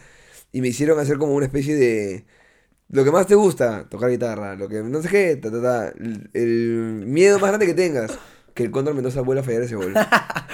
Y 0.52 0.60
me 0.60 0.68
hicieron 0.68 0.98
hacer 0.98 1.18
como 1.18 1.34
una 1.34 1.46
especie 1.46 1.76
de... 1.76 2.24
Lo 2.90 3.04
que 3.04 3.10
más 3.10 3.26
te 3.26 3.34
gusta, 3.34 3.86
tocar 3.90 4.08
guitarra, 4.08 4.56
lo 4.56 4.66
que 4.66 4.82
no 4.82 5.02
sé 5.02 5.08
qué, 5.10 5.36
ta, 5.36 5.50
ta, 5.50 5.60
ta, 5.60 5.92
el, 6.32 7.02
miedo 7.04 7.38
más 7.38 7.50
grande 7.50 7.66
que 7.66 7.74
tengas, 7.74 8.18
que 8.54 8.62
el 8.62 8.70
Cóndor 8.70 8.94
Mendoza 8.94 9.20
vuelva 9.20 9.42
a 9.42 9.44
fallar 9.44 9.62
ese 9.62 9.74
gol. 9.74 9.92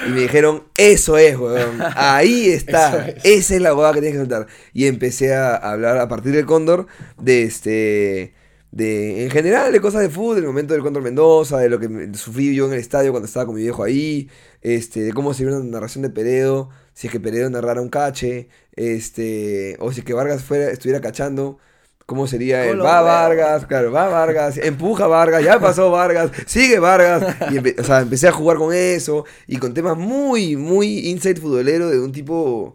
Y 0.07 0.11
me 0.11 0.23
dijeron, 0.23 0.65
eso 0.77 1.17
es, 1.17 1.39
weón, 1.39 1.79
ahí 1.95 2.49
está, 2.49 3.07
es. 3.09 3.25
esa 3.25 3.55
es 3.55 3.61
la 3.61 3.73
hueá 3.73 3.93
que 3.93 4.01
tienes 4.01 4.15
que 4.15 4.27
soltar. 4.27 4.49
Y 4.73 4.87
empecé 4.87 5.33
a 5.33 5.55
hablar 5.55 5.97
a 5.99 6.09
partir 6.09 6.33
del 6.33 6.45
Cóndor 6.45 6.89
de 7.21 7.45
este. 7.45 8.35
De, 8.75 9.23
en 9.25 9.31
general, 9.31 9.71
de 9.73 9.81
cosas 9.81 10.01
de 10.03 10.09
fútbol, 10.11 10.35
del 10.37 10.47
momento 10.47 10.75
del 10.75 10.83
Cóndor 10.83 11.03
Mendoza, 11.05 11.59
de 11.59 11.69
lo 11.69 11.79
que 11.79 11.89
me- 11.89 12.13
sufrí 12.15 12.55
yo 12.57 12.67
en 12.67 12.73
el 12.73 12.81
estadio 12.81 13.13
cuando 13.13 13.27
estaba 13.27 13.47
con 13.47 13.55
mi 13.55 13.63
viejo 13.63 13.85
ahí, 13.85 14.29
este, 14.63 15.01
de 15.03 15.13
cómo 15.13 15.33
sería 15.33 15.55
una 15.57 15.65
narración 15.65 16.03
de 16.03 16.11
Peredo, 16.11 16.71
si 16.93 17.07
es 17.07 17.13
que 17.13 17.21
Peredo 17.21 17.49
narrara 17.51 17.81
un 17.81 17.89
cache, 17.89 18.49
este, 18.75 19.77
o 19.81 19.93
si 19.93 20.01
es 20.01 20.05
que 20.07 20.13
Vargas 20.13 20.43
fuera, 20.43 20.71
estuviera 20.73 21.01
cachando, 21.01 21.59
cómo 22.07 22.27
sería 22.27 22.65
el 22.73 22.79
va. 22.85 23.01
Vargas, 23.03 23.67
claro, 23.67 23.93
va 23.93 24.09
Vargas, 24.09 24.57
empuja 24.59 25.07
Vargas, 25.07 25.45
ya 25.45 25.61
pasó 25.61 25.91
Vargas, 25.93 26.33
sigue 26.47 26.81
Vargas, 26.81 27.23
y 27.53 27.59
o 27.81 27.85
sea, 27.85 28.01
empecé 28.01 28.27
a 28.29 28.33
jugar 28.33 28.57
con 28.57 28.75
eso, 28.75 29.25
y 29.47 29.59
con 29.59 29.73
temas 29.73 29.97
muy, 29.97 30.57
muy 30.57 31.09
inside 31.11 31.41
futbolero 31.41 31.89
de 31.91 32.01
un 32.01 32.11
tipo 32.13 32.75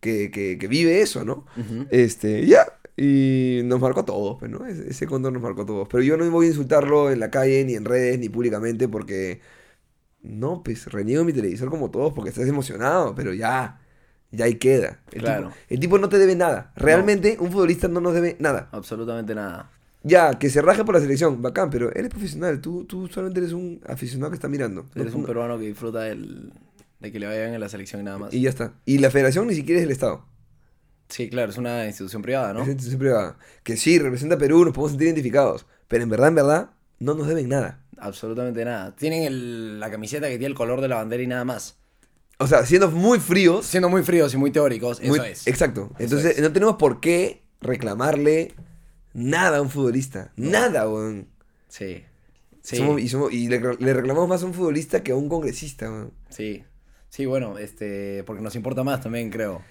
que, 0.00 0.30
que, 0.30 0.58
que 0.58 0.68
vive 0.68 1.00
eso, 1.02 1.24
¿no? 1.24 1.46
Este, 1.90 2.46
ya. 2.46 2.66
Y 2.96 3.60
nos 3.64 3.80
marcó 3.80 4.00
a 4.00 4.04
todos, 4.06 4.38
pues, 4.38 4.50
¿no? 4.50 4.64
Ese, 4.66 4.88
ese 4.88 5.06
nos 5.06 5.20
marcó 5.42 5.62
a 5.62 5.66
todos. 5.66 5.88
Pero 5.88 6.02
yo 6.02 6.16
no 6.16 6.28
voy 6.30 6.46
a 6.46 6.48
insultarlo 6.48 7.10
en 7.10 7.20
la 7.20 7.30
calle, 7.30 7.64
ni 7.64 7.74
en 7.74 7.84
redes, 7.84 8.18
ni 8.18 8.28
públicamente, 8.28 8.88
porque. 8.88 9.40
No, 10.22 10.62
pues 10.64 10.86
reniego 10.90 11.22
mi 11.24 11.32
televisor 11.32 11.70
como 11.70 11.90
todos 11.90 12.12
porque 12.12 12.30
estás 12.30 12.48
emocionado, 12.48 13.14
pero 13.14 13.32
ya. 13.32 13.80
Ya 14.32 14.46
ahí 14.46 14.54
queda. 14.56 15.00
El, 15.12 15.20
Claro. 15.22 15.48
tipo, 15.50 15.56
el 15.68 15.80
tipo 15.80 15.98
no 15.98 16.08
te 16.08 16.18
debe 16.18 16.34
nada. 16.34 16.72
Realmente, 16.74 17.36
un 17.38 17.52
futbolista 17.52 17.86
no 17.86 18.00
nos 18.00 18.12
debe 18.12 18.36
nada. 18.40 18.68
Absolutamente 18.72 19.34
nada. 19.36 19.70
Ya, 20.02 20.36
que 20.38 20.50
se 20.50 20.60
raje 20.62 20.84
por 20.84 20.94
la 20.96 21.00
selección, 21.00 21.40
bacán, 21.42 21.70
pero 21.70 21.92
él 21.92 22.04
es 22.06 22.10
profesional. 22.10 22.60
Tú, 22.60 22.84
tú 22.84 23.06
solamente 23.06 23.38
eres 23.40 23.52
un 23.52 23.80
aficionado 23.86 24.30
que 24.32 24.34
está 24.36 24.48
mirando. 24.48 24.86
Eres 24.96 25.12
No- 25.12 25.16
un 25.18 25.22
no- 25.22 25.26
peruano 25.28 25.58
que 25.58 25.66
disfruta 25.66 26.00
del- 26.00 26.52
de 27.00 27.12
que 27.12 27.20
le 27.20 27.26
vayan 27.26 27.54
en 27.54 27.60
la 27.60 27.68
selección 27.68 28.00
y 28.00 28.04
nada 28.04 28.18
más. 28.18 28.34
Y 28.34 28.40
ya 28.42 28.50
está. 28.50 28.72
Y 28.84 28.98
la 28.98 29.10
federación 29.10 29.46
ni 29.46 29.54
siquiera 29.54 29.78
es 29.80 29.84
el 29.86 29.92
Estado. 29.92 30.24
Sí, 31.08 31.28
claro, 31.30 31.50
es 31.50 31.58
una 31.58 31.86
institución 31.86 32.22
privada, 32.22 32.52
¿no? 32.52 32.62
Es 32.62 32.68
institución 32.68 32.98
privada. 32.98 33.38
Que 33.62 33.76
sí, 33.76 33.98
representa 33.98 34.34
a 34.34 34.38
Perú, 34.38 34.64
nos 34.64 34.74
podemos 34.74 34.90
sentir 34.92 35.06
identificados. 35.06 35.66
Pero 35.88 36.02
en 36.02 36.08
verdad, 36.10 36.28
en 36.28 36.34
verdad, 36.34 36.70
no 36.98 37.14
nos 37.14 37.26
deben 37.28 37.48
nada. 37.48 37.80
Absolutamente 37.98 38.64
nada. 38.64 38.94
Tienen 38.96 39.22
el- 39.22 39.80
la 39.80 39.90
camiseta 39.90 40.26
que 40.28 40.32
tiene 40.38 40.46
el 40.46 40.54
color 40.54 40.80
de 40.80 40.88
la 40.88 40.96
bandera 40.96 41.22
y 41.22 41.26
nada 41.26 41.44
más. 41.44 41.78
O 42.38 42.46
sea, 42.46 42.66
siendo 42.66 42.90
muy 42.90 43.20
fríos. 43.20 43.64
Siendo 43.66 43.88
muy 43.88 44.02
fríos 44.02 44.34
y 44.34 44.36
muy 44.36 44.50
teóricos, 44.50 45.00
muy- 45.02 45.16
eso 45.18 45.24
es. 45.24 45.46
Exacto. 45.46 45.90
Entonces, 45.98 46.36
es. 46.36 46.42
no 46.42 46.52
tenemos 46.52 46.76
por 46.76 47.00
qué 47.00 47.42
reclamarle 47.60 48.54
nada 49.14 49.58
a 49.58 49.62
un 49.62 49.70
futbolista. 49.70 50.32
Nada, 50.36 50.88
weón. 50.88 51.28
Sí. 51.68 52.04
Sí. 52.62 52.76
Somos- 52.78 53.00
y 53.00 53.08
somos- 53.08 53.32
y 53.32 53.48
le, 53.48 53.60
le 53.60 53.94
reclamamos 53.94 54.28
más 54.28 54.42
a 54.42 54.46
un 54.46 54.52
futbolista 54.54 55.02
que 55.02 55.12
a 55.12 55.16
un 55.16 55.28
congresista, 55.28 55.88
weón. 55.88 56.12
Sí. 56.30 56.64
Sí, 57.08 57.24
bueno, 57.24 57.56
este, 57.58 58.24
porque 58.24 58.42
nos 58.42 58.54
importa 58.56 58.82
más 58.84 59.00
también, 59.00 59.30
creo. 59.30 59.62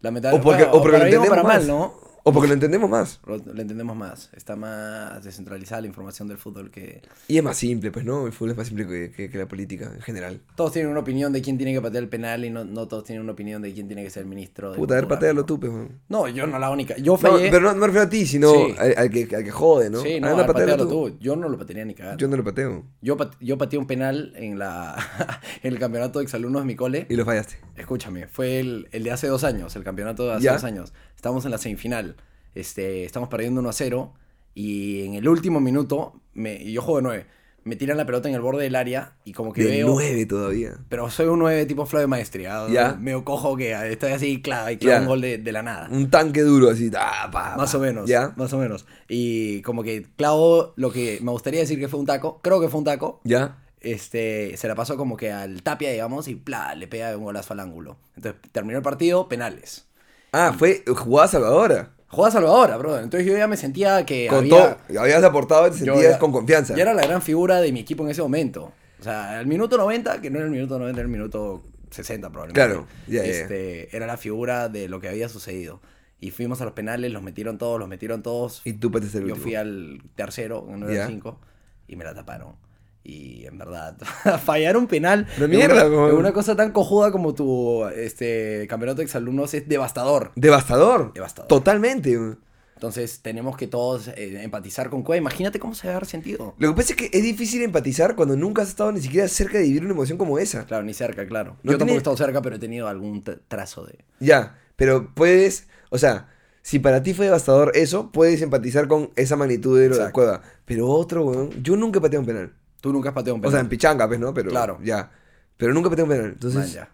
O 0.00 0.04
Lamentablemente. 0.04 0.44
porque, 0.44 0.64
o 0.64 0.82
porque 0.82 0.98
lo 0.98 0.98
para 0.98 1.04
bien 1.04 1.18
o 1.18 1.24
entendemos 1.24 1.28
para 1.28 1.42
más. 1.42 1.58
mal, 1.58 1.66
¿no? 1.68 2.09
O 2.22 2.32
porque 2.32 2.48
lo 2.48 2.54
entendemos 2.54 2.88
más. 2.90 3.20
Lo, 3.26 3.36
lo 3.38 3.60
entendemos 3.62 3.96
más. 3.96 4.30
Está 4.34 4.54
más 4.56 5.24
descentralizada 5.24 5.80
la 5.80 5.86
información 5.86 6.28
del 6.28 6.36
fútbol 6.38 6.70
que... 6.70 7.02
Y 7.28 7.38
es 7.38 7.42
más 7.42 7.56
simple, 7.56 7.90
pues, 7.90 8.04
¿no? 8.04 8.26
El 8.26 8.32
fútbol 8.32 8.50
es 8.50 8.56
más 8.58 8.66
simple 8.66 8.86
que, 8.86 9.10
que- 9.10 9.30
que 9.30 9.38
la 9.38 9.48
política 9.48 9.90
en 9.94 10.02
general. 10.02 10.40
Todos 10.54 10.72
tienen 10.72 10.90
una 10.90 11.00
opinión 11.00 11.32
de 11.32 11.40
quién 11.40 11.56
tiene 11.56 11.72
que 11.72 11.80
patear 11.80 12.02
el 12.02 12.08
penal 12.10 12.44
y 12.44 12.50
no, 12.50 12.64
no 12.64 12.86
todos 12.88 13.04
tienen 13.04 13.22
una 13.22 13.32
opinión 13.32 13.62
de 13.62 13.72
quién 13.72 13.86
tiene 13.86 14.02
que 14.04 14.10
ser 14.10 14.24
el 14.24 14.28
ministro. 14.28 14.72
de 14.72 14.76
Puta, 14.76 14.94
a 14.94 14.96
ver, 14.98 15.08
patealo 15.08 15.40
¿no? 15.40 15.46
tú, 15.46 15.58
pues. 15.58 15.72
No, 16.08 16.28
yo 16.28 16.46
no 16.46 16.58
la 16.58 16.70
única. 16.70 16.96
Yo 16.98 17.12
No, 17.12 17.18
fallé. 17.18 17.50
pero 17.50 17.62
no, 17.62 17.72
no 17.72 17.80
me 17.80 17.86
refiero 17.86 18.06
a 18.06 18.10
ti, 18.10 18.26
sino 18.26 18.52
Sí. 18.52 18.74
al, 18.78 18.94
al 18.98 19.10
que, 19.10 19.36
al 19.36 19.44
que 19.44 19.50
jode, 19.50 19.88
¿no? 19.90 20.00
Sí, 20.02 20.16
A 20.16 20.20
no, 20.20 20.26
ver, 20.26 20.34
a 20.34 20.36
ver, 20.38 20.46
patealo 20.46 20.72
patealo 20.72 20.88
tú. 20.90 21.16
Yo 21.20 21.36
no 21.36 21.48
lo 21.48 21.56
patearía 21.58 21.84
ni 21.84 21.94
cagar. 21.94 22.16
Yo 22.18 22.28
no 22.28 22.36
lo 22.36 22.44
pateo. 22.44 22.84
Yo, 23.00 23.16
pat- 23.16 23.36
yo 23.40 23.56
pateé 23.56 23.78
un 23.78 23.86
penal 23.86 24.32
en 24.36 24.58
la 24.58 24.94
en 25.62 25.72
el 25.72 25.78
campeonato 25.78 26.18
de 26.18 26.24
exalumnos 26.24 26.62
de 26.62 26.66
mi 26.66 26.76
cole. 26.76 27.06
Y 27.08 27.16
lo 27.16 27.24
fallaste. 27.24 27.56
Escúchame, 27.76 28.26
fue 28.26 28.60
el, 28.60 28.88
el 28.92 29.04
de 29.04 29.10
hace 29.10 29.26
dos 29.26 29.42
años, 29.42 29.74
el 29.74 29.84
campeonato 29.84 30.26
de 30.26 30.34
hace 30.34 30.44
Ya. 30.44 30.52
dos 30.52 30.64
años. 30.64 30.92
Estamos 31.16 31.44
en 31.44 31.50
la 31.50 31.58
semifinal. 31.58 32.09
Este, 32.54 33.04
estamos 33.04 33.28
perdiendo 33.28 33.60
1 33.60 33.68
a 33.68 33.72
0. 33.72 34.14
Y 34.54 35.04
en 35.06 35.14
el 35.14 35.28
último 35.28 35.60
minuto, 35.60 36.20
me, 36.34 36.54
y 36.54 36.72
yo 36.72 36.82
juego 36.82 36.98
de 36.98 37.02
9. 37.02 37.26
Me 37.62 37.76
tiran 37.76 37.98
la 37.98 38.06
pelota 38.06 38.26
en 38.26 38.34
el 38.34 38.40
borde 38.40 38.62
del 38.64 38.74
área 38.74 39.12
y 39.22 39.32
como 39.32 39.52
que 39.52 39.62
De 39.62 39.70
veo. 39.70 39.88
nueve 39.88 40.24
todavía. 40.24 40.78
Pero 40.88 41.10
soy 41.10 41.26
un 41.26 41.38
9 41.40 41.66
tipo 41.66 41.84
Flavio 41.84 42.08
Maestría. 42.08 42.66
Ya. 42.70 42.94
Medio 42.94 43.22
cojo 43.22 43.54
que 43.54 43.72
estoy 43.92 44.12
así 44.12 44.40
clava 44.40 44.72
y 44.72 44.78
clava 44.78 44.96
Ya. 44.96 45.02
un 45.02 45.08
gol 45.08 45.20
de, 45.20 45.36
de 45.36 45.52
la 45.52 45.62
nada. 45.62 45.88
Un 45.90 46.08
tanque 46.08 46.40
duro 46.40 46.70
así. 46.70 46.90
ah, 46.98 47.28
pa, 47.30 47.56
Más 47.58 47.70
pa. 47.72 47.76
o 47.76 47.80
menos. 47.82 48.08
¿Ya? 48.08 48.32
Más 48.36 48.50
o 48.54 48.58
menos. 48.58 48.86
Y 49.10 49.60
como 49.60 49.82
que 49.82 50.06
clavo 50.16 50.72
lo 50.76 50.90
que 50.90 51.18
me 51.22 51.32
gustaría 51.32 51.60
decir 51.60 51.78
que 51.78 51.88
fue 51.88 52.00
un 52.00 52.06
taco. 52.06 52.40
Creo 52.42 52.62
que 52.62 52.70
fue 52.70 52.78
un 52.78 52.84
taco. 52.84 53.20
¿Ya? 53.24 53.58
Este, 53.82 54.56
se 54.56 54.66
la 54.66 54.74
pasó 54.74 54.96
como 54.96 55.18
que 55.18 55.30
al 55.30 55.62
tapia, 55.62 55.90
digamos, 55.92 56.28
y 56.28 56.36
pla, 56.36 56.74
le 56.74 56.86
pega 56.88 57.14
un 57.16 57.24
golazo 57.24 57.52
al 57.52 57.60
ángulo. 57.60 57.98
Entonces 58.16 58.40
terminó 58.52 58.78
el 58.78 58.82
partido, 58.84 59.28
penales. 59.28 59.86
Ah, 60.32 60.54
fue 60.58 60.82
jugada 60.86 61.28
salvadora. 61.28 61.90
Jugada 62.10 62.32
salvadora, 62.32 62.76
brother. 62.76 63.04
Entonces 63.04 63.26
yo 63.28 63.36
ya 63.36 63.46
me 63.46 63.56
sentía 63.56 64.04
que 64.04 64.26
Con 64.26 64.38
había... 64.38 64.76
todo. 64.88 65.00
Habías 65.00 65.22
aportado 65.22 65.66
y 65.68 65.70
te 65.70 65.76
sentías 65.78 66.00
ya- 66.14 66.18
con 66.18 66.32
confianza. 66.32 66.74
Ya 66.74 66.82
era 66.82 66.92
la 66.94 67.02
gran 67.06 67.22
figura 67.22 67.60
de 67.60 67.70
mi 67.72 67.80
equipo 67.80 68.02
en 68.04 68.10
ese 68.10 68.20
momento. 68.22 68.72
O 68.98 69.02
sea, 69.02 69.38
al 69.38 69.46
minuto 69.46 69.76
90, 69.78 70.20
que 70.20 70.28
no 70.30 70.38
era 70.38 70.46
el 70.46 70.50
minuto 70.52 70.78
90, 70.78 71.00
era 71.00 71.06
el 71.06 71.12
minuto 71.12 71.62
60 71.90 72.28
probablemente. 72.30 72.60
Claro, 72.60 72.86
ya. 73.06 73.24
este, 73.24 73.96
Era 73.96 74.06
la 74.06 74.16
figura 74.16 74.68
de 74.68 74.88
lo 74.88 75.00
que 75.00 75.08
había 75.08 75.28
sucedido. 75.28 75.80
Y 76.20 76.32
fuimos 76.32 76.60
a 76.60 76.64
los 76.64 76.74
penales, 76.74 77.10
los 77.12 77.22
metieron 77.22 77.56
todos, 77.56 77.78
los 77.78 77.88
metieron 77.88 78.22
todos. 78.22 78.60
Y 78.64 78.74
tú 78.74 78.90
pateaste 78.90 79.18
el 79.18 79.24
Yo 79.24 79.34
último. 79.34 79.42
fui 79.44 79.54
al 79.54 80.02
tercero, 80.16 80.66
en 80.68 80.80
9 80.80 80.94
Ya. 80.94 81.06
5, 81.06 81.38
y 81.88 81.96
me 81.96 82.04
la 82.04 82.14
taparon. 82.14 82.56
Y 83.02 83.46
en 83.46 83.56
verdad, 83.56 83.96
fallar 84.44 84.76
un 84.76 84.86
penal 84.86 85.26
Una 85.36 85.46
en 85.46 85.50
mierda, 85.50 85.86
una, 85.86 86.10
en 86.10 86.16
una 86.16 86.32
cosa 86.32 86.54
tan 86.54 86.72
cojuda 86.72 87.10
como 87.10 87.34
tu 87.34 87.86
este, 87.86 88.66
campeonato 88.68 88.98
de 88.98 89.04
exalumnos 89.04 89.54
es 89.54 89.68
devastador. 89.68 90.32
Devastador. 90.34 91.12
Devastador. 91.14 91.48
Totalmente. 91.48 92.18
Entonces 92.80 93.20
tenemos 93.20 93.58
que 93.58 93.66
todos 93.66 94.08
eh, 94.08 94.42
empatizar 94.42 94.88
con 94.88 95.02
Cueva. 95.02 95.18
Imagínate 95.18 95.58
cómo 95.58 95.74
se 95.74 95.86
debe 95.86 95.96
haber 95.96 96.08
sentido. 96.08 96.54
Lo 96.58 96.70
que 96.70 96.74
pasa 96.74 96.94
es 96.94 96.96
que 96.96 97.10
es 97.12 97.22
difícil 97.22 97.62
empatizar 97.62 98.16
cuando 98.16 98.36
nunca 98.36 98.62
has 98.62 98.68
estado 98.68 98.90
ni 98.90 99.02
siquiera 99.02 99.28
cerca 99.28 99.58
de 99.58 99.64
vivir 99.64 99.82
una 99.82 99.92
emoción 99.92 100.16
como 100.16 100.38
esa. 100.38 100.64
Claro, 100.64 100.82
ni 100.84 100.94
cerca, 100.94 101.26
claro. 101.26 101.58
No 101.62 101.72
Yo 101.72 101.78
tampoco 101.78 101.96
he 101.96 101.98
estado 101.98 102.16
cerca, 102.16 102.40
pero 102.40 102.56
he 102.56 102.58
tenido 102.58 102.88
algún 102.88 103.22
trazo 103.48 103.84
de... 103.84 103.98
Ya, 104.18 104.58
pero 104.76 105.12
puedes, 105.14 105.68
o 105.90 105.98
sea, 105.98 106.30
si 106.62 106.78
para 106.78 107.02
ti 107.02 107.12
fue 107.12 107.26
devastador 107.26 107.72
eso, 107.74 108.10
puedes 108.12 108.40
empatizar 108.40 108.88
con 108.88 109.10
esa 109.14 109.36
magnitud 109.36 109.78
de 109.78 109.90
lo 109.90 109.98
de 109.98 110.10
cueva. 110.10 110.40
Pero 110.64 110.88
otro, 110.88 111.26
weón, 111.26 111.62
yo 111.62 111.76
nunca 111.76 111.98
he 111.98 112.00
pateado 112.02 112.20
un 112.20 112.26
penal. 112.26 112.54
Tú 112.80 112.92
nunca 112.92 113.10
has 113.10 113.14
pateado 113.14 113.34
un 113.36 113.40
O 113.40 113.44
sea, 113.44 113.50
penal. 113.50 113.64
en 113.66 113.68
pichanga, 113.68 114.08
pues, 114.08 114.18
¿no? 114.20 114.32
Pero 114.34 114.50
Claro. 114.50 114.78
ya. 114.82 115.10
Pero 115.56 115.74
nunca 115.74 115.90
pateado 115.90 116.10
un 116.10 116.16
penal. 116.16 116.32
Entonces, 116.32 116.60
Man, 116.60 116.68
ya. 116.70 116.88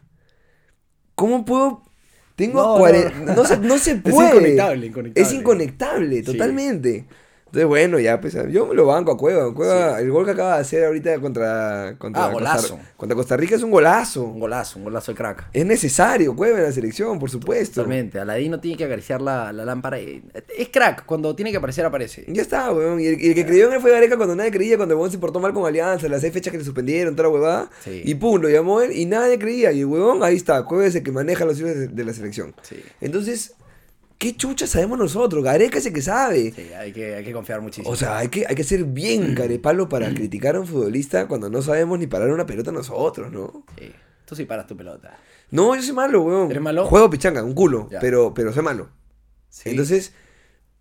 ¿cómo 1.14 1.44
puedo? 1.44 1.82
Tengo 2.34 2.60
No, 2.62 2.76
cuare- 2.78 3.14
no, 3.24 3.34
no, 3.34 3.44
se, 3.44 3.56
no 3.58 3.78
se 3.78 3.90
Es 3.92 4.00
puede. 4.02 4.28
inconectable, 4.30 4.86
inconectable. 4.86 5.28
Es 5.28 5.32
inconectable, 5.32 6.22
Sí. 6.24 6.24
Entonces, 7.56 7.68
bueno, 7.70 7.98
ya, 7.98 8.20
pues, 8.20 8.36
yo 8.50 8.66
me 8.66 8.74
lo 8.74 8.84
banco 8.84 9.12
a 9.12 9.16
Cueva. 9.16 9.54
Cueva, 9.54 9.98
el 9.98 10.10
gol 10.10 10.26
que 10.26 10.32
acaba 10.32 10.56
de 10.56 10.60
hacer 10.60 10.84
ahorita 10.84 11.18
contra, 11.20 11.94
contra, 11.96 12.26
Ah, 12.26 12.30
golazo. 12.30 12.74
Costa, 12.76 12.92
contra 12.98 13.16
Costa 13.16 13.36
Rica 13.38 13.54
es 13.56 13.62
un 13.62 13.70
golazo. 13.70 14.24
Un 14.24 14.40
golazo, 14.40 14.78
un 14.78 14.84
golazo 14.84 15.12
de 15.12 15.16
crack. 15.16 15.48
Es 15.54 15.64
necesario, 15.64 16.36
Cueva, 16.36 16.58
en 16.58 16.64
la 16.64 16.72
selección, 16.72 17.18
por 17.18 17.30
supuesto. 17.30 17.76
Totalmente. 17.76 18.20
Aladino 18.20 18.60
tiene 18.60 18.76
que 18.76 18.84
acariciar 18.84 19.22
la, 19.22 19.54
la 19.54 19.64
lámpara. 19.64 19.98
Es 19.98 20.68
crack. 20.70 21.06
Cuando 21.06 21.34
tiene 21.34 21.50
que 21.50 21.56
aparecer, 21.56 21.86
aparece. 21.86 22.26
Ya 22.28 22.42
está, 22.42 22.70
weón. 22.72 23.00
Y 23.00 23.06
el, 23.06 23.18
y 23.24 23.28
el 23.28 23.34
que 23.34 23.46
creyó 23.46 23.68
en 23.68 23.72
él 23.72 23.80
fue 23.80 23.90
Gareca 23.90 24.18
cuando 24.18 24.36
nadie 24.36 24.50
creía, 24.50 24.76
cuando 24.76 24.94
el 24.94 24.98
weón 25.00 25.10
se 25.10 25.16
portó 25.16 25.40
mal 25.40 25.54
con 25.54 25.64
Alianza, 25.64 26.08
las 26.10 26.20
seis 26.20 26.34
fechas 26.34 26.52
que 26.52 26.58
le 26.58 26.64
suspendieron, 26.64 27.16
toda 27.16 27.30
la 27.30 27.34
huevada. 27.34 27.70
Sí. 27.82 28.02
Y 28.04 28.16
pum, 28.16 28.38
lo 28.38 28.50
llamó 28.50 28.82
él 28.82 28.92
y 28.92 29.06
nadie 29.06 29.38
creía. 29.38 29.72
Y 29.72 29.80
el 29.80 29.86
huevón, 29.86 30.22
ahí 30.22 30.36
está, 30.36 30.62
Cueva 30.64 30.84
es 30.84 30.94
el 30.94 31.02
que 31.02 31.10
maneja 31.10 31.46
los 31.46 31.58
hilos 31.58 31.74
de, 31.74 31.88
de 31.88 32.04
la 32.04 32.12
selección. 32.12 32.54
Sí. 32.60 32.76
Entonces, 33.00 33.54
¿qué 34.18 34.36
chucha 34.36 34.66
sabemos 34.66 34.98
nosotros? 34.98 35.42
Gareca 35.44 35.78
es 35.78 35.86
el 35.86 35.92
que 35.92 36.02
sabe. 36.02 36.52
Sí, 36.52 36.72
hay 36.72 36.92
que, 36.92 37.14
hay 37.16 37.24
que 37.24 37.32
confiar 37.32 37.60
muchísimo. 37.60 37.90
O 37.90 37.96
sea, 37.96 38.18
hay 38.18 38.28
que, 38.28 38.46
hay 38.46 38.54
que 38.54 38.64
ser 38.64 38.84
bien 38.84 39.34
carepalo 39.34 39.88
para 39.88 40.12
criticar 40.14 40.56
a 40.56 40.60
un 40.60 40.66
futbolista 40.66 41.26
cuando 41.28 41.48
no 41.50 41.62
sabemos 41.62 41.98
ni 41.98 42.06
parar 42.06 42.30
una 42.30 42.46
pelota 42.46 42.72
nosotros, 42.72 43.32
¿no? 43.32 43.64
Sí. 43.78 43.92
Tú 44.24 44.34
sí 44.34 44.44
paras 44.44 44.66
tu 44.66 44.76
pelota. 44.76 45.16
No, 45.50 45.74
yo 45.76 45.82
soy 45.82 45.92
malo, 45.92 46.22
weón. 46.22 46.50
¿Eres 46.50 46.62
malo? 46.62 46.86
Juego 46.86 47.08
pichanga, 47.10 47.42
un 47.44 47.54
culo, 47.54 47.88
Ya. 47.90 48.00
pero, 48.00 48.34
pero 48.34 48.52
soy 48.52 48.62
malo. 48.64 48.88
Sí. 49.48 49.70
Entonces, 49.70 50.12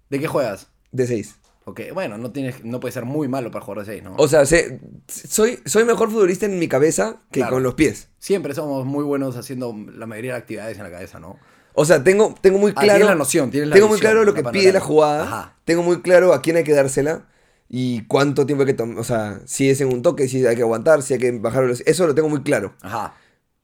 ¿De 0.09 0.19
qué 0.19 0.27
juegas? 0.27 0.67
de 0.91 1.05
seis. 1.07 1.35
Ok, 1.67 1.81
bueno, 1.95 2.17
no, 2.19 2.31
tienes, 2.31 2.63
no 2.63 2.79
puede 2.79 2.91
ser 2.91 3.05
muy 3.05 3.27
malo 3.27 3.49
para 3.49 3.65
jugar 3.65 3.79
de 3.79 3.85
6, 3.93 4.03
¿no? 4.03 4.15
O 4.17 4.27
sea, 4.27 4.45
sé- 4.45 4.79
soy, 5.07 5.59
soy 5.65 5.83
mejor 5.83 6.11
futbolista 6.11 6.45
en 6.45 6.59
mi 6.59 6.67
cabeza 6.67 7.23
que 7.31 7.39
Claro. 7.39 7.53
con 7.55 7.63
los 7.63 7.73
pies. 7.73 8.09
Siempre 8.19 8.53
somos 8.53 8.85
muy 8.85 9.03
buenos 9.03 9.35
haciendo 9.35 9.75
la 9.95 10.05
mayoría 10.05 10.33
de 10.33 10.37
actividades 10.37 10.77
en 10.77 10.83
la 10.83 10.91
cabeza, 10.91 11.19
¿no? 11.19 11.39
O 11.75 11.85
sea, 11.85 12.03
tengo, 12.03 12.33
tengo 12.41 12.57
muy 12.57 12.71
Ah, 12.71 12.81
claro. 12.81 12.91
tienes 12.93 13.07
la 13.07 13.15
noción, 13.15 13.51
tienes 13.51 13.69
la 13.69 13.75
Tengo 13.75 13.87
muy 13.89 13.99
claro 13.99 14.23
lo 14.23 14.33
que 14.33 14.43
pide 14.43 14.71
la 14.71 14.79
jugada. 14.79 15.23
Ajá. 15.23 15.55
Tengo 15.65 15.83
muy 15.83 16.01
claro 16.01 16.33
a 16.33 16.41
quién 16.41 16.55
hay 16.57 16.63
que 16.63 16.73
dársela 16.73 17.25
y 17.69 18.05
cuánto 18.07 18.45
tiempo 18.45 18.61
hay 18.63 18.67
que 18.67 18.73
tomar. 18.73 18.97
O 18.99 19.03
sea, 19.03 19.39
si 19.45 19.69
es 19.69 19.81
en 19.81 19.89
un 19.93 20.01
toque, 20.01 20.27
si 20.27 20.45
hay 20.45 20.55
que 20.55 20.61
aguantar, 20.61 21.01
si 21.03 21.13
hay 21.13 21.19
que 21.19 21.31
bajar. 21.31 21.65
Eso 21.85 22.07
lo 22.07 22.15
tengo 22.15 22.29
muy 22.29 22.41
claro. 22.43 22.73
Ajá. 22.81 23.13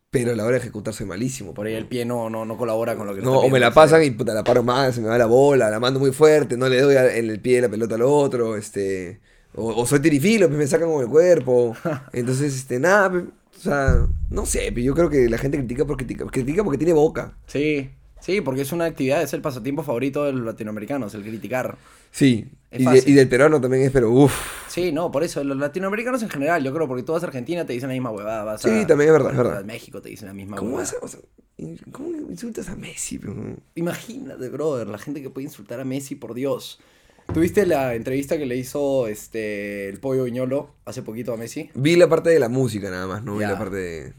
Pero 0.10 0.34
a 0.34 0.36
la 0.36 0.44
hora 0.44 0.54
de 0.54 0.58
ejecutar 0.60 0.94
soy 0.94 1.06
malísimo. 1.06 1.54
Por 1.54 1.68
ahí 1.68 1.74
el 1.74 1.88
pie 1.88 2.04
no, 2.04 2.30
no, 2.30 2.44
no 2.44 2.58
colabora 2.58 2.98
con 2.98 3.08
lo 3.08 3.16
que 3.16 3.22
No, 3.22 3.40
o 3.40 3.50
me 3.50 3.62
la 3.62 3.72
pasan 3.74 4.04
y 4.04 4.12
puta, 4.12 4.34
la 4.34 4.44
paro 4.44 4.62
más, 4.62 4.96
se 4.96 5.00
me 5.02 5.08
va 5.08 5.18
la 5.18 5.26
bola, 5.26 5.70
la 5.70 5.80
mando 5.80 6.02
muy 6.02 6.12
fuerte, 6.12 6.58
no 6.58 6.68
le 6.68 6.82
doy 6.82 6.96
a- 6.98 7.16
en 7.16 7.30
el 7.30 7.40
pie 7.40 7.62
la 7.62 7.70
pelota 7.70 7.96
al 7.96 8.02
otro, 8.02 8.58
este. 8.58 9.22
O, 9.56 9.68
o 9.82 9.86
soy 9.86 10.00
tirifilo, 10.02 10.48
pues 10.48 10.58
me 10.60 10.68
sacan 10.68 10.92
con 10.92 11.02
el 11.02 11.08
cuerpo. 11.08 11.78
Entonces, 12.12 12.54
este, 12.56 12.78
nada, 12.80 13.08
o 13.10 13.60
sea, 13.62 14.06
no 14.30 14.46
sé, 14.46 14.70
pero 14.74 14.82
yo 14.82 14.94
creo 14.96 15.10
que 15.10 15.30
la 15.30 15.38
gente 15.38 15.58
critica 15.58 15.86
porque 15.86 16.06
critica, 16.06 16.26
critica 16.30 16.62
porque 16.66 16.78
tiene 16.78 16.92
boca. 16.94 17.38
Sí, 17.48 17.90
sí, 18.22 18.40
porque 18.42 18.62
es 18.62 18.72
una 18.72 18.86
actividad, 18.86 19.22
es 19.22 19.34
el 19.34 19.42
pasatiempo 19.42 19.84
favorito 19.84 20.24
de 20.24 20.32
los 20.32 20.46
latinoamericanos, 20.46 21.14
el 21.16 21.24
criticar. 21.24 21.78
Sí, 22.12 22.50
y, 22.72 22.78
de- 22.78 22.84
fácil. 22.84 23.10
y 23.10 23.14
del 23.14 23.28
peruano 23.28 23.60
también 23.60 23.84
es, 23.84 23.92
pero 23.92 24.10
uff. 24.12 24.34
Sí, 24.70 24.92
no, 24.94 25.12
por 25.12 25.24
eso, 25.24 25.44
los 25.44 25.58
latinoamericanos 25.58 26.24
en 26.24 26.30
general, 26.30 26.64
yo 26.64 26.74
creo, 26.74 26.88
porque 26.88 27.04
a 27.12 27.16
Argentina 27.18 27.66
te 27.66 27.74
dicen 27.74 27.90
la 27.90 27.94
misma 27.94 28.12
huevada, 28.12 28.44
vas 28.46 28.62
Sí, 28.62 28.70
a... 28.70 28.88
también 28.88 29.10
es 29.10 29.14
verdad, 29.14 29.32
es 29.32 29.38
verdad. 29.38 29.66
México 29.66 30.02
te 30.02 30.10
dicen 30.10 30.28
la 30.28 30.34
misma 30.34 30.56
¿Cómo 30.58 30.78
huevada. 30.78 30.94
vas 31.02 31.16
a, 31.16 31.20
¿Cómo 31.92 32.10
insultas 32.30 32.70
a 32.70 32.76
Messi? 32.76 33.20
Imagínate, 33.76 34.50
brother, 34.50 34.88
la 34.88 34.98
gente 34.98 35.22
que 35.22 35.30
puede 35.30 35.46
insultar 35.46 35.80
a 35.80 35.86
Messi, 35.86 36.16
por 36.16 36.34
Dios. 36.34 36.80
¿Tuviste 37.34 37.66
la 37.66 37.94
entrevista 37.96 38.38
que 38.38 38.46
le 38.46 38.58
hizo 38.58 39.08
este 39.08 39.88
el 39.90 40.00
pollo 40.00 40.24
Viñolo 40.24 40.74
hace 40.86 41.02
poquito 41.04 41.34
a 41.34 41.38
Messi? 41.38 41.70
Vi 41.76 41.96
la 41.96 42.10
parte 42.10 42.30
de 42.32 42.40
la 42.40 42.50
música 42.50 42.90
nada 42.90 43.08
más, 43.08 43.24
no 43.24 43.38
vi 43.38 43.42
la 43.46 43.58
parte 43.58 43.76
de. 43.76 44.14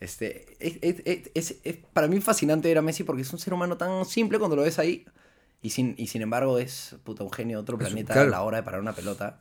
Este, 0.00 0.56
es, 0.60 0.78
es- 0.80 1.02
es- 1.04 1.30
es- 1.34 1.56
es- 1.64 1.76
para 1.92 2.06
mí 2.08 2.20
fascinante 2.20 2.68
ver 2.68 2.78
a 2.78 2.82
Messi 2.82 3.02
porque 3.04 3.22
es 3.22 3.32
un 3.32 3.38
ser 3.38 3.52
humano 3.54 3.76
tan 3.76 4.04
simple 4.04 4.38
cuando 4.38 4.56
lo 4.56 4.62
ves 4.62 4.78
ahí 4.78 5.04
y 5.60 5.70
sin, 5.70 5.94
y 5.98 6.06
sin 6.06 6.22
embargo 6.22 6.58
es 6.58 6.96
puta, 7.04 7.24
un 7.24 7.32
genio 7.32 7.58
de 7.58 7.62
otro 7.62 7.78
planeta 7.78 8.12
claro. 8.14 8.28
a 8.28 8.30
la 8.30 8.42
hora 8.42 8.56
de 8.58 8.62
parar 8.62 8.80
una 8.80 8.94
pelota 8.94 9.38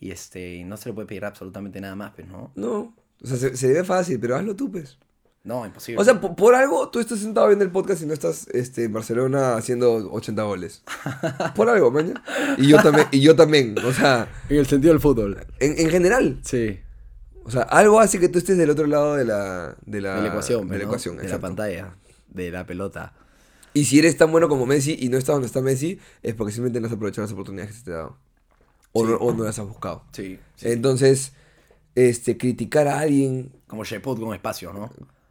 y 0.00 0.10
este 0.10 0.54
y 0.56 0.64
no 0.64 0.76
se 0.76 0.88
le 0.88 0.94
puede 0.94 1.06
pedir 1.06 1.24
absolutamente 1.24 1.80
nada 1.80 1.94
más, 1.96 2.12
pues, 2.14 2.26
¿no? 2.28 2.50
No. 2.54 2.94
O 3.22 3.26
sea, 3.26 3.36
se, 3.36 3.56
se 3.56 3.72
ve 3.72 3.84
fácil, 3.84 4.18
pero 4.20 4.36
hazlo 4.36 4.56
tú, 4.56 4.70
pues. 4.70 4.98
No, 5.44 5.66
imposible. 5.66 6.00
O 6.00 6.04
sea, 6.04 6.18
po- 6.18 6.34
por, 6.34 6.54
algo 6.54 6.88
tú 6.88 7.00
estás 7.00 7.18
sentado 7.18 7.48
viendo 7.48 7.64
el 7.66 7.70
podcast 7.70 8.02
y 8.02 8.06
no 8.06 8.14
estás 8.14 8.48
este, 8.48 8.84
en 8.84 8.94
Barcelona 8.94 9.56
haciendo 9.56 10.10
80 10.10 10.42
goles. 10.42 10.82
Por 11.54 11.68
algo, 11.68 11.90
maña. 11.90 12.14
Y 12.56 12.68
yo 12.68 12.82
también, 12.82 13.06
y 13.10 13.20
yo 13.20 13.36
también. 13.36 13.74
O 13.84 13.92
sea, 13.92 14.26
en 14.48 14.56
el 14.56 14.66
sentido 14.66 14.94
del 14.94 15.02
fútbol. 15.02 15.46
en, 15.60 15.78
en 15.78 15.90
general. 15.90 16.38
Sí. 16.42 16.80
O 17.44 17.50
sea, 17.50 17.62
algo 17.62 18.00
hace 18.00 18.18
que 18.18 18.28
tú 18.28 18.38
estés 18.38 18.56
del 18.56 18.70
otro 18.70 18.86
lado 18.86 19.14
de 19.16 19.24
la, 19.24 19.76
de 19.84 20.00
la, 20.00 20.16
de 20.16 20.22
la 20.22 20.28
ecuación, 20.28 20.62
de 20.62 20.66
pues, 20.68 20.78
la 20.78 20.84
¿no? 20.84 20.90
ecuación, 20.90 21.16
de 21.18 21.28
la 21.28 21.38
pantalla, 21.40 21.96
de 22.28 22.50
la 22.50 22.66
pelota. 22.66 23.12
Y 23.74 23.84
si 23.86 23.98
eres 23.98 24.16
tan 24.16 24.30
bueno 24.30 24.48
como 24.48 24.66
Messi 24.66 24.96
y 25.00 25.08
no 25.08 25.18
estás 25.18 25.34
donde 25.34 25.46
está 25.48 25.60
Messi, 25.60 25.98
es 26.22 26.34
porque 26.34 26.52
simplemente 26.52 26.80
no 26.80 26.86
has 26.86 26.92
aprovechado 26.92 27.22
las 27.26 27.32
oportunidades 27.32 27.72
que 27.72 27.78
se 27.78 27.84
te 27.84 27.90
ha 27.92 27.94
dado. 27.96 28.16
O, 28.92 29.04
Sí. 29.04 29.10
no, 29.10 29.16
o 29.18 29.32
no 29.34 29.44
las 29.44 29.58
has 29.58 29.66
buscado. 29.66 30.04
Sí. 30.12 30.38
sí. 30.56 30.68
Entonces, 30.68 31.32
este, 31.94 32.36
criticar 32.38 32.86
a 32.88 33.00
alguien, 33.00 33.52
Como 33.66 33.84
Sheput 33.84 34.18
con 34.20 34.34
espacio, 34.34 34.72
¿no? 34.72 34.90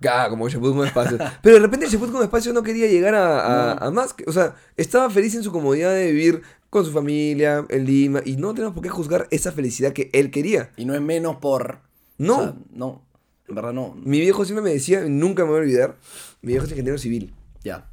ah, 0.09 0.27
como 0.29 0.49
Sheput 0.49 0.75
con 0.75 0.85
espacio. 0.85 1.17
Pero 1.41 1.55
de 1.55 1.61
repente 1.61 1.87
Sheput 1.87 2.11
con 2.11 2.21
espacio 2.21 2.51
no 2.53 2.61
quería 2.61 2.87
llegar 2.87 3.15
a, 3.15 3.71
a- 3.71 3.87
a 3.87 3.91
más. 3.91 4.13
O 4.27 4.31
sea, 4.33 4.55
estaba 4.75 5.09
feliz 5.09 5.33
en 5.35 5.43
su 5.43 5.51
comodidad 5.53 5.93
de 5.93 6.11
vivir 6.11 6.41
con 6.69 6.83
su 6.85 6.91
familia 6.91 7.65
en 7.69 7.85
Lima 7.85 8.21
y 8.25 8.35
no 8.35 8.53
tenemos 8.53 8.73
por 8.73 8.83
qué 8.83 8.89
juzgar 8.89 9.27
esa 9.31 9.51
felicidad 9.53 9.93
que 9.93 10.09
él 10.13 10.29
quería. 10.31 10.71
Y 10.75 10.83
no 10.85 10.93
es 10.93 11.01
menos 11.01 11.37
por... 11.37 11.79
No. 12.17 12.37
o 12.37 12.41
sea, 12.43 12.55
no. 12.71 13.05
En 13.47 13.55
verdad 13.55 13.73
no. 13.73 13.95
Mi 14.03 14.19
viejo 14.19 14.45
siempre 14.45 14.63
me 14.63 14.71
decía, 14.71 15.03
nunca 15.07 15.43
me 15.43 15.49
voy 15.51 15.59
a 15.59 15.61
olvidar, 15.63 15.97
mi 16.41 16.53
viejo 16.53 16.65
es 16.65 16.71
ingeniero 16.71 16.97
civil. 16.97 17.33
Ya. 17.63 17.89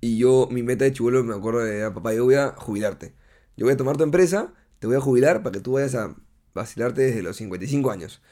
Y 0.00 0.18
yo, 0.18 0.48
mi 0.50 0.62
meta 0.62 0.84
de 0.84 0.92
chivolo, 0.92 1.22
me 1.22 1.34
acuerdo 1.34 1.60
de, 1.60 1.84
"Ah, 1.84 1.92
papá, 1.94 2.14
yo 2.14 2.24
voy 2.24 2.34
a 2.34 2.48
jubilarte. 2.56 3.14
Yo 3.56 3.66
voy 3.66 3.74
a 3.74 3.76
tomar 3.76 3.96
tu 3.96 4.04
empresa, 4.04 4.52
te 4.78 4.86
voy 4.86 4.96
a 4.96 5.00
jubilar 5.00 5.42
para 5.42 5.52
que 5.52 5.60
tú 5.60 5.72
vayas 5.72 5.94
a 5.94 6.16
vacilarte 6.54 7.02
desde 7.02 7.22
los 7.22 7.36
55 7.36 7.90
años. 7.90 8.22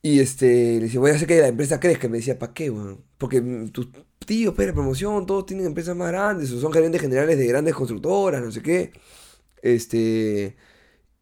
Y 0.00 0.18
este, 0.20 0.46
le 0.74 0.80
decía, 0.80 0.98
voy 0.98 1.10
a 1.12 1.14
hacer 1.14 1.28
que 1.28 1.40
la 1.40 1.48
empresa 1.48 1.78
crezca. 1.78 2.06
Y 2.06 2.10
me 2.10 2.18
decía, 2.18 2.38
¿para 2.38 2.52
qué, 2.54 2.70
weón? 2.70 3.04
Porque 3.18 3.40
tus 3.72 3.88
tíos, 4.26 4.54
Pérez 4.54 4.74
Promoción, 4.74 5.26
todos 5.26 5.46
tienen 5.46 5.66
empresas 5.66 5.94
más 5.96 6.08
grandes, 6.08 6.50
o 6.52 6.60
son 6.60 6.72
gerentes 6.72 7.00
generales 7.00 7.38
de 7.38 7.46
grandes 7.46 7.74
constructoras, 7.74 8.42
no 8.42 8.50
sé 8.50 8.62
qué. 8.62 8.92
Este, 9.62 10.56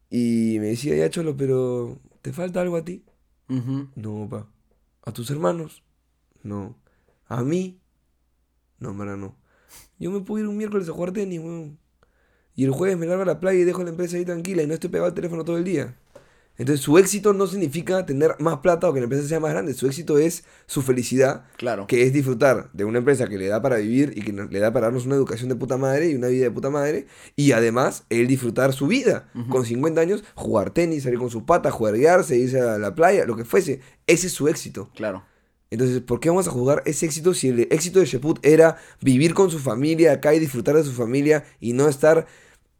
y 0.09 0.57
me 0.59 0.67
decía, 0.67 0.95
ya, 0.95 1.09
Cholo, 1.09 1.35
pero 1.37 1.99
¿te 2.21 2.33
falta 2.33 2.61
algo 2.61 2.77
a 2.77 2.85
ti? 2.85 3.03
No, 3.95 4.27
pa. 4.29 4.47
¿A 5.03 5.11
tus 5.11 5.29
hermanos? 5.29 5.83
No. 6.43 6.75
¿A 7.27 7.43
mí? 7.43 7.79
No, 8.79 8.93
mara, 8.93 9.17
no. 9.17 9.35
Yo 9.99 10.11
me 10.11 10.21
puedo 10.21 10.43
ir 10.43 10.49
un 10.49 10.57
miércoles 10.57 10.87
a 10.89 10.93
jugar 10.93 11.11
tenis, 11.11 11.39
weón. 11.39 11.77
Y 12.55 12.65
el 12.65 12.71
jueves 12.71 12.97
me 12.97 13.05
largo 13.05 13.23
a 13.23 13.25
la 13.25 13.39
playa 13.39 13.59
y 13.59 13.63
dejo 13.63 13.83
la 13.83 13.91
empresa 13.91 14.17
ahí 14.17 14.25
tranquila 14.25 14.63
y 14.63 14.67
no 14.67 14.73
estoy 14.73 14.89
pegado 14.89 15.07
al 15.07 15.13
teléfono 15.13 15.45
todo 15.45 15.57
el 15.57 15.63
día. 15.63 15.97
Entonces 16.57 16.83
su 16.83 16.97
éxito 16.99 17.33
no 17.33 17.47
significa 17.47 18.05
tener 18.05 18.35
más 18.39 18.57
plata 18.57 18.87
o 18.87 18.93
que 18.93 18.99
la 18.99 19.05
empresa 19.05 19.27
sea 19.27 19.39
más 19.39 19.51
grande. 19.51 19.73
Su 19.73 19.87
éxito 19.87 20.19
es 20.19 20.43
su 20.67 20.81
felicidad, 20.83 21.45
Claro. 21.57 21.87
que 21.87 22.03
es 22.03 22.13
disfrutar 22.13 22.69
de 22.73 22.85
una 22.85 22.99
empresa 22.99 23.27
que 23.27 23.37
le 23.37 23.47
da 23.47 23.61
para 23.61 23.77
vivir 23.77 24.13
y 24.15 24.21
que 24.21 24.31
le 24.31 24.59
da 24.59 24.71
para 24.71 24.87
darnos 24.87 25.05
una 25.07 25.15
educación 25.15 25.49
de 25.49 25.55
puta 25.55 25.77
madre 25.77 26.09
y 26.09 26.15
una 26.15 26.27
vida 26.27 26.43
de 26.43 26.51
puta 26.51 26.69
madre. 26.69 27.07
Y 27.35 27.53
además, 27.53 28.03
él 28.09 28.27
disfrutar 28.27 28.73
su 28.73 28.85
vida. 28.87 29.29
Con 29.49 29.65
50 29.65 29.99
años, 30.01 30.23
jugar 30.35 30.69
tenis, 30.71 31.03
salir 31.03 31.17
con 31.19 31.29
sus 31.31 31.43
patas, 31.43 31.73
juerguearse, 31.73 32.37
irse 32.37 32.59
a 32.61 32.77
la 32.77 32.93
playa, 32.93 33.25
lo 33.25 33.35
que 33.35 33.45
fuese. 33.45 33.79
Ese 34.05 34.27
es 34.27 34.33
su 34.33 34.47
éxito. 34.47 34.91
Claro. 34.95 35.23
Entonces, 35.71 36.01
¿por 36.01 36.19
qué 36.19 36.27
vamos 36.29 36.47
a 36.49 36.51
jugar 36.51 36.83
ese 36.85 37.05
éxito 37.05 37.33
si 37.33 37.47
el 37.47 37.61
éxito 37.71 37.99
de 38.01 38.05
Sheput 38.05 38.45
era 38.45 38.75
vivir 38.99 39.33
con 39.33 39.49
su 39.49 39.57
familia 39.57 40.11
acá 40.11 40.35
y 40.35 40.39
disfrutar 40.39 40.75
de 40.75 40.83
su 40.83 40.91
familia 40.91 41.45
y 41.61 41.71
no 41.71 41.87
estar, 41.87 42.27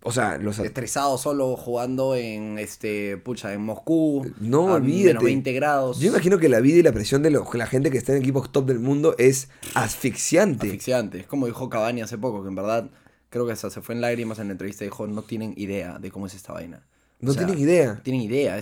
o 0.04 0.12
sea, 0.12 0.38
los 0.38 0.58
Estresado 0.60 1.18
solo 1.18 1.56
jugando 1.56 2.16
en 2.16 2.58
este 2.60 3.18
pucha 3.18 3.54
en 3.54 3.62
Moscú. 3.62 4.32
No, 4.40 4.70
a 4.70 4.74
olvídate. 4.76 5.08
menos 5.10 5.24
20 5.24 5.54
grados. 5.54 6.00
Yo 6.00 6.10
imagino 6.10 6.38
que 6.40 6.50
la 6.50 6.60
vida 6.60 6.80
y 6.80 6.84
la 6.84 6.92
presión 6.92 7.22
de 7.24 7.30
lo- 7.32 7.48
la 7.54 7.68
gente 7.68 7.92
que 7.92 7.98
está 7.98 8.14
en 8.14 8.20
equipos 8.22 8.52
top 8.52 8.66
del 8.66 8.80
mundo 8.80 9.16
es 9.18 9.50
asfixiante. 9.76 10.68
asfixiante. 10.68 11.20
Es 11.20 11.28
como 11.28 11.46
dijo 11.48 11.70
Cavani 11.70 12.02
hace 12.02 12.18
poco, 12.18 12.42
que 12.44 12.50
en 12.50 12.56
verdad 12.56 12.90
creo 13.30 13.46
que 13.46 13.54
hasta 13.54 13.70
se 13.70 13.82
fue 13.82 13.96
en 13.96 14.02
lágrimas 14.02 14.40
en 14.40 14.48
la 14.48 14.52
entrevista 14.54 14.84
y 14.84 14.88
dijo, 14.88 15.08
no 15.08 15.22
tienen 15.22 15.54
idea 15.58 16.00
de 16.00 16.12
cómo 16.12 16.26
es 16.28 16.34
esta 16.34 16.54
vaina. 16.54 16.86
No 17.22 17.32
O 17.32 17.34
sea, 17.34 17.46
tienen 17.46 17.64
idea. 17.64 18.02
tienen 18.04 18.22
idea. 18.24 18.60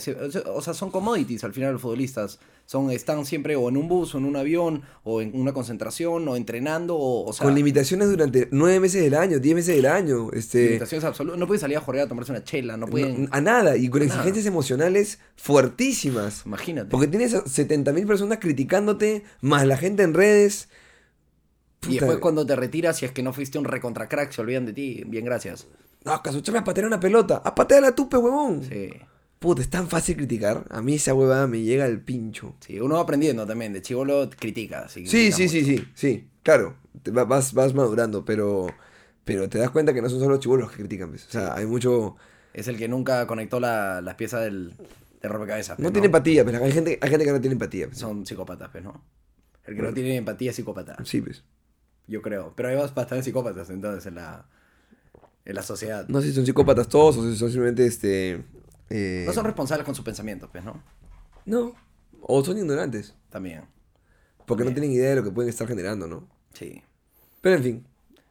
O 0.54 0.62
sea- 0.62 0.74
son 0.74 0.92
commodities 0.92 1.44
al 1.46 1.54
final 1.54 1.74
los 1.74 1.82
futbolistas. 1.82 2.40
Son, 2.66 2.92
están 2.92 3.26
siempre 3.26 3.56
o 3.56 3.68
en 3.70 3.78
un 3.78 3.88
bus, 3.88 4.14
o 4.14 4.20
en 4.20 4.26
un 4.26 4.36
avión, 4.36 4.84
o 5.04 5.22
en 5.22 5.32
una 5.34 5.54
concentración, 5.54 6.28
o 6.28 6.36
entrenando, 6.36 6.96
o, 6.96 7.28
o 7.28 7.34
sea, 7.34 7.46
con 7.46 7.56
limitaciones 7.56 8.10
durante 8.10 8.48
nueve 8.52 8.80
meses 8.80 9.02
del 9.02 9.16
año, 9.16 9.40
diez 9.40 9.56
meses 9.56 9.76
del 9.76 9.88
año. 9.88 10.32
Este, 10.34 10.66
limitaciones 10.68 11.04
absolutas. 11.06 11.40
No 11.40 11.48
pueden 11.48 11.62
salir 11.62 11.78
a 11.78 11.82
jorrear 11.82 12.06
a 12.06 12.10
tomarse 12.10 12.32
una 12.32 12.44
chela, 12.44 12.78
no 12.78 12.86
pueden... 12.88 13.24
no- 13.24 13.30
a 13.32 13.42
nada. 13.42 13.76
Y 13.76 13.90
con 13.90 14.02
Nada. 14.02 14.14
exigencias 14.14 14.46
emocionales 14.46 15.18
fuertísimas. 15.36 16.44
Imagínate. 16.46 16.90
Porque 16.92 17.08
tienes 17.08 17.34
a 17.34 17.44
70.000 17.44 18.06
personas 18.06 18.38
criticándote, 18.40 19.24
más 19.42 19.66
la 19.66 19.78
gente 19.78 20.04
en 20.04 20.14
redes. 20.14 20.70
Y 21.88 21.94
después 21.94 22.18
cuando 22.20 22.46
te 22.46 22.56
retiras, 22.56 22.98
si 22.98 23.06
es 23.06 23.12
que 23.12 23.24
no 23.24 23.32
fuiste 23.34 23.58
un 23.58 23.66
recontra 23.66 24.10
crack, 24.10 24.32
se 24.32 24.42
olvidan 24.42 24.66
de 24.66 24.74
ti. 24.74 25.04
Bien, 25.08 25.24
gracias. 25.26 25.66
No, 26.10 26.22
Casuchame 26.24 26.60
a 26.60 26.64
patear 26.64 26.88
una 26.88 27.00
pelota. 27.00 27.42
A 27.44 27.54
patear 27.56 27.94
tu 27.96 28.10
pe, 28.10 28.18
huevón. 28.18 28.64
Sí. 28.64 28.90
Puta, 29.40 29.62
es 29.62 29.70
tan 29.70 29.88
fácil 29.88 30.18
criticar. 30.18 30.66
A 30.70 30.82
mí 30.82 30.96
esa 30.96 31.14
huevada 31.14 31.48
me 31.48 31.62
llega 31.62 31.86
al 31.86 32.02
pincho. 32.02 32.56
Sí, 32.60 32.80
uno 32.80 32.96
va 32.96 33.02
aprendiendo 33.02 33.46
también. 33.46 33.72
De 33.74 33.82
chivolo 33.82 34.30
critica. 34.38 34.90
Sí, 34.90 35.06
Sí, 35.08 35.32
sí, 35.32 35.48
sí, 35.48 35.64
sí, 35.64 35.88
sí. 35.94 36.28
Claro, 36.44 36.76
te 37.04 37.12
va- 37.12 37.24
vas, 37.26 37.54
vas 37.54 37.74
madurando, 37.74 38.26
pero, 38.26 38.68
pero 39.24 39.48
te 39.48 39.58
das 39.60 39.70
cuenta 39.70 39.94
que 39.94 40.02
no 40.02 40.10
son 40.10 40.20
solo 40.20 40.32
los 40.32 40.40
chibolos 40.40 40.66
los 40.68 40.72
que 40.72 40.80
critican. 40.84 41.10
pues. 41.10 41.26
O 41.28 41.32
sea, 41.32 41.54
hay 41.56 41.66
mucho... 41.66 42.16
Es 42.54 42.68
el 42.68 42.78
que 42.78 42.88
nunca 42.88 43.28
conectó 43.28 43.60
la- 43.60 44.02
las 44.02 44.16
piezas 44.16 44.42
del, 44.44 44.74
del 45.22 45.32
rompecabezas. 45.32 45.80
No, 45.80 45.84
pues, 45.84 45.94
tiene 45.94 46.08
empatía, 46.08 46.44
pero 46.44 46.64
hay 46.64 46.72
gente, 46.72 46.98
hay 47.02 47.10
gente 47.10 47.26
que 47.26 47.32
no 47.32 47.40
tiene 47.40 47.54
empatía. 47.54 47.86
pues. 47.88 47.98
Son 48.00 48.26
psicópatas, 48.26 48.70
pues, 48.72 48.84
¿no? 48.84 49.02
El 49.66 49.76
que 49.76 49.82
no 49.84 49.94
tiene 49.94 50.18
empatía 50.18 50.50
es 50.50 50.56
psicópata. 50.56 50.98
Sí, 51.06 51.22
pues. 51.22 51.44
Yo 52.08 52.22
creo. 52.22 52.54
Pero 52.58 52.70
hay 52.70 52.76
bastantes 52.76 53.24
psicópatas 53.24 53.70
entonces 53.70 54.06
en 54.08 54.16
la, 54.16 54.48
en 55.50 55.56
la 55.56 55.64
sociedad. 55.64 56.08
No 56.08 56.22
sé 56.22 56.28
si 56.28 56.34
son 56.34 56.46
psicópatas 56.46 56.88
todos 56.88 57.18
o 57.18 57.24
si 57.24 57.36
son 57.36 57.50
simplemente 57.50 57.86
este... 57.86 58.44
eh, 58.90 59.24
No 59.26 59.34
son 59.34 59.46
responsables 59.46 59.84
con 59.84 59.96
sus 59.96 60.06
pensamientos, 60.06 60.48
pues, 60.52 60.64
¿no? 60.64 60.82
No. 61.46 61.74
O 62.22 62.44
son 62.46 62.58
ignorantes. 62.58 63.16
También. 63.30 63.64
Porque 64.46 64.64
no 64.64 64.72
tienen 64.72 64.92
idea 64.92 65.10
de 65.10 65.16
lo 65.18 65.24
que 65.24 65.32
pueden 65.32 65.50
estar 65.50 65.68
generando, 65.68 66.08
¿no? 66.08 66.28
Sí. 66.54 66.84
Pero 67.42 67.56
en 67.58 67.64
fin. 67.64 67.86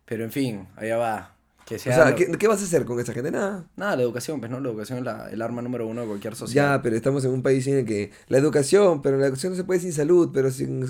Pero 0.04 0.24
en 0.24 0.30
fin, 0.30 0.68
allá 0.76 0.96
va. 0.96 1.36
Que 1.68 1.74
O 1.74 1.78
sea 1.78 1.94
sea, 1.94 2.10
lo- 2.10 2.16
¿qué, 2.16 2.26
qué 2.38 2.48
vas 2.48 2.62
a 2.62 2.64
hacer 2.64 2.86
con 2.86 2.98
esa 2.98 3.12
gente? 3.12 3.30
Nada. 3.30 3.66
Nada, 3.76 3.94
la 3.96 4.02
educación, 4.02 4.40
pues 4.40 4.50
no, 4.50 4.58
la 4.58 4.70
educación 4.70 5.00
es 5.00 5.04
la- 5.04 5.28
el 5.30 5.42
arma 5.42 5.60
número 5.60 5.86
uno 5.86 6.00
de 6.00 6.06
cualquier 6.06 6.34
sociedad. 6.34 6.76
Ya, 6.76 6.82
pero 6.82 6.96
estamos 6.96 7.22
en 7.26 7.30
un 7.32 7.42
país 7.42 7.66
en 7.66 7.76
el 7.80 7.84
que 7.84 8.10
la 8.28 8.38
educación, 8.38 9.02
pero 9.02 9.18
la 9.18 9.26
educación 9.26 9.52
no 9.52 9.56
se 9.56 9.64
puede 9.64 9.78
sin 9.80 9.92
salud, 9.92 10.30
pero 10.32 10.50
sin 10.50 10.86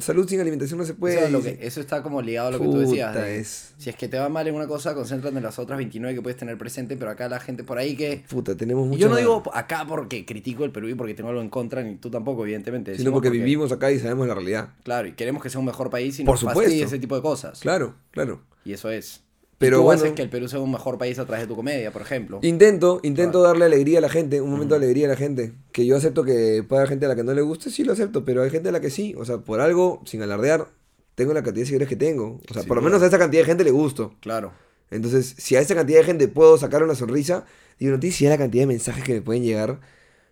salud 0.00 0.26
sin 0.26 0.40
alimentación 0.40 0.78
no 0.78 0.86
se 0.86 0.94
puede. 0.94 1.16
eso, 1.16 1.26
es 1.26 1.32
lo 1.32 1.40
y 1.40 1.42
que- 1.42 1.50
sin- 1.56 1.62
eso 1.62 1.80
está 1.82 2.02
como 2.02 2.22
ligado 2.22 2.48
a 2.48 2.50
lo 2.52 2.58
que 2.58 2.64
tú 2.64 2.78
decías. 2.78 3.14
De- 3.14 3.38
es- 3.38 3.74
Si 3.76 3.90
es 3.90 3.96
que 3.96 4.08
te 4.08 4.18
va 4.18 4.30
mal 4.30 4.48
en 4.48 4.54
una 4.54 4.66
cosa, 4.66 4.94
concéntrate 4.94 5.36
en 5.36 5.42
las 5.42 5.58
otras 5.58 5.76
29 5.76 6.14
que 6.14 6.22
puedes 6.22 6.38
tener 6.38 6.56
presente, 6.56 6.96
pero 6.96 7.10
acá 7.10 7.28
la 7.28 7.38
gente 7.40 7.62
por 7.62 7.76
ahí 7.76 7.94
que... 7.94 8.24
Puta, 8.26 8.56
tenemos 8.56 8.86
mucho. 8.86 8.98
yo 9.00 9.08
no 9.10 9.16
digo 9.16 9.42
acá 9.52 9.84
porque 9.86 10.24
critico 10.24 10.64
el 10.64 10.70
Perú 10.72 10.88
y 10.88 10.94
porque 10.94 11.12
tengo 11.12 11.28
algo 11.28 11.42
en 11.42 11.50
contra, 11.50 11.82
ni 11.82 11.96
tú 11.96 12.10
tampoco, 12.10 12.44
evidentemente. 12.44 12.96
Sino 12.96 13.12
porque 13.12 13.28
vivimos 13.28 13.72
acá 13.72 13.90
y 13.92 13.98
sabemos 13.98 14.26
la 14.26 14.34
realidad. 14.34 14.70
Claro, 14.84 15.06
y 15.08 15.12
queremos 15.12 15.42
que 15.42 15.50
sea 15.50 15.58
un 15.60 15.66
mejor 15.66 15.90
país 15.90 16.18
y 16.18 16.24
Por 16.24 16.32
nos 16.34 16.40
supuesto. 16.40 16.72
ese 16.84 16.98
tipo 16.98 17.14
de 17.14 17.20
cosas. 17.20 17.60
Claro, 17.60 17.94
claro. 18.10 18.40
Y 18.64 18.72
eso 18.72 18.88
es. 18.90 19.20
Pero 19.64 19.78
tú 19.78 19.82
bueno- 19.84 20.02
haces 20.02 20.12
que 20.14 20.22
el 20.22 20.28
Perú 20.30 20.48
sea 20.48 20.60
un 20.60 20.70
mejor 20.70 20.98
país 20.98 21.18
a 21.18 21.24
través 21.26 21.44
de 21.44 21.48
tu 21.48 21.56
comedia, 21.56 21.90
por 21.92 22.02
ejemplo. 22.02 22.38
Intento, 22.42 23.00
intento 23.02 23.42
darle 23.42 23.64
alegría 23.64 23.98
a 23.98 24.00
la 24.00 24.08
gente, 24.08 24.40
un 24.40 24.50
momento 24.50 24.74
de 24.78 24.84
alegría 24.84 25.06
a 25.06 25.10
la 25.10 25.16
gente. 25.16 25.52
Que 25.72 25.86
yo 25.86 25.96
acepto 25.96 26.24
que 26.24 26.64
pueda 26.68 26.82
haber 26.82 26.90
gente 26.90 27.06
a 27.06 27.08
la 27.08 27.16
que 27.16 27.24
no 27.24 27.34
le 27.34 27.42
guste, 27.42 27.70
sí 27.70 27.84
lo 27.84 27.92
acepto, 27.92 28.24
pero 28.24 28.42
hay 28.42 28.50
gente 28.50 28.68
a 28.68 28.72
la 28.72 28.80
que 28.80 28.90
sí. 28.90 29.14
O 29.18 29.24
sea, 29.24 29.38
por 29.38 29.60
algo, 29.60 30.02
sin 30.04 30.22
alardear, 30.22 30.68
tengo 31.14 31.32
la 31.32 31.42
cantidad 31.42 31.62
de 31.62 31.66
seguidores 31.66 31.88
que 31.88 31.96
tengo. 31.96 32.40
O 32.50 32.54
sea, 32.54 32.62
por 32.64 32.76
lo 32.76 32.82
menos 32.82 33.02
a 33.02 33.06
esa 33.06 33.18
cantidad 33.18 33.42
de 33.42 33.46
gente 33.46 33.64
le 33.64 33.70
gusto. 33.70 34.14
Claro. 34.20 34.52
Entonces, 34.90 35.34
si 35.38 35.56
a 35.56 35.60
esa 35.60 35.74
cantidad 35.74 35.98
de 35.98 36.04
gente 36.04 36.28
puedo 36.28 36.58
sacar 36.58 36.82
una 36.82 36.94
sonrisa, 36.94 37.44
digo, 37.78 37.92
no 37.92 38.00
tienes 38.00 38.20
idea 38.20 38.30
la 38.30 38.38
cantidad 38.38 38.62
de 38.62 38.66
mensajes 38.68 39.02
que 39.04 39.14
me 39.14 39.22
pueden 39.22 39.42
llegar 39.42 39.80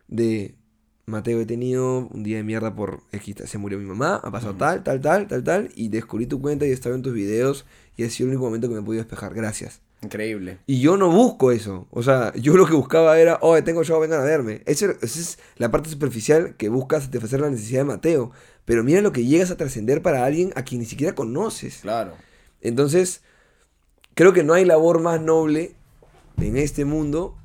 de 0.08 0.54
Mateo, 1.12 1.40
he 1.40 1.46
tenido 1.46 2.08
un 2.08 2.22
día 2.22 2.38
de 2.38 2.42
mierda 2.42 2.74
por 2.74 3.02
X, 3.12 3.36
se 3.44 3.58
murió 3.58 3.78
mi 3.78 3.84
mamá, 3.84 4.16
ha 4.16 4.30
pasado 4.30 4.54
tal, 4.56 4.82
tal, 4.82 5.00
tal, 5.00 5.28
tal, 5.28 5.44
tal, 5.44 5.70
y 5.76 5.88
descubrí 5.88 6.26
tu 6.26 6.40
cuenta 6.40 6.66
y 6.66 6.70
estaba 6.70 6.94
en 6.94 7.02
tus 7.02 7.12
videos 7.12 7.64
y 7.96 8.04
ha 8.04 8.10
sido 8.10 8.26
el 8.26 8.34
único 8.34 8.46
momento 8.46 8.68
que 8.68 8.74
me 8.74 8.80
he 8.80 8.84
podido 8.84 9.04
despejar. 9.04 9.34
Gracias. 9.34 9.80
Increíble. 10.02 10.58
Y 10.66 10.80
yo 10.80 10.96
no 10.96 11.10
busco 11.10 11.52
eso. 11.52 11.86
O 11.90 12.02
sea, 12.02 12.32
yo 12.34 12.56
lo 12.56 12.66
que 12.66 12.74
buscaba 12.74 13.18
era, 13.20 13.38
oh, 13.40 13.62
tengo 13.62 13.84
show, 13.84 14.00
vengan 14.00 14.20
a 14.20 14.24
verme. 14.24 14.62
Esa 14.66 14.86
esa 15.00 15.20
es 15.20 15.38
la 15.56 15.70
parte 15.70 15.90
superficial 15.90 16.56
que 16.56 16.68
busca 16.68 17.00
satisfacer 17.00 17.40
la 17.40 17.50
necesidad 17.50 17.80
de 17.80 17.84
Mateo. 17.84 18.32
Pero 18.64 18.82
mira 18.82 19.00
lo 19.00 19.12
que 19.12 19.24
llegas 19.24 19.52
a 19.52 19.56
trascender 19.56 20.02
para 20.02 20.24
alguien 20.24 20.52
a 20.56 20.64
quien 20.64 20.80
ni 20.80 20.86
siquiera 20.86 21.14
conoces. 21.14 21.80
Claro. 21.82 22.14
Entonces, 22.60 23.22
creo 24.14 24.32
que 24.32 24.42
no 24.42 24.54
hay 24.54 24.64
labor 24.64 25.00
más 25.00 25.20
noble 25.20 25.76
en 26.40 26.56
este 26.56 26.84
mundo 26.84 27.36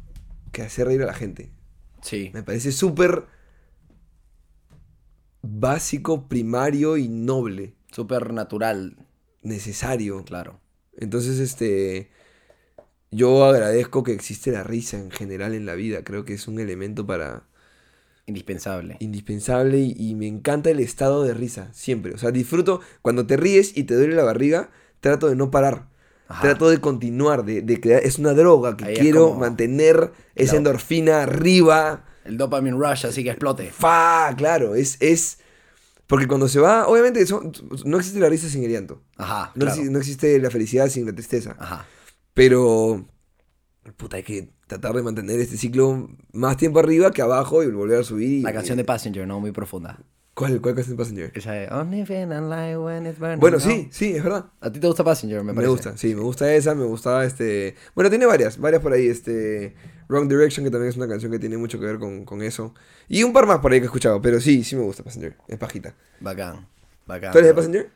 que 0.52 0.64
hacer 0.64 0.88
reír 0.88 1.04
a 1.04 1.08
la 1.08 1.14
gente. 1.14 1.52
Sí. 2.02 2.32
Me 2.34 2.42
parece 2.42 2.72
súper 2.72 3.26
básico, 5.50 6.28
primario 6.28 6.98
y 6.98 7.08
noble. 7.08 7.74
Súper 7.92 8.34
natural. 8.34 8.98
Necesario. 9.44 10.24
Claro. 10.26 10.60
Entonces, 10.98 11.40
este. 11.40 12.10
Yo 13.12 13.46
agradezco 13.46 14.04
que 14.04 14.12
existe 14.12 14.52
la 14.52 14.64
risa 14.64 14.98
en 14.98 15.12
general 15.12 15.54
en 15.54 15.66
la 15.66 15.76
vida. 15.76 16.04
Creo 16.04 16.26
que 16.26 16.34
es 16.34 16.48
un 16.48 16.60
elemento 16.60 17.06
para. 17.06 17.44
Indispensable. 18.26 18.98
indispensable 19.00 19.78
y, 19.80 19.96
y 19.98 20.14
me 20.16 20.28
encanta 20.28 20.70
el 20.70 20.82
estado 20.82 21.24
de 21.24 21.34
risa, 21.34 21.70
siempre. 21.74 22.14
O 22.14 22.18
sea, 22.18 22.32
disfruto 22.32 22.82
cuando 23.02 23.26
te 23.26 23.38
ríes 23.38 23.78
y 23.78 23.84
te 23.86 23.96
duele 23.96 24.16
la 24.16 24.24
barriga, 24.26 24.70
trato 25.00 25.30
de 25.30 25.38
no 25.38 25.50
parar. 25.50 25.88
Ajá. 26.28 26.42
Trato 26.42 26.70
de 26.70 26.82
continuar, 26.82 27.46
de, 27.46 27.62
de 27.62 27.80
crear. 27.80 28.04
Es 28.04 28.20
una 28.20 28.34
droga 28.34 28.76
que 28.76 28.84
Ahí 28.84 28.94
es 28.96 29.00
quiero 29.00 29.30
como- 29.30 29.40
mantener 29.40 30.12
esa 30.36 30.52
Claro. 30.52 30.58
endorfina 30.58 31.24
arriba. 31.24 32.04
El 32.28 32.38
dopamine 32.38 32.78
rush, 32.78 33.06
así 33.06 33.24
que 33.24 33.30
explote. 33.30 33.72
Fa, 33.72 34.34
claro, 34.38 34.76
es, 34.76 34.98
es. 35.00 35.40
Porque 36.08 36.28
cuando 36.28 36.48
se 36.48 36.60
va, 36.60 36.88
obviamente 36.88 37.22
eso- 37.22 37.42
no 37.86 37.98
existe 37.98 38.20
la 38.20 38.30
risa 38.30 38.48
sin 38.50 38.64
el 38.64 38.72
llanto. 38.72 39.02
Ajá. 39.18 39.52
No, 39.56 39.66
claro. 39.66 39.82
exi- 39.82 39.90
no 39.90 39.98
existe 40.00 40.40
la 40.40 40.50
felicidad 40.50 40.88
sin 40.90 41.06
la 41.06 41.14
tristeza. 41.14 41.56
Ajá. 41.60 41.86
Pero. 42.34 43.06
Puta, 43.96 44.18
hay 44.18 44.24
que 44.24 44.50
tratar 44.68 44.94
de 44.96 45.02
mantener 45.02 45.40
este 45.40 45.56
ciclo 45.58 46.10
más 46.34 46.58
tiempo 46.58 46.80
arriba 46.80 47.12
que 47.12 47.22
abajo 47.22 47.64
y 47.64 47.68
volver 47.72 48.00
a 48.02 48.04
subir. 48.04 48.44
La 48.44 48.54
canción 48.54 48.78
de 48.78 48.84
Passenger, 48.84 49.26
¿no? 49.26 49.40
Muy 49.40 49.52
profunda. 49.54 50.00
¿Cuál, 50.38 50.62
cuál 50.62 50.76
canción 50.76 50.96
de 50.96 51.02
Passenger? 51.04 51.32
Esa 51.34 51.52
de 51.52 51.68
Only 51.70 52.06
like 52.06 52.78
when 52.78 53.08
it's 53.08 53.18
burning, 53.18 53.40
Bueno, 53.40 53.58
¿no? 53.58 53.64
sí, 53.64 53.88
sí, 53.92 54.16
es 54.16 54.24
verdad. 54.24 54.46
¿A 54.62 54.72
ti 54.72 54.80
te 54.80 54.86
gusta 54.86 55.04
Passenger? 55.04 55.40
Me 55.40 55.46
Me, 55.46 55.56
parece. 55.56 55.72
gusta, 55.72 55.98
sí, 55.98 56.14
me 56.14 56.22
gusta 56.22 56.54
esa, 56.54 56.76
me 56.76 56.86
gustaba 56.86 57.26
este... 57.26 57.74
Bueno, 57.96 58.12
tiene 58.12 58.28
varias, 58.28 58.60
varias 58.60 58.84
por 58.84 58.94
ahí, 58.94 59.08
este... 59.08 59.74
Wrong 60.10 60.30
Direction, 60.30 60.64
que 60.64 60.70
también 60.70 60.90
es 60.90 60.96
una 60.96 61.08
canción 61.08 61.32
que 61.32 61.40
tiene 61.40 61.58
mucho 61.58 61.80
que 61.80 61.88
ver 61.88 61.98
con, 61.98 62.24
con 62.24 62.44
eso. 62.44 62.76
Y 63.10 63.24
un 63.24 63.34
par 63.34 63.48
más 63.48 63.60
por 63.62 63.72
ahí 63.72 63.80
que 63.80 63.86
he 63.86 63.88
escuchado, 63.88 64.22
pero 64.22 64.40
sí, 64.40 64.64
sí 64.64 64.76
me 64.76 64.84
gusta 64.84 65.04
Passenger, 65.04 65.36
es 65.48 65.58
pajita. 65.58 65.96
Bacán. 66.20 66.68
Bacán. 67.08 67.32
¿Tú 67.32 67.40
eres 67.40 67.50
de. 67.50 67.54
Passenger? 67.56 67.90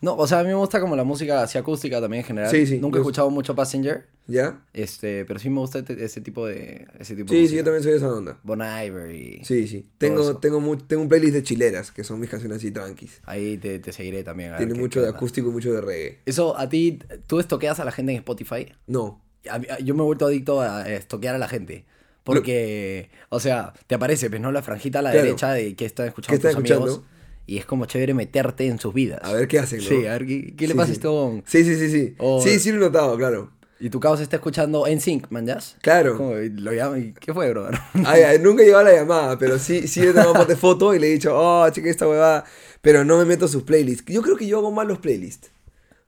No, 0.00 0.14
o 0.14 0.26
sea, 0.28 0.40
a 0.40 0.42
mí 0.44 0.48
me 0.48 0.54
gusta 0.54 0.80
como 0.80 0.94
la 0.94 1.02
música 1.04 1.42
así 1.42 1.58
acústica 1.58 2.00
también 2.00 2.20
en 2.22 2.26
general. 2.26 2.50
Sí, 2.50 2.66
sí, 2.66 2.78
Nunca 2.78 2.98
he 2.98 3.00
escuchado 3.00 3.30
mucho 3.30 3.56
Passenger, 3.56 4.06
¿Ya? 4.28 4.62
este, 4.72 5.24
pero 5.24 5.40
sí 5.40 5.50
me 5.50 5.58
gusta 5.58 5.80
este- 5.80 6.04
ese 6.04 6.20
tipo 6.20 6.46
de 6.46 6.86
ese 7.00 7.16
tipo 7.16 7.32
de 7.32 7.36
Sí, 7.36 7.36
sí, 7.36 7.42
música. 7.42 7.56
yo 7.58 7.64
también 7.64 7.82
soy 7.82 7.90
de 7.92 7.98
esa 7.98 8.12
onda. 8.12 8.38
Bon 8.44 8.60
Iver 8.60 9.10
y 9.12 9.44
Sí, 9.44 9.66
sí. 9.66 9.86
Tengo, 9.98 10.20
eso. 10.22 10.36
tengo, 10.36 10.60
mu- 10.60 10.76
tengo 10.76 11.02
un 11.02 11.08
playlist 11.08 11.34
de 11.34 11.42
chileras, 11.42 11.90
que 11.90 12.04
son 12.04 12.20
mis 12.20 12.30
canciones 12.30 12.58
así 12.58 12.70
tranquis. 12.70 13.20
ahí 13.24 13.56
te, 13.58 13.80
te 13.80 13.92
seguiré 13.92 14.22
también. 14.22 14.50
a 14.50 14.52
ver 14.52 14.58
Tiene 14.60 14.74
qué- 14.74 14.80
mucho 14.80 15.00
qué 15.00 15.04
de 15.04 15.06
onda. 15.08 15.16
acústico 15.18 15.48
y 15.48 15.52
mucho 15.52 15.72
de 15.72 15.80
reggae. 15.80 16.18
Eso, 16.26 16.56
a 16.56 16.68
ti, 16.68 17.00
¿tú 17.26 17.40
estoqueas 17.40 17.80
a 17.80 17.84
la 17.84 17.90
gente 17.90 18.12
en 18.12 18.18
Spotify? 18.18 18.72
No. 18.86 19.20
A 19.50 19.58
mí- 19.58 19.66
a- 19.68 19.80
yo 19.80 19.94
me 19.96 20.02
he 20.02 20.06
vuelto 20.06 20.26
adicto 20.26 20.60
a 20.60 20.88
estoquear 20.88 21.34
a 21.34 21.38
la 21.38 21.48
gente. 21.48 21.84
Porque, 22.22 23.08
o 23.30 23.40
sea, 23.40 23.72
te 23.86 23.94
aparece, 23.94 24.28
pues, 24.28 24.40
¿no? 24.40 24.52
La 24.52 24.62
franjita 24.62 24.98
a 24.98 25.02
la 25.02 25.10
Claro. 25.12 25.24
derecha 25.24 25.52
de 25.52 25.74
qué 25.74 25.86
están 25.86 26.06
escuchando 26.08 26.40
¿Qué 26.40 26.48
están 26.48 26.62
tus 26.62 26.70
amigos. 26.72 27.00
Y 27.48 27.56
es 27.56 27.64
como 27.64 27.86
chévere 27.86 28.12
meterte 28.12 28.66
en 28.66 28.78
sus 28.78 28.92
vidas. 28.92 29.20
A 29.22 29.32
ver 29.32 29.48
qué 29.48 29.58
hacen, 29.58 29.78
¿no? 29.78 29.84
Sí, 29.88 30.04
a 30.06 30.12
ver, 30.12 30.26
¿qué, 30.26 30.54
qué 30.54 30.66
le 30.66 30.74
Sí, 30.74 30.76
pasa 30.76 30.86
sí. 30.88 30.92
a 30.92 30.94
este 30.96 31.08
huevón? 31.08 31.42
Sí, 31.46 31.64
sí, 31.64 31.76
sí, 31.76 31.90
sí. 31.90 32.14
O- 32.18 32.42
Sí, 32.42 32.58
sí 32.60 32.70
lo 32.70 32.76
he 32.76 32.80
notado, 32.80 33.16
claro. 33.16 33.50
Y 33.80 33.88
tu 33.88 34.00
causa 34.00 34.22
está 34.22 34.36
escuchando 34.36 34.86
en 34.86 35.00
sync, 35.00 35.28
man. 35.30 35.46
Claro. 35.80 36.18
Como, 36.18 36.34
lo 36.34 36.72
llama 36.74 36.98
y, 36.98 37.14
¿qué 37.14 37.32
fue, 37.32 37.48
brother? 37.48 37.78
Ay, 38.04 38.20
ay, 38.22 38.38
nunca 38.38 38.62
he 38.62 38.66
llevado 38.66 38.84
la 38.84 38.92
llamada, 38.92 39.38
pero 39.38 39.58
sí, 39.58 39.88
sí 39.88 40.00
le 40.02 40.10
he 40.10 40.12
tomado 40.12 40.44
de 40.44 40.56
foto 40.56 40.94
y 40.94 40.98
le 40.98 41.08
he 41.08 41.12
dicho, 41.12 41.30
oh, 41.34 41.66
chica, 41.70 41.88
esta 41.88 42.06
huevada. 42.06 42.44
Pero 42.82 43.02
no 43.06 43.16
me 43.16 43.24
meto 43.24 43.46
a 43.46 43.48
sus 43.48 43.62
playlists. 43.62 44.04
Yo 44.12 44.20
creo 44.20 44.36
que 44.36 44.46
yo 44.46 44.58
hago 44.58 44.70
mal 44.70 44.86
los 44.86 44.98
playlists. 44.98 45.50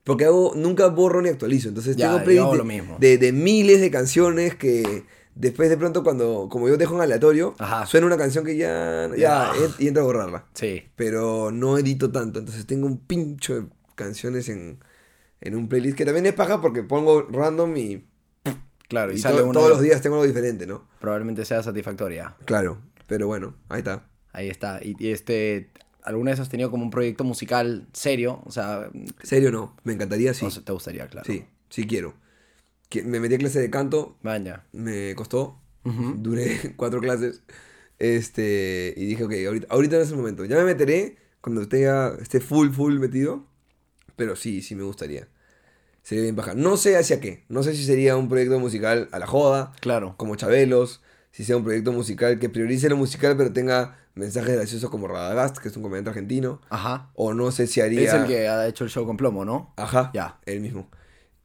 Porque 0.04 0.26
hago, 0.26 0.52
nunca 0.56 0.88
borro 0.88 1.22
ni 1.22 1.30
actualizo. 1.30 1.68
Entonces 1.68 1.96
Ya, 1.96 2.22
tengo 2.22 2.50
playlists 2.52 3.00
de, 3.00 3.16
de 3.16 3.32
miles 3.32 3.80
de 3.80 3.90
canciones 3.90 4.56
que 4.56 5.04
después 5.40 5.68
de 5.70 5.76
pronto 5.76 6.02
cuando, 6.04 6.48
como 6.50 6.68
yo 6.68 6.76
dejo 6.76 6.94
en 6.96 7.00
aleatorio, 7.02 7.54
Ajá. 7.58 7.86
suena 7.86 8.06
una 8.06 8.16
canción 8.16 8.44
que 8.44 8.56
ya, 8.56 9.10
ya, 9.16 9.52
y 9.78 9.88
entro 9.88 10.02
a 10.02 10.06
borrarla. 10.06 10.46
Sí. 10.54 10.82
Pero 10.96 11.50
no 11.50 11.78
edito 11.78 12.10
tanto. 12.10 12.38
Entonces 12.38 12.66
tengo 12.66 12.86
un 12.86 12.98
pincho 12.98 13.54
de 13.60 13.66
canciones 13.94 14.48
en, 14.48 14.78
en 15.40 15.54
un 15.56 15.68
playlist 15.68 15.96
que 15.96 16.04
también 16.04 16.26
es 16.26 16.34
paja 16.34 16.60
porque 16.60 16.82
pongo 16.82 17.22
random 17.22 17.76
y, 17.76 18.04
Claro, 18.88 19.12
y, 19.12 19.16
y 19.16 19.18
sale 19.18 19.38
to- 19.38 19.44
una- 19.44 19.52
todos 19.52 19.70
los 19.70 19.80
días 19.80 20.00
tengo 20.02 20.16
algo 20.16 20.26
diferente, 20.26 20.66
¿no? 20.66 20.88
Probablemente 21.00 21.44
sea 21.44 21.62
satisfactoria. 21.62 22.34
Claro, 22.44 22.78
pero 23.06 23.26
bueno, 23.26 23.54
ahí 23.68 23.78
está. 23.78 24.08
Ahí 24.32 24.48
está. 24.48 24.80
Y, 24.82 24.94
y 24.98 25.10
este, 25.12 25.70
¿alguna 26.02 26.30
vez 26.32 26.40
has 26.40 26.48
tenido 26.48 26.70
como 26.70 26.82
un 26.84 26.90
proyecto 26.90 27.24
musical 27.24 27.86
serio? 27.92 28.42
O 28.46 28.50
sea, 28.52 28.90
¿Serio 29.22 29.50
no? 29.52 29.76
Me 29.84 29.92
encantaría, 29.92 30.34
sí. 30.34 30.50
sé, 30.50 30.60
te 30.62 30.72
gustaría, 30.72 31.06
claro. 31.08 31.24
Sí, 31.26 31.44
sí 31.68 31.86
quiero. 31.86 32.14
Que- 32.90 33.02
Me 33.02 33.18
metí 33.20 33.36
a 33.36 33.38
clase 33.38 33.58
de 33.60 33.70
canto, 33.70 34.18
Vaya. 34.22 34.64
me 34.72 35.14
costó, 35.14 35.58
duré 35.84 36.74
cuatro 36.76 37.00
clases, 37.00 37.42
este, 37.98 38.92
y 38.96 39.06
dije, 39.06 39.24
ok, 39.24 39.32
ahorita, 39.46 39.66
ahorita 39.70 39.96
no 39.96 40.02
es 40.02 40.10
el 40.10 40.16
momento. 40.16 40.44
Ya 40.44 40.56
me 40.56 40.64
meteré 40.64 41.16
cuando 41.40 41.66
tenga, 41.68 42.16
esté 42.20 42.40
full, 42.40 42.70
full 42.70 42.98
metido, 42.98 43.44
pero 44.16 44.36
sí, 44.36 44.62
sí 44.62 44.74
me 44.74 44.82
gustaría. 44.82 45.28
Sería 46.02 46.22
bien 46.24 46.36
baja. 46.36 46.54
No 46.54 46.76
sé 46.76 46.96
hacia 46.96 47.20
qué, 47.20 47.44
no 47.48 47.62
sé 47.62 47.74
si 47.74 47.84
sería 47.84 48.16
un 48.16 48.28
proyecto 48.28 48.58
musical 48.58 49.08
a 49.12 49.18
la 49.18 49.26
joda, 49.26 49.72
Claro. 49.80 50.14
como 50.16 50.34
Chabelos, 50.36 51.02
si 51.30 51.44
sea 51.44 51.56
un 51.56 51.64
proyecto 51.64 51.92
musical 51.92 52.38
que 52.38 52.48
priorice 52.48 52.88
lo 52.88 52.96
musical 52.96 53.36
pero 53.36 53.52
tenga 53.52 53.98
mensajes 54.14 54.56
graciosos 54.56 54.90
como 54.90 55.06
Radagast, 55.06 55.58
que 55.58 55.68
es 55.68 55.76
un 55.76 55.82
comediante 55.82 56.10
argentino, 56.10 56.60
Ajá. 56.70 57.10
o 57.14 57.32
no 57.34 57.52
sé 57.52 57.66
si 57.66 57.80
haría... 57.80 58.02
Es 58.08 58.12
el 58.14 58.26
que 58.26 58.48
ha 58.48 58.66
hecho 58.66 58.82
el 58.84 58.90
show 58.90 59.06
con 59.06 59.16
plomo, 59.16 59.44
¿no? 59.44 59.72
Ajá, 59.76 60.10
Ya. 60.12 60.40
el 60.46 60.60
mismo. 60.60 60.90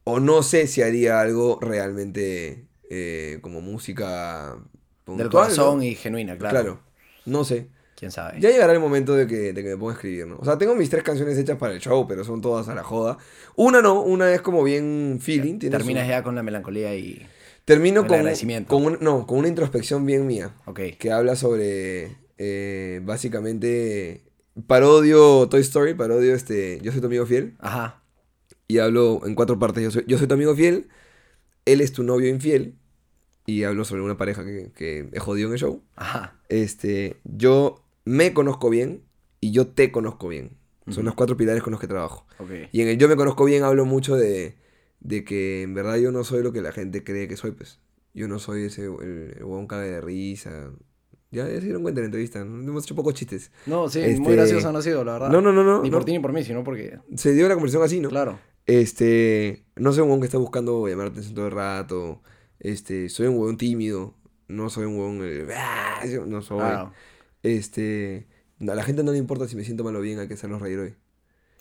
O 0.08 0.20
no 0.20 0.44
sé 0.44 0.68
si 0.68 0.82
haría 0.82 1.20
algo 1.20 1.58
realmente 1.60 2.68
eh, 2.88 3.38
como 3.42 3.60
música 3.60 4.56
Del 5.04 5.28
corazón 5.28 5.78
¿no? 5.78 5.82
y 5.82 5.96
genuina, 5.96 6.38
claro. 6.38 6.52
Claro, 6.52 6.80
no 7.24 7.42
sé. 7.44 7.66
¿Quién 7.96 8.12
sabe? 8.12 8.38
Ya 8.40 8.50
llegará 8.50 8.72
el 8.72 8.78
momento 8.78 9.14
de 9.16 9.26
que, 9.26 9.52
de 9.52 9.62
que 9.64 9.70
me 9.70 9.76
ponga 9.76 9.92
a 9.92 9.94
escribir, 9.94 10.28
¿no? 10.28 10.36
O 10.38 10.44
sea, 10.44 10.58
tengo 10.58 10.76
mis 10.76 10.90
tres 10.90 11.02
canciones 11.02 11.36
hechas 11.36 11.58
para 11.58 11.72
el 11.74 11.80
show, 11.80 12.06
pero 12.06 12.22
son 12.22 12.40
todas 12.40 12.68
a 12.68 12.74
la 12.76 12.84
joda. 12.84 13.18
Una 13.56 13.82
no, 13.82 14.00
una 14.02 14.32
es 14.32 14.42
como 14.42 14.62
bien 14.62 15.18
feeling. 15.20 15.58
Terminas 15.58 16.06
ya 16.06 16.22
con 16.22 16.36
la 16.36 16.42
melancolía 16.44 16.94
y... 16.94 17.26
Termino 17.64 18.06
con, 18.06 18.18
agradecimiento. 18.18 18.68
con 18.68 18.84
un- 18.84 18.98
no, 19.00 19.26
con 19.26 19.38
una 19.38 19.48
introspección 19.48 20.06
bien 20.06 20.24
mía. 20.24 20.52
Ok. 20.66 20.80
Que 21.00 21.10
habla 21.10 21.34
sobre, 21.34 22.16
eh, 22.38 23.00
básicamente, 23.02 24.22
parodio 24.68 25.48
Toy 25.48 25.62
Story, 25.62 25.94
parodio 25.94 26.32
este, 26.32 26.78
Yo 26.82 26.92
soy 26.92 27.00
tu 27.00 27.08
amigo 27.08 27.26
fiel. 27.26 27.56
Ajá. 27.58 28.02
Y 28.68 28.78
hablo 28.78 29.20
en 29.24 29.34
cuatro 29.34 29.58
partes. 29.58 29.82
Yo 29.84 29.90
soy, 29.90 30.04
yo 30.06 30.18
soy 30.18 30.26
tu 30.26 30.34
amigo 30.34 30.54
fiel, 30.54 30.88
él 31.64 31.80
es 31.80 31.92
tu 31.92 32.02
novio 32.02 32.28
infiel, 32.28 32.74
y 33.46 33.62
hablo 33.64 33.84
sobre 33.84 34.02
una 34.02 34.16
pareja 34.16 34.44
que, 34.44 34.72
que 34.74 35.08
he 35.12 35.18
jodido 35.20 35.48
en 35.48 35.52
el 35.54 35.58
show. 35.60 35.82
Ajá. 35.94 36.38
Este, 36.48 37.16
yo 37.24 37.84
me 38.04 38.32
conozco 38.34 38.70
bien 38.70 39.02
y 39.40 39.52
yo 39.52 39.68
te 39.68 39.92
conozco 39.92 40.28
bien. 40.28 40.56
Son 40.88 41.04
los 41.04 41.14
cuatro 41.14 41.36
pilares 41.36 41.64
con 41.64 41.72
los 41.72 41.80
que 41.80 41.88
trabajo. 41.88 42.26
Y 42.70 42.80
en 42.80 42.86
el 42.88 42.96
yo 42.98 43.08
me 43.08 43.16
conozco 43.16 43.44
bien 43.44 43.64
hablo 43.64 43.84
mucho 43.84 44.14
de, 44.14 44.54
de 45.00 45.24
que 45.24 45.62
en 45.62 45.74
verdad 45.74 45.96
yo 45.96 46.12
no 46.12 46.22
soy 46.22 46.44
lo 46.44 46.52
que 46.52 46.62
la 46.62 46.70
gente 46.70 47.02
cree 47.02 47.26
que 47.26 47.36
soy, 47.36 47.50
pues. 47.50 47.80
Yo 48.14 48.28
no 48.28 48.38
soy 48.38 48.64
ese, 48.66 48.84
el, 48.84 49.34
el 49.36 49.44
huevón 49.44 49.66
caga 49.66 49.82
de 49.82 50.00
risa. 50.00 50.70
Ya, 51.32 51.48
ya 51.48 51.56
se 51.58 51.62
dieron 51.62 51.82
cuenta 51.82 52.00
en 52.00 52.04
la 52.04 52.06
entrevista, 52.06 52.44
¿no? 52.44 52.62
hemos 52.62 52.84
hecho 52.84 52.94
pocos 52.94 53.14
chistes. 53.14 53.50
No, 53.66 53.88
sí, 53.88 53.98
Este- 54.00 54.20
muy 54.20 54.34
gracioso 54.34 54.70
no 54.70 54.78
ha 54.78 54.82
sido, 54.82 55.04
la 55.04 55.14
verdad. 55.14 55.28
No, 55.30 55.40
no, 55.40 55.52
no, 55.52 55.64
no. 55.64 55.82
Ni 55.82 55.90
por 55.90 56.04
ti 56.04 56.12
ni 56.12 56.20
por 56.20 56.32
mí, 56.32 56.44
sino 56.44 56.62
porque. 56.62 56.98
Se 57.16 57.32
dio 57.34 57.48
la 57.48 57.54
conversación 57.54 57.82
así, 57.82 58.00
¿no? 58.00 58.08
Claro. 58.08 58.38
Este, 58.66 59.64
no 59.76 59.92
soy 59.92 60.02
un 60.02 60.08
huevón 60.08 60.20
que 60.20 60.26
está 60.26 60.38
buscando 60.38 60.86
llamar 60.88 61.06
la 61.06 61.10
atención 61.12 61.34
todo 61.34 61.46
el 61.46 61.52
rato. 61.52 62.20
Este, 62.58 63.08
soy 63.08 63.26
un 63.28 63.34
huevón 63.38 63.56
tímido. 63.56 64.14
No 64.48 64.70
soy 64.70 64.84
un 64.86 64.98
huevón... 64.98 65.20
eh, 65.22 65.46
"Ah", 65.54 66.02
no 66.26 66.42
soy. 66.42 66.58
Claro. 66.58 66.92
Este, 67.42 68.26
a 68.60 68.74
la 68.74 68.82
gente 68.82 69.02
no 69.04 69.12
le 69.12 69.18
importa 69.18 69.46
si 69.48 69.56
me 69.56 69.64
siento 69.64 69.84
mal 69.84 69.94
o 69.96 70.00
bien, 70.00 70.18
hay 70.18 70.28
que 70.28 70.34
hacerlos 70.34 70.60
reír 70.60 70.78
hoy. 70.78 70.94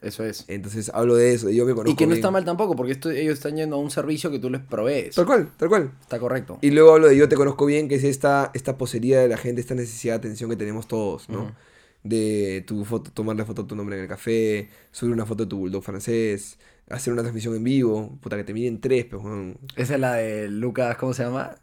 Eso 0.02 0.24
es. 0.24 0.46
Entonces 0.48 0.92
hablo 0.94 1.16
de 1.16 1.34
eso, 1.34 1.50
y 1.50 1.56
yo 1.56 1.66
me 1.66 1.74
conozco 1.74 1.92
Y 1.92 1.96
que 1.96 2.06
no 2.06 2.10
bien. 2.10 2.20
está 2.20 2.30
mal 2.30 2.46
tampoco, 2.46 2.76
porque 2.76 2.92
esto- 2.92 3.10
ellos 3.10 3.34
están 3.36 3.56
yendo 3.56 3.76
a 3.76 3.80
un 3.80 3.90
servicio 3.90 4.30
que 4.30 4.38
tú 4.40 4.50
les 4.52 4.62
provees. 4.62 5.16
Tal 5.16 5.26
cual, 5.26 5.50
tal 5.58 5.70
cual. 5.70 5.92
Está 6.02 6.20
correcto. 6.20 6.60
Y 6.62 6.72
luego 6.72 6.94
hablo 6.94 7.08
de 7.08 7.18
yo 7.18 7.28
te 7.30 7.36
conozco 7.36 7.66
bien, 7.66 7.88
que 7.88 7.96
es 7.96 8.04
esta, 8.04 8.52
esta 8.54 8.78
posería 8.78 9.20
de 9.22 9.28
la 9.30 9.38
gente, 9.38 9.62
esta 9.62 9.74
necesidad 9.74 10.16
de 10.16 10.18
atención 10.18 10.50
que 10.50 10.56
tenemos 10.58 10.88
todos, 10.88 11.30
¿no? 11.30 11.56
De 12.04 12.64
tu 12.68 12.86
foto, 12.86 13.10
tomarle 13.12 13.46
foto 13.46 13.64
a 13.64 13.68
tu 13.68 13.76
nombre 13.76 13.96
en 13.96 14.04
el 14.04 14.08
café, 14.08 14.70
subir 14.92 15.12
una 15.14 15.26
foto 15.26 15.46
de 15.46 15.50
tu 15.50 15.58
bulldog 15.58 15.84
francés, 15.84 16.60
hacer 16.90 17.14
una 17.14 17.22
transmisión 17.22 17.56
en 17.56 17.64
vivo, 17.64 18.18
puta 18.22 18.36
que 18.36 18.44
te 18.44 18.54
miren 18.54 18.80
tres, 18.80 19.06
pues, 19.06 19.24
weón. 19.24 19.58
Esa 19.76 19.96
es 19.96 20.00
la 20.00 20.14
de 20.16 20.50
Lucas, 20.50 20.98
¿cómo 20.98 21.14
se 21.14 21.24
llama? 21.24 21.56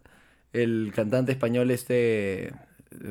El 0.52 0.92
cantante 0.94 1.32
español 1.32 1.70
este 1.70 2.48
eh, 2.48 2.52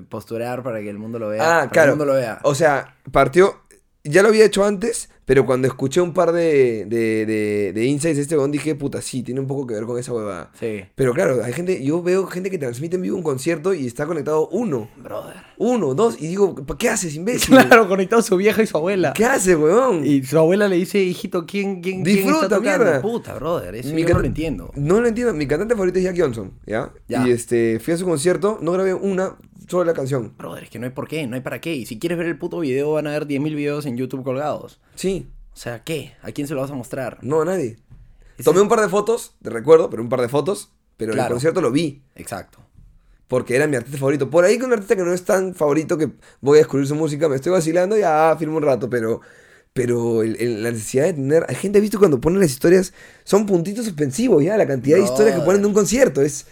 posturar 0.07 0.63
para 0.63 0.79
que 0.79 0.89
el 0.89 0.99
mundo 0.99 1.19
lo 1.19 1.29
vea. 1.29 1.41
Ah, 1.43 1.47
para 1.47 1.67
que 1.67 1.73
claro. 1.73 1.91
el 1.91 1.97
mundo 1.97 2.13
lo 2.13 2.19
vea. 2.19 2.39
O 2.43 2.55
sea, 2.55 2.95
partió. 3.11 3.61
Ya 4.03 4.23
lo 4.23 4.29
había 4.29 4.45
hecho 4.45 4.65
antes, 4.65 5.09
pero 5.25 5.45
cuando 5.45 5.67
escuché 5.67 6.01
un 6.01 6.13
par 6.13 6.31
de, 6.31 6.85
de, 6.87 7.25
de, 7.27 7.71
de 7.73 7.85
insights 7.85 8.15
de 8.17 8.23
este 8.23 8.35
weón 8.35 8.51
dije, 8.51 8.73
puta, 8.73 8.99
sí, 9.01 9.21
tiene 9.21 9.39
un 9.39 9.45
poco 9.47 9.67
que 9.67 9.75
ver 9.75 9.83
con 9.85 9.99
esa 9.99 10.11
huevada. 10.11 10.51
Sí. 10.59 10.81
Pero 10.95 11.13
claro, 11.13 11.43
hay 11.43 11.53
gente, 11.53 11.83
yo 11.83 12.01
veo 12.01 12.25
gente 12.25 12.49
que 12.49 12.57
transmite 12.57 12.95
en 12.95 13.03
vivo 13.03 13.15
un 13.15 13.21
concierto 13.21 13.75
y 13.75 13.85
está 13.85 14.07
conectado 14.07 14.47
uno, 14.49 14.89
Brother. 14.97 15.35
uno, 15.59 15.93
dos, 15.93 16.15
y 16.19 16.25
digo, 16.27 16.55
"¿Pa- 16.55 16.77
¿qué 16.79 16.89
haces, 16.89 17.15
imbécil? 17.15 17.55
Claro, 17.55 17.87
conectado 17.87 18.21
a 18.21 18.23
su 18.23 18.35
vieja 18.37 18.63
y 18.63 18.67
su 18.67 18.75
abuela. 18.77 19.13
¿Qué 19.13 19.23
haces, 19.25 19.55
weón? 19.55 20.03
Y 20.03 20.23
su 20.23 20.37
abuela 20.39 20.67
le 20.67 20.77
dice, 20.77 20.97
hijito, 21.03 21.45
¿quién, 21.45 21.81
quién, 21.81 22.03
quién 22.03 22.15
Disfruta, 22.15 22.43
está 22.45 22.55
tocando? 22.57 22.83
mierda. 22.85 23.01
Puta, 23.03 23.35
brother, 23.35 23.75
eso 23.75 23.93
Mi 23.93 24.01
yo 24.01 24.09
no 24.15 24.19
lo 24.21 24.25
entiendo. 24.25 24.71
No 24.75 24.99
lo 24.99 25.07
entiendo. 25.07 25.31
Mi 25.35 25.45
cantante 25.45 25.75
favorito 25.75 25.99
es 25.99 26.05
Jack 26.05 26.17
Johnson, 26.19 26.53
¿ya? 26.65 26.91
Ya. 27.07 27.27
Y 27.27 27.31
este, 27.31 27.79
fui 27.79 27.93
a 27.93 27.97
su 27.97 28.05
concierto, 28.05 28.57
no 28.61 28.71
grabé 28.71 28.95
una 28.95 29.37
sola 29.67 29.93
canción. 29.93 30.33
Brother, 30.37 30.63
es 30.63 30.69
que 30.69 30.79
no 30.79 30.85
hay 30.85 30.91
por 30.91 31.07
qué, 31.07 31.25
no 31.27 31.35
hay 31.35 31.41
para 31.41 31.61
qué. 31.61 31.73
Y 31.75 31.85
si 31.85 31.99
quieres 31.99 32.17
ver 32.17 32.27
el 32.27 32.37
puto 32.37 32.59
video, 32.59 32.93
van 32.93 33.07
a 33.07 33.11
ver 33.11 33.25
10.000 33.27 33.55
videos 33.55 33.85
en 33.85 33.97
YouTube 33.97 34.23
colgados. 34.23 34.79
Sí, 34.95 35.27
O 35.53 35.57
sea, 35.57 35.83
¿qué? 35.83 36.13
¿A 36.21 36.31
quién 36.31 36.47
se 36.47 36.53
lo 36.55 36.61
vas 36.61 36.71
a 36.71 36.75
mostrar? 36.75 37.17
no 37.21 37.41
a 37.41 37.45
nadie. 37.45 37.77
Tomé 38.43 38.61
un 38.61 38.69
par 38.69 38.81
de 38.81 38.89
fotos, 38.89 39.35
te 39.41 39.49
recuerdo, 39.49 39.89
pero 39.89 40.01
un 40.01 40.09
par 40.09 40.21
de 40.21 40.29
fotos, 40.29 40.71
pero 40.97 41.13
el 41.13 41.27
concierto 41.27 41.61
lo 41.61 41.71
vi. 41.71 42.01
Exacto. 42.15 42.59
Porque 43.27 43.55
era 43.55 43.67
mi 43.67 43.75
artista 43.77 43.97
favorito. 43.97 44.29
Por 44.29 44.43
ahí 44.43 44.57
con 44.57 44.67
un 44.67 44.73
artista 44.73 44.95
que 44.95 45.03
no 45.03 45.13
es 45.13 45.23
tan 45.23 45.53
favorito 45.55 45.97
que 45.97 46.09
voy 46.41 46.57
a 46.57 46.61
descubrir 46.61 46.87
su 46.87 46.95
música, 46.95 47.29
me 47.29 47.35
estoy 47.35 47.51
vacilando 47.51 47.97
y 47.97 48.01
ah, 48.03 48.35
firmo 48.37 48.57
un 48.57 48.63
rato, 48.63 48.89
pero. 48.89 49.21
Pero 49.73 50.21
el- 50.21 50.35
el- 50.41 50.63
la 50.63 50.71
necesidad 50.71 51.05
de 51.05 51.13
tener. 51.13 51.45
Hay 51.47 51.55
gente, 51.55 51.79
visto 51.79 51.97
cuando 51.97 52.19
ponen 52.19 52.41
las 52.41 52.51
historias, 52.51 52.93
son 53.23 53.45
puntitos 53.45 53.85
suspensivos 53.85 54.43
ya, 54.43 54.57
la 54.57 54.67
cantidad 54.67 54.97
de 54.97 55.03
historias 55.03 55.35
que 55.39 55.45
ponen 55.45 55.61
de 55.61 55.67
un 55.69 55.73
concierto. 55.73 56.21
Es, 56.21 56.45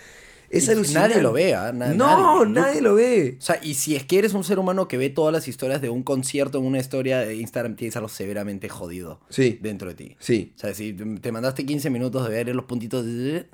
es 0.50 0.68
Y 0.68 0.72
alucinante. 0.72 1.10
nadie 1.10 1.22
lo 1.24 1.32
ve, 1.34 1.54
¿ah? 1.56 1.72
Na- 1.74 1.93
no, 1.93 2.45
nadie. 2.45 2.62
nadie, 2.62 2.82
lo 2.82 2.95
ve. 2.95 3.36
O 3.38 3.41
sea, 3.41 3.60
y 3.64 3.74
si 3.76 3.95
es 3.95 4.04
que 4.06 4.18
eres 4.20 4.34
un 4.34 4.43
ser 4.43 4.60
humano 4.60 4.88
que 4.88 4.97
ve 4.97 5.10
todas 5.10 5.32
las 5.34 5.47
historias 5.47 5.82
de 5.82 5.89
un 5.89 6.04
concierto 6.04 6.58
en 6.58 6.66
una 6.66 6.80
historia 6.80 7.20
de 7.20 7.36
Instagram, 7.36 7.76
tienes 7.76 7.95
algo 7.95 8.10
severamente 8.10 8.70
jodido 8.70 9.20
Sí, 9.30 9.60
dentro 9.62 9.89
de 9.89 9.95
ti. 9.95 10.16
sí. 10.20 10.54
O 10.56 10.60
sea, 10.60 10.74
si 10.74 10.93
te 10.93 11.32
mandaste 11.32 11.66
15 11.66 11.89
minutos 11.89 12.24
de 12.28 12.30
ver 12.34 12.56
los 12.56 12.66
puntitos, 12.66 13.06
de- 13.06 13.47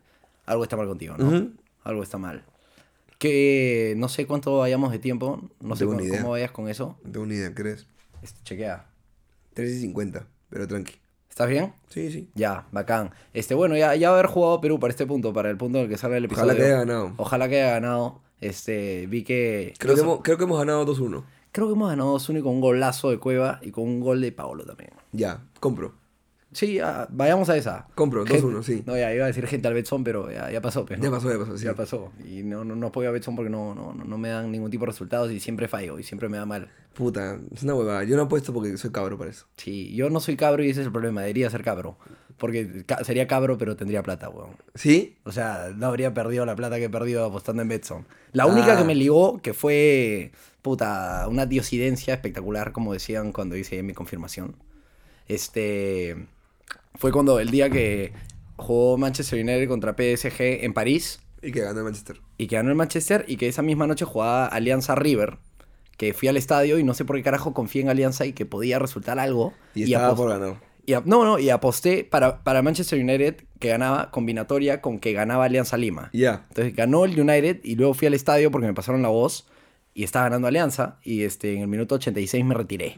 algo 0.46 0.64
está 0.64 0.78
mal 0.78 0.88
contigo, 0.88 1.16
¿no? 1.18 1.52
Algo 1.84 2.04
está 2.04 2.18
mal. 2.18 2.43
Que 3.18 3.93
no 3.98 4.10
sé 4.10 4.26
cuánto 4.28 4.58
vayamos 4.58 4.91
de 4.91 5.00
tiempo, 5.00 5.50
no 5.62 5.76
sé 5.76 5.86
idea. 5.86 6.20
cómo 6.20 6.32
vayas 6.32 6.52
con 6.52 6.68
eso. 6.70 6.98
No 7.04 7.12
tengo 7.12 7.26
ni 7.26 7.36
idea, 7.36 7.54
¿crees? 7.54 7.88
Este, 8.22 8.39
chequea. 8.43 8.88
3 9.54 9.72
y 9.72 9.80
50, 9.82 10.28
pero 10.50 10.68
tranqui. 10.68 10.96
¿Estás 11.36 11.50
bien? 11.50 11.74
Sí, 11.90 12.10
sí. 12.14 12.30
Ya, 12.34 12.66
bacán. 12.72 13.12
Este, 13.34 13.56
bueno, 13.56 13.76
ya, 13.76 13.94
ya 13.96 14.10
haber 14.14 14.28
jugado 14.28 14.62
Perú 14.62 14.80
para 14.80 14.92
este 14.92 15.06
punto, 15.06 15.34
para 15.34 15.50
el 15.50 15.58
punto 15.58 15.80
en 15.80 15.84
el 15.84 15.90
que 15.90 15.98
salga 15.98 16.16
el 16.16 16.24
episodio. 16.24 16.46
Ojalá 16.54 16.58
que 16.58 16.66
haya 16.66 16.78
ganado. 16.78 17.14
Ojalá 17.18 17.50
que 17.50 17.62
haya 17.62 17.72
ganado. 17.74 18.22
Este, 18.40 19.06
vi 19.08 19.26
que. 19.26 19.74
Creo 19.78 19.96
que, 19.96 20.00
yo- 20.00 20.04
hemos, 20.06 20.20
creo 20.22 20.38
que 20.38 20.46
hemos 20.46 20.58
ganado 20.58 20.86
2-1. 20.86 21.24
creo 21.52 21.68
que 21.68 21.74
hemos 21.74 21.90
ganado 21.90 22.14
2-1 22.18 22.40
y 22.40 22.42
con 22.42 22.54
un 22.54 22.62
golazo 22.62 23.10
de 23.10 23.18
Cueva 23.20 23.60
y 23.62 23.72
con 23.72 23.84
un 23.84 24.00
gol 24.00 24.22
de 24.22 24.32
Paolo 24.32 24.64
también. 24.64 24.92
Ya, 25.12 25.42
compro. 25.60 25.92
Sí, 26.56 26.80
ah, 26.80 27.06
vayamos 27.12 27.49
a 27.49 27.58
esa. 27.58 27.86
Compro, 27.95 28.26
Gente- 28.26 28.41
2-1, 28.41 28.64
sí. 28.64 28.82
No, 28.86 28.95
ya 28.97 29.14
iba 29.14 29.26
a 29.26 29.28
decir 29.28 29.45
gente 29.45 29.68
al 29.68 29.74
Betson, 29.74 30.06
pero 30.06 30.32
ya, 30.32 30.49
ya 30.49 30.62
pasó, 30.62 30.86
pues, 30.86 30.97
¿no? 30.97 31.03
Ya 31.06 31.12
pasó, 31.12 31.30
ya 31.30 31.38
pasó, 31.38 31.58
sí. 31.58 31.66
Ya 31.66 31.74
pasó. 31.74 32.12
Y 32.26 32.43
no, 32.43 32.64
no, 32.64 32.76
no 32.78 32.88
apoyo 32.88 33.10
a 33.10 33.12
Betson 33.12 33.36
porque 33.36 33.49
no, 33.49 33.76
no, 33.76 33.93
no 33.93 34.06
no 34.06 34.18
me 34.18 34.30
dan 34.30 34.51
ningún 34.51 34.72
tipo 34.72 34.86
de 34.86 34.91
resultados 34.91 35.32
y 35.32 35.39
siempre 35.41 35.68
fallo 35.68 35.99
y 35.99 36.03
siempre 36.03 36.30
me 36.30 36.38
da 36.38 36.45
mal. 36.45 36.70
Puta, 36.93 37.38
es 37.53 37.64
una 37.64 37.76
huevada. 37.76 38.06
Yo 38.06 38.16
no 38.16 38.24
apuesto 38.24 38.53
porque 38.53 38.78
soy 38.78 38.91
cabro 38.91 39.18
para 39.18 39.30
eso. 39.32 39.45
Sí, 39.58 39.93
yo 39.93 40.10
no 40.10 40.22
soy 40.22 40.38
cabro 40.38 40.64
y 40.64 40.70
ese 40.70 40.80
es 40.80 40.86
el 40.88 40.93
problema. 40.93 41.22
Debería 41.22 41.49
ser 41.49 41.62
cabro. 41.62 41.97
Porque 42.38 42.84
ca- 42.86 43.03
sería 43.03 43.28
cabro, 43.28 43.58
pero 43.58 43.76
tendría 43.76 44.01
plata, 44.03 44.30
weón. 44.30 44.51
¿Sí? 44.76 45.18
O 45.26 45.32
sea, 45.34 45.72
no 45.76 45.88
habría 45.88 46.14
perdido 46.14 46.45
la 46.45 46.56
plata 46.56 46.78
que 46.78 46.86
he 46.86 46.89
perdido 46.89 47.26
apostando 47.26 47.62
en 47.62 47.68
Betson. 47.70 48.06
La 48.32 48.45
única 48.45 48.74
Ah. 48.74 48.78
que 48.78 48.84
me 48.86 48.95
ligó, 48.95 49.41
que 49.41 49.53
fue, 49.53 50.32
puta, 50.62 51.28
una 51.30 51.45
diosidencia 51.45 52.14
espectacular, 52.14 52.72
como 52.72 52.93
decían 52.93 53.32
cuando 53.34 53.56
hice 53.58 53.84
mi 53.84 53.93
confirmación. 53.93 54.56
Este, 55.28 56.28
fue 56.98 57.12
cuando 57.12 57.39
el 57.39 57.50
día 57.52 57.70
que 57.70 58.14
jugó 58.58 58.98
Manchester 58.98 59.39
United 59.39 59.68
contra 59.68 59.93
PSG 59.93 60.64
en 60.64 60.74
París 60.74 61.20
Y 61.41 61.52
que 61.52 61.62
gana 61.62 61.80
el 61.80 61.84
Manchester. 61.86 62.22
y 62.38 62.48
que 62.48 62.56
ganó 62.56 62.70
el 62.70 62.76
Manchester 62.76 63.26
y 63.28 63.38
que 63.38 63.48
esa 63.48 63.62
misma 63.62 63.88
noche 63.88 64.06
jugaba 64.06 64.46
Alianza 64.48 64.96
River. 64.96 65.38
Que 65.98 66.14
fui 66.14 66.28
al 66.28 66.36
estadio 66.38 66.78
y 66.80 66.84
no 66.84 66.93
sé 66.93 67.06
por 67.06 67.16
qué 67.16 67.24
carajo 67.24 67.54
confié 67.54 67.82
en 67.82 67.89
Alianza 67.89 68.26
y 68.26 68.34
que 68.34 68.46
podía 68.46 68.80
resultar 68.80 69.18
algo. 69.20 69.54
Y 69.74 69.84
estaba 69.84 70.16
por 70.16 70.30
ganar. 70.30 70.56
y 70.86 70.91
no, 71.06 71.24
no, 71.24 71.39
y 71.39 71.50
aposté 71.50 72.04
para, 72.04 72.43
para 72.43 72.62
Manchester 72.62 73.00
United 73.00 73.43
que 73.60 73.70
ganaba 73.70 74.12
combinatoria 74.12 74.82
con 74.82 75.00
que 75.00 75.14
ganaba 75.14 75.46
Alianza 75.46 75.78
Lima. 75.78 76.10
Ya. 76.12 76.46
Entonces 76.50 76.76
ganó 76.76 77.06
el 77.06 77.18
United 77.20 77.62
y 77.64 77.76
luego 77.76 77.93
fui 77.93 78.08
al 78.08 78.14
estadio 78.14 78.52
porque 78.52 78.68
me 78.68 78.74
pasaron 78.74 79.02
la 79.02 79.08
voz 79.08 79.48
y 79.93 80.04
estaba 80.04 80.26
ganando 80.26 80.48
Alianza 80.50 80.98
y 81.04 81.24
este, 81.24 81.54
en 81.54 81.62
el 81.62 81.68
minuto 81.70 81.96
86 81.96 82.43
me 82.43 82.54
retiré. 82.56 82.98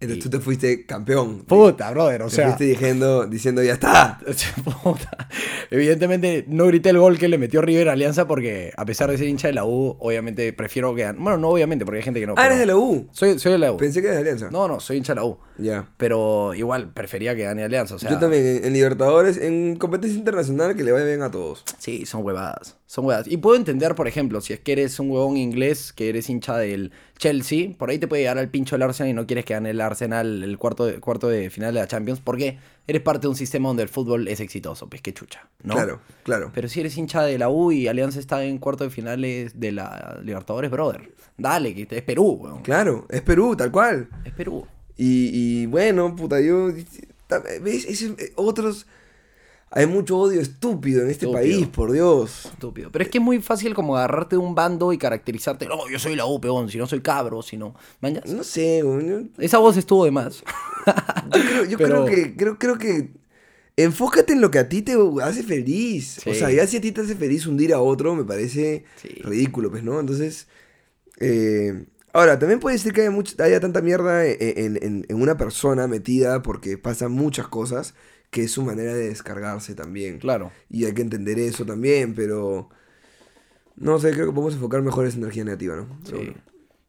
Entonces 0.00 0.24
tú 0.24 0.30
te 0.30 0.40
fuiste 0.40 0.86
campeón. 0.86 1.40
Puta, 1.40 1.90
brother, 1.90 2.22
o 2.22 2.28
te 2.28 2.36
sea... 2.36 2.46
fuiste 2.46 2.64
diciendo, 2.64 3.26
diciendo, 3.26 3.62
ya 3.62 3.74
está. 3.74 4.18
Puta. 4.82 5.28
Evidentemente 5.70 6.46
no 6.48 6.66
grité 6.66 6.88
el 6.88 6.98
gol 6.98 7.18
que 7.18 7.28
le 7.28 7.36
metió 7.36 7.60
River 7.60 7.90
a 7.90 7.92
Alianza 7.92 8.26
porque 8.26 8.72
a 8.76 8.86
pesar 8.86 9.10
de 9.10 9.18
ser 9.18 9.28
hincha 9.28 9.48
de 9.48 9.54
la 9.54 9.66
U, 9.66 9.96
obviamente 10.00 10.54
prefiero 10.54 10.94
que... 10.94 11.04
Bueno, 11.12 11.36
no 11.36 11.50
obviamente 11.50 11.84
porque 11.84 11.98
hay 11.98 12.04
gente 12.04 12.18
que 12.18 12.26
no. 12.26 12.34
Ah, 12.38 12.46
eres 12.46 12.58
de 12.58 12.66
la 12.66 12.76
U. 12.76 13.08
Soy, 13.12 13.38
soy 13.38 13.52
de 13.52 13.58
la 13.58 13.72
U. 13.72 13.76
Pensé 13.76 14.00
que 14.00 14.08
eras 14.08 14.16
de 14.16 14.22
Alianza. 14.22 14.50
No, 14.50 14.66
no, 14.66 14.80
soy 14.80 14.96
hincha 14.96 15.12
de 15.12 15.20
la 15.20 15.26
U. 15.26 15.38
Ya. 15.58 15.86
Pero 15.98 16.54
igual 16.54 16.94
prefería 16.94 17.36
que 17.36 17.42
gane 17.42 17.62
Alianza. 17.62 17.96
O 17.96 17.98
sea, 17.98 18.10
Yo 18.10 18.18
también, 18.18 18.46
en, 18.46 18.64
en 18.64 18.72
Libertadores, 18.72 19.36
en 19.36 19.76
competencia 19.76 20.18
internacional, 20.18 20.74
que 20.74 20.82
le 20.82 20.92
vaya 20.92 21.04
bien 21.04 21.20
a 21.20 21.30
todos. 21.30 21.62
Sí, 21.78 22.06
son 22.06 22.24
huevadas. 22.24 22.78
Son 22.86 23.04
huevadas. 23.04 23.28
Y 23.28 23.36
puedo 23.36 23.56
entender, 23.56 23.94
por 23.94 24.08
ejemplo, 24.08 24.40
si 24.40 24.54
es 24.54 24.60
que 24.60 24.72
eres 24.72 24.98
un 24.98 25.10
huevón 25.10 25.36
inglés, 25.36 25.92
que 25.92 26.08
eres 26.08 26.30
hincha 26.30 26.56
del 26.56 26.92
Chelsea, 27.20 27.74
por 27.76 27.90
ahí 27.90 27.98
te 27.98 28.08
puede 28.08 28.22
llegar 28.22 28.38
al 28.38 28.48
pincho 28.48 28.76
el 28.76 28.82
Arsenal 28.82 29.10
y 29.10 29.12
no 29.12 29.26
quieres 29.26 29.44
que 29.44 29.52
gane 29.52 29.68
el 29.70 29.80
Arsenal 29.82 30.42
el 30.42 30.56
cuarto 30.56 30.86
de, 30.86 31.00
cuarto 31.00 31.28
de 31.28 31.50
final 31.50 31.74
de 31.74 31.80
la 31.80 31.86
Champions, 31.86 32.18
porque 32.18 32.58
eres 32.86 33.02
parte 33.02 33.22
de 33.26 33.28
un 33.28 33.36
sistema 33.36 33.68
donde 33.68 33.82
el 33.82 33.90
fútbol 33.90 34.26
es 34.26 34.40
exitoso. 34.40 34.88
Pues 34.88 35.02
qué 35.02 35.12
chucha, 35.12 35.46
¿no? 35.62 35.74
Claro, 35.74 36.00
claro. 36.22 36.50
Pero 36.54 36.66
si 36.68 36.80
eres 36.80 36.96
hincha 36.96 37.22
de 37.22 37.36
la 37.36 37.50
U 37.50 37.72
y 37.72 37.88
Alianza 37.88 38.18
está 38.18 38.42
en 38.42 38.56
cuarto 38.56 38.84
de 38.84 38.90
finales 38.90 39.60
de 39.60 39.70
la 39.72 40.18
Libertadores, 40.24 40.70
brother. 40.70 41.12
Dale, 41.36 41.74
que 41.74 41.86
es 41.94 42.02
Perú, 42.02 42.38
weón. 42.40 42.62
Claro, 42.62 43.06
es 43.10 43.20
Perú, 43.20 43.54
tal 43.54 43.70
cual. 43.70 44.08
Es 44.24 44.32
Perú. 44.32 44.66
Y, 44.96 45.30
y 45.62 45.66
bueno, 45.66 46.16
puta, 46.16 46.40
yo. 46.40 46.68
¿Ves? 47.62 47.84
Ese- 47.84 48.14
eh, 48.18 48.32
otros. 48.36 48.86
Hay 49.72 49.86
mucho 49.86 50.18
odio 50.18 50.40
estúpido 50.40 51.02
en 51.02 51.10
este 51.10 51.26
Estúpido. 51.26 51.40
país, 51.42 51.66
por 51.68 51.92
Dios. 51.92 52.46
Estúpido. 52.46 52.90
Pero 52.90 53.04
es 53.04 53.08
que 53.10 53.18
es 53.18 53.24
muy 53.24 53.40
fácil 53.40 53.72
como 53.72 53.96
agarrarte 53.96 54.34
de 54.34 54.38
un 54.42 54.54
bando 54.54 54.92
y 54.92 54.98
caracterizarte. 54.98 55.66
No, 55.66 55.88
yo 55.88 55.98
soy 56.00 56.16
la 56.16 56.26
U, 56.26 56.40
peón. 56.40 56.68
Si 56.68 56.76
no 56.78 56.86
soy 56.88 57.00
cabro, 57.00 57.40
si 57.42 57.56
no. 57.56 57.76
Mañas. 58.00 58.24
No 58.26 58.42
sé, 58.42 58.80
yo, 58.80 59.20
Esa 59.38 59.58
voz 59.58 59.76
estuvo 59.76 60.04
de 60.04 60.10
más. 60.10 60.42
yo 61.34 61.40
creo, 61.40 61.64
yo 61.66 61.78
Pero- 61.78 62.04
creo 62.04 62.06
que. 62.06 62.36
Creo, 62.36 62.58
creo 62.58 62.78
que. 62.78 63.10
Enfócate 63.76 64.32
en 64.32 64.40
lo 64.40 64.50
que 64.50 64.58
a 64.58 64.68
ti 64.68 64.82
te 64.82 64.96
hace 65.22 65.42
feliz. 65.44 66.18
O 66.26 66.34
sea, 66.34 66.50
ya 66.50 66.66
si 66.66 66.76
a 66.78 66.80
ti 66.80 66.90
te 66.92 67.00
hace 67.02 67.14
feliz 67.14 67.46
hundir 67.46 67.72
a 67.72 67.80
otro, 67.80 68.14
me 68.16 68.24
parece 68.24 68.84
Sí. 69.00 69.08
ridículo, 69.22 69.70
pues, 69.70 69.84
¿no? 69.84 70.00
Entonces. 70.00 70.48
eh, 71.20 71.84
ahora, 72.12 72.38
también 72.38 72.58
puede 72.60 72.76
ser 72.78 72.92
que 72.92 73.02
haya, 73.02 73.10
mucha- 73.10 73.42
haya 73.44 73.60
tanta 73.60 73.80
mierda 73.82 74.26
en, 74.26 74.36
en- 74.40 74.78
en- 74.82 75.06
en 75.08 75.22
una 75.22 75.36
persona 75.36 75.86
metida 75.86 76.42
porque 76.42 76.76
pasan 76.76 77.12
muchas 77.12 77.46
cosas 77.48 77.94
que 78.30 78.44
es 78.44 78.52
su 78.52 78.62
manera 78.62 78.94
de 78.94 79.08
descargarse 79.08 79.74
también. 79.74 80.18
Claro. 80.18 80.52
Y 80.68 80.84
hay 80.84 80.94
que 80.94 81.02
entender 81.02 81.38
eso 81.38 81.64
también, 81.64 82.14
pero. 82.14 82.68
No 83.76 83.98
sé, 83.98 84.12
creo 84.12 84.26
que 84.26 84.32
podemos 84.32 84.54
enfocar 84.54 84.82
mejor 84.82 85.06
esa 85.06 85.18
energía 85.18 85.44
negativa, 85.44 85.76
¿no? 85.76 85.88
Sí. 86.04 86.12
bueno. 86.12 86.34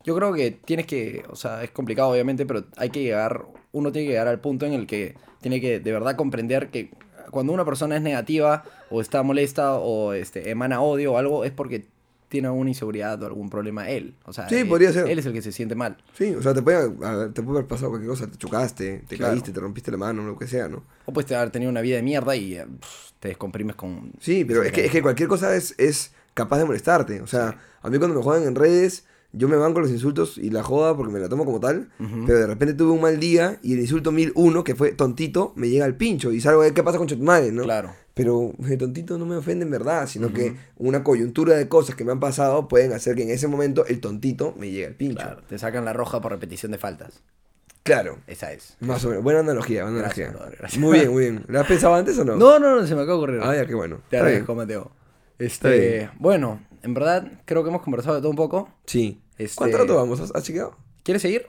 Yo 0.03 0.15
creo 0.15 0.33
que 0.33 0.51
tienes 0.51 0.87
que, 0.87 1.23
o 1.29 1.35
sea, 1.35 1.63
es 1.63 1.71
complicado 1.71 2.09
obviamente, 2.09 2.45
pero 2.45 2.65
hay 2.75 2.89
que 2.89 3.03
llegar, 3.03 3.45
uno 3.71 3.91
tiene 3.91 4.07
que 4.07 4.11
llegar 4.13 4.27
al 4.27 4.41
punto 4.41 4.65
en 4.65 4.73
el 4.73 4.87
que 4.87 5.15
tiene 5.41 5.61
que 5.61 5.79
de 5.79 5.91
verdad 5.91 6.15
comprender 6.15 6.69
que 6.71 6.89
cuando 7.29 7.53
una 7.53 7.65
persona 7.65 7.95
es 7.95 8.01
negativa 8.01 8.63
o 8.89 8.99
está 8.99 9.21
molesta 9.21 9.75
o 9.75 10.13
este, 10.13 10.49
emana 10.49 10.81
odio 10.81 11.13
o 11.13 11.17
algo, 11.17 11.45
es 11.45 11.51
porque 11.51 11.85
tiene 12.31 12.47
alguna 12.47 12.69
inseguridad 12.69 13.21
o 13.21 13.25
algún 13.27 13.49
problema 13.49 13.89
él. 13.89 14.15
O 14.23 14.31
sea, 14.31 14.47
Sí, 14.47 14.55
él, 14.55 14.67
podría 14.69 14.93
ser. 14.93 15.07
Él 15.09 15.19
es 15.19 15.25
el 15.25 15.33
que 15.33 15.41
se 15.41 15.51
siente 15.51 15.75
mal. 15.75 15.97
Sí, 16.17 16.33
o 16.33 16.41
sea, 16.41 16.53
te 16.53 16.61
puede, 16.61 16.77
a- 17.05 17.29
te 17.33 17.43
puede 17.43 17.59
haber 17.59 17.67
pasado 17.67 17.89
cualquier 17.89 18.09
cosa, 18.09 18.27
te 18.31 18.37
chocaste, 18.37 19.03
te 19.07 19.17
Claro. 19.17 19.33
caíste, 19.33 19.51
te 19.51 19.59
rompiste 19.59 19.91
la 19.91 19.97
mano, 19.97 20.23
lo 20.23 20.37
que 20.37 20.47
sea, 20.47 20.69
¿no? 20.69 20.83
O 21.05 21.11
puedes 21.11 21.29
haber 21.33 21.51
tenido 21.51 21.69
una 21.69 21.81
vida 21.81 21.97
de 21.97 22.03
mierda 22.03 22.33
y 22.35 22.55
eh, 22.55 22.65
pff, 22.65 23.11
te 23.19 23.27
descomprimes 23.27 23.75
con... 23.75 24.13
Sí, 24.19 24.45
pero 24.45 24.63
es 24.63 24.71
que, 24.71 24.85
es 24.85 24.91
que 24.91 25.01
cualquier 25.01 25.27
cosa 25.27 25.53
es, 25.55 25.75
es 25.77 26.13
capaz 26.33 26.57
de 26.59 26.65
molestarte. 26.65 27.21
O 27.21 27.27
sea, 27.27 27.57
a 27.81 27.89
mí 27.89 27.97
cuando 27.97 28.15
me 28.17 28.23
jodan 28.23 28.43
en 28.43 28.55
redes, 28.55 29.03
yo 29.33 29.47
me 29.47 29.55
banco 29.55 29.79
los 29.79 29.89
insultos 29.91 30.37
y 30.37 30.49
la 30.49 30.61
joda 30.63 30.95
porque 30.95 31.13
me 31.13 31.19
la 31.19 31.29
tomo 31.29 31.45
como 31.45 31.59
tal. 31.59 31.89
Pero 32.25 32.39
de 32.39 32.47
repente 32.47 32.73
tuve 32.73 32.91
un 32.91 33.01
mal 33.01 33.19
día 33.19 33.59
y 33.61 33.73
el 33.73 33.79
insulto 33.79 34.11
1001, 34.11 34.63
que 34.63 34.75
fue 34.75 34.91
tontito, 34.91 35.53
me 35.55 35.69
llega 35.69 35.85
al 35.85 35.95
pincho. 35.95 36.31
Y 36.31 36.41
salgo 36.41 36.63
de 36.63 36.73
qué 36.73 36.83
pasa 36.83 36.97
con 36.97 37.07
Chetumare, 37.07 37.51
¿no? 37.51 37.63
Claro. 37.63 37.91
Pero 38.13 38.51
el 38.67 38.77
tontito 38.77 39.17
no 39.17 39.25
me 39.25 39.37
ofende 39.37 39.63
en 39.63 39.71
verdad, 39.71 40.05
sino 40.07 40.33
que 40.33 40.55
una 40.77 41.01
coyuntura 41.03 41.55
de 41.55 41.69
cosas 41.69 41.95
que 41.95 42.03
me 42.03 42.11
han 42.11 42.19
pasado 42.19 42.67
pueden 42.67 42.91
hacer 42.91 43.15
que 43.15 43.23
en 43.23 43.29
ese 43.29 43.47
momento 43.47 43.85
el 43.85 44.01
tontito 44.01 44.53
me 44.57 44.69
llegue 44.69 44.87
al 44.87 44.95
pincho. 44.95 45.15
Claro, 45.15 45.31
Claro. 45.35 45.47
te 45.47 45.57
sacan 45.57 45.85
la 45.85 45.93
roja 45.93 46.19
por 46.21 46.31
repetición 46.33 46.71
de 46.73 46.77
faltas. 46.77 47.21
Esa 48.27 48.53
es. 48.53 48.77
Más 48.79 49.03
o 49.05 49.09
menos. 49.09 49.23
Buena 49.23 49.39
analogía, 49.39 49.83
buena 49.83 49.99
Gracias, 49.99 50.27
analogía. 50.29 50.39
brother, 50.45 50.59
gracias. 50.59 50.79
Muy 50.81 50.99
bien, 50.99 51.11
muy 51.11 51.21
bien. 51.23 51.45
¿La 51.47 51.61
has 51.61 51.67
pensado 51.67 51.95
antes 51.95 52.17
o 52.19 52.23
no? 52.23 52.35
No, 52.35 52.59
no, 52.59 52.75
no, 52.79 52.85
se 52.87 52.93
me 52.95 53.01
acaba 53.01 53.17
de 53.17 53.23
ocurrir. 53.23 53.39
Ah, 53.43 53.55
ya, 53.55 53.65
qué 53.65 53.73
bueno. 53.75 54.01
Te 54.09 54.17
agradezco, 54.17 54.53
Mateo. 54.55 54.91
Este, 55.39 56.09
bueno, 56.19 56.61
en 56.83 56.93
verdad 56.93 57.31
creo 57.45 57.63
que 57.63 57.69
hemos 57.69 57.81
conversado 57.81 58.15
de 58.15 58.21
todo 58.21 58.29
un 58.31 58.37
poco. 58.37 58.69
Sí. 58.85 59.21
Este- 59.37 59.55
¿Cuánto 59.55 59.77
rato 59.77 59.95
vamos? 59.95 60.19
¿Has, 60.33 60.43
chequeado? 60.43 60.75
¿Quieres 61.03 61.21
seguir? 61.21 61.47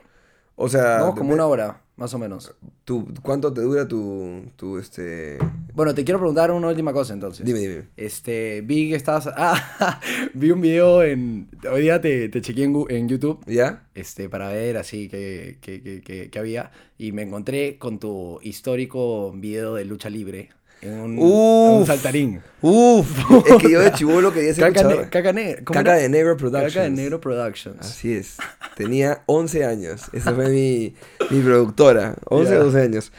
O 0.55 0.69
sea, 0.69 0.99
Vamos 0.99 1.15
como 1.17 1.33
una 1.33 1.47
hora, 1.47 1.81
más 1.95 2.13
o 2.13 2.19
menos. 2.19 2.53
tu- 2.85 3.11
¿cuánto 3.23 3.51
te 3.51 3.61
dura 3.61 3.87
tu, 3.87 4.43
tu, 4.55 4.77
este... 4.77 5.39
Bueno, 5.73 5.95
te 5.95 6.03
quiero 6.03 6.19
preguntar 6.19 6.51
una 6.51 6.67
última 6.67 6.93
cosa 6.93 7.13
entonces. 7.13 7.43
Dime, 7.43 7.57
dime. 7.59 7.87
Este, 7.97 8.61
vi 8.61 8.89
que 8.89 8.95
estabas... 8.95 9.27
Ah, 9.35 9.99
vi 10.35 10.51
un 10.51 10.61
video 10.61 11.01
en... 11.01 11.49
Hoy 11.71 11.81
día 11.81 11.99
te, 11.99 12.29
te 12.29 12.41
chequeé 12.41 12.65
en, 12.65 12.85
en 12.89 13.09
YouTube. 13.09 13.43
¿Ya? 13.47 13.87
Este, 13.95 14.29
para 14.29 14.49
ver 14.49 14.77
así 14.77 15.09
que, 15.09 15.57
que, 15.59 16.01
que- 16.03 16.29
que 16.29 16.39
había. 16.39 16.69
Y 16.99 17.11
me 17.13 17.23
encontré 17.23 17.79
con 17.79 17.97
tu 17.99 18.39
histórico 18.43 19.31
video 19.31 19.73
de 19.73 19.85
lucha 19.85 20.09
libre. 20.11 20.49
En 20.83 21.17
un, 21.19 21.85
saltarín. 21.85 22.41
Uf, 22.61 23.07
es 23.47 23.55
que 23.61 23.71
yo 23.71 23.81
de 23.81 23.91
chivolo 23.93 24.33
quería 24.33 24.53
ser 24.53 24.65
Caca, 24.73 24.83
luchador. 24.83 25.33
ne- 25.35 25.55
caca, 25.63 25.93
de 25.95 26.09
Negro 26.09 26.37
Productions. 26.37 26.73
Caca 26.73 26.83
de 26.83 26.89
Negro 26.91 27.19
Productions. 27.21 27.79
Así 27.79 28.13
es. 28.13 28.37
Tenía 28.75 29.23
11 29.25 29.65
años. 29.65 30.03
Esa 30.13 30.33
fue 30.33 30.49
mi, 30.49 30.93
mi 31.29 31.39
productora. 31.41 32.15
11 32.29 32.51
Ya. 32.53 32.59
o 32.59 32.63
12 32.65 32.81
años. 32.81 33.11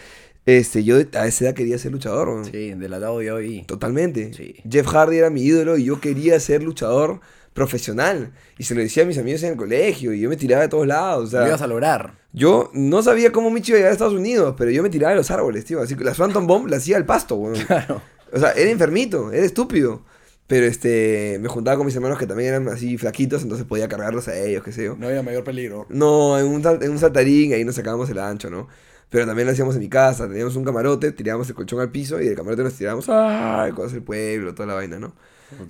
Este, 0.46 0.84
yo 0.84 0.96
a 1.14 1.26
esa 1.26 1.44
edad 1.46 1.54
quería 1.54 1.78
ser 1.78 1.92
luchador. 1.92 2.44
Sí, 2.44 2.74
de 2.74 2.88
la 2.88 2.98
WWE. 2.98 3.64
Totalmente. 3.66 4.32
Sí. 4.34 4.56
Jeff 4.70 4.86
Hardy 4.86 5.16
era 5.18 5.30
mi 5.30 5.42
ídolo 5.42 5.78
y 5.78 5.84
yo 5.84 6.00
quería 6.00 6.38
ser 6.40 6.62
luchador 6.62 7.20
profesional. 7.54 8.32
Y 8.58 8.64
se 8.64 8.74
lo 8.74 8.82
decía 8.82 9.04
a 9.04 9.06
mis 9.06 9.16
amigos 9.16 9.42
en 9.44 9.52
el 9.52 9.56
colegio 9.56 10.12
y 10.12 10.20
yo 10.20 10.28
me 10.28 10.36
tiraba 10.36 10.62
de 10.62 10.68
todos 10.68 10.86
lados. 10.86 11.28
O 11.28 11.30
sea, 11.30 11.40
Lo 11.40 11.48
ibas 11.48 11.62
a 11.62 11.66
lograr. 11.66 12.18
Yo 12.32 12.70
no 12.74 13.02
sabía 13.02 13.32
cómo 13.32 13.50
Michi 13.50 13.70
iba 13.70 13.76
a 13.76 13.78
llegar 13.78 13.90
a 13.90 13.94
Estados 13.94 14.12
Unidos, 14.12 14.54
pero 14.58 14.70
yo 14.70 14.82
me 14.82 14.90
tiraba 14.90 15.12
de 15.12 15.16
los 15.16 15.30
árboles, 15.30 15.64
tío. 15.64 15.80
Así 15.80 15.94
que 15.96 16.04
la 16.04 16.12
Phantom 16.12 16.46
Bomb 16.46 16.68
la 16.68 16.76
hacía 16.76 16.98
al 16.98 17.06
pasto, 17.06 17.36
weón. 17.36 17.56
Claro. 17.64 18.02
O 18.32 18.38
sea, 18.38 18.50
era 18.52 18.70
enfermito, 18.70 19.32
era 19.32 19.46
estúpido. 19.46 20.02
Pero 20.46 20.66
este, 20.66 21.38
me 21.40 21.48
juntaba 21.48 21.78
con 21.78 21.86
mis 21.86 21.94
hermanos 21.96 22.18
que 22.18 22.26
también 22.26 22.50
eran 22.50 22.68
así 22.68 22.98
flaquitos, 22.98 23.42
entonces 23.42 23.66
podía 23.66 23.88
cargarlos 23.88 24.28
a 24.28 24.36
ellos, 24.36 24.62
qué 24.62 24.72
sé 24.72 24.84
yo. 24.84 24.96
No 24.98 25.06
había 25.06 25.22
mayor 25.22 25.42
peligro. 25.42 25.86
No, 25.88 26.38
en 26.38 26.46
un, 26.46 26.62
en 26.82 26.90
un 26.90 26.98
saltarín, 26.98 27.54
ahí 27.54 27.64
nos 27.64 27.76
sacábamos 27.76 28.10
el 28.10 28.18
ancho, 28.18 28.50
¿no? 28.50 28.68
Pero 29.08 29.26
también 29.26 29.46
lo 29.46 29.52
hacíamos 29.52 29.74
en 29.76 29.80
mi 29.80 29.88
casa, 29.88 30.28
teníamos 30.28 30.56
un 30.56 30.64
camarote, 30.64 31.12
tirábamos 31.12 31.48
el 31.48 31.54
colchón 31.54 31.80
al 31.80 31.90
piso 31.90 32.20
y 32.20 32.26
del 32.26 32.34
camarote 32.36 32.62
nos 32.62 32.74
tirábamos, 32.74 33.06
¡ay! 33.08 33.72
Cosas 33.72 33.92
del 33.92 34.02
pueblo, 34.02 34.54
toda 34.54 34.66
la 34.66 34.74
vaina, 34.74 34.98
¿no? 34.98 35.14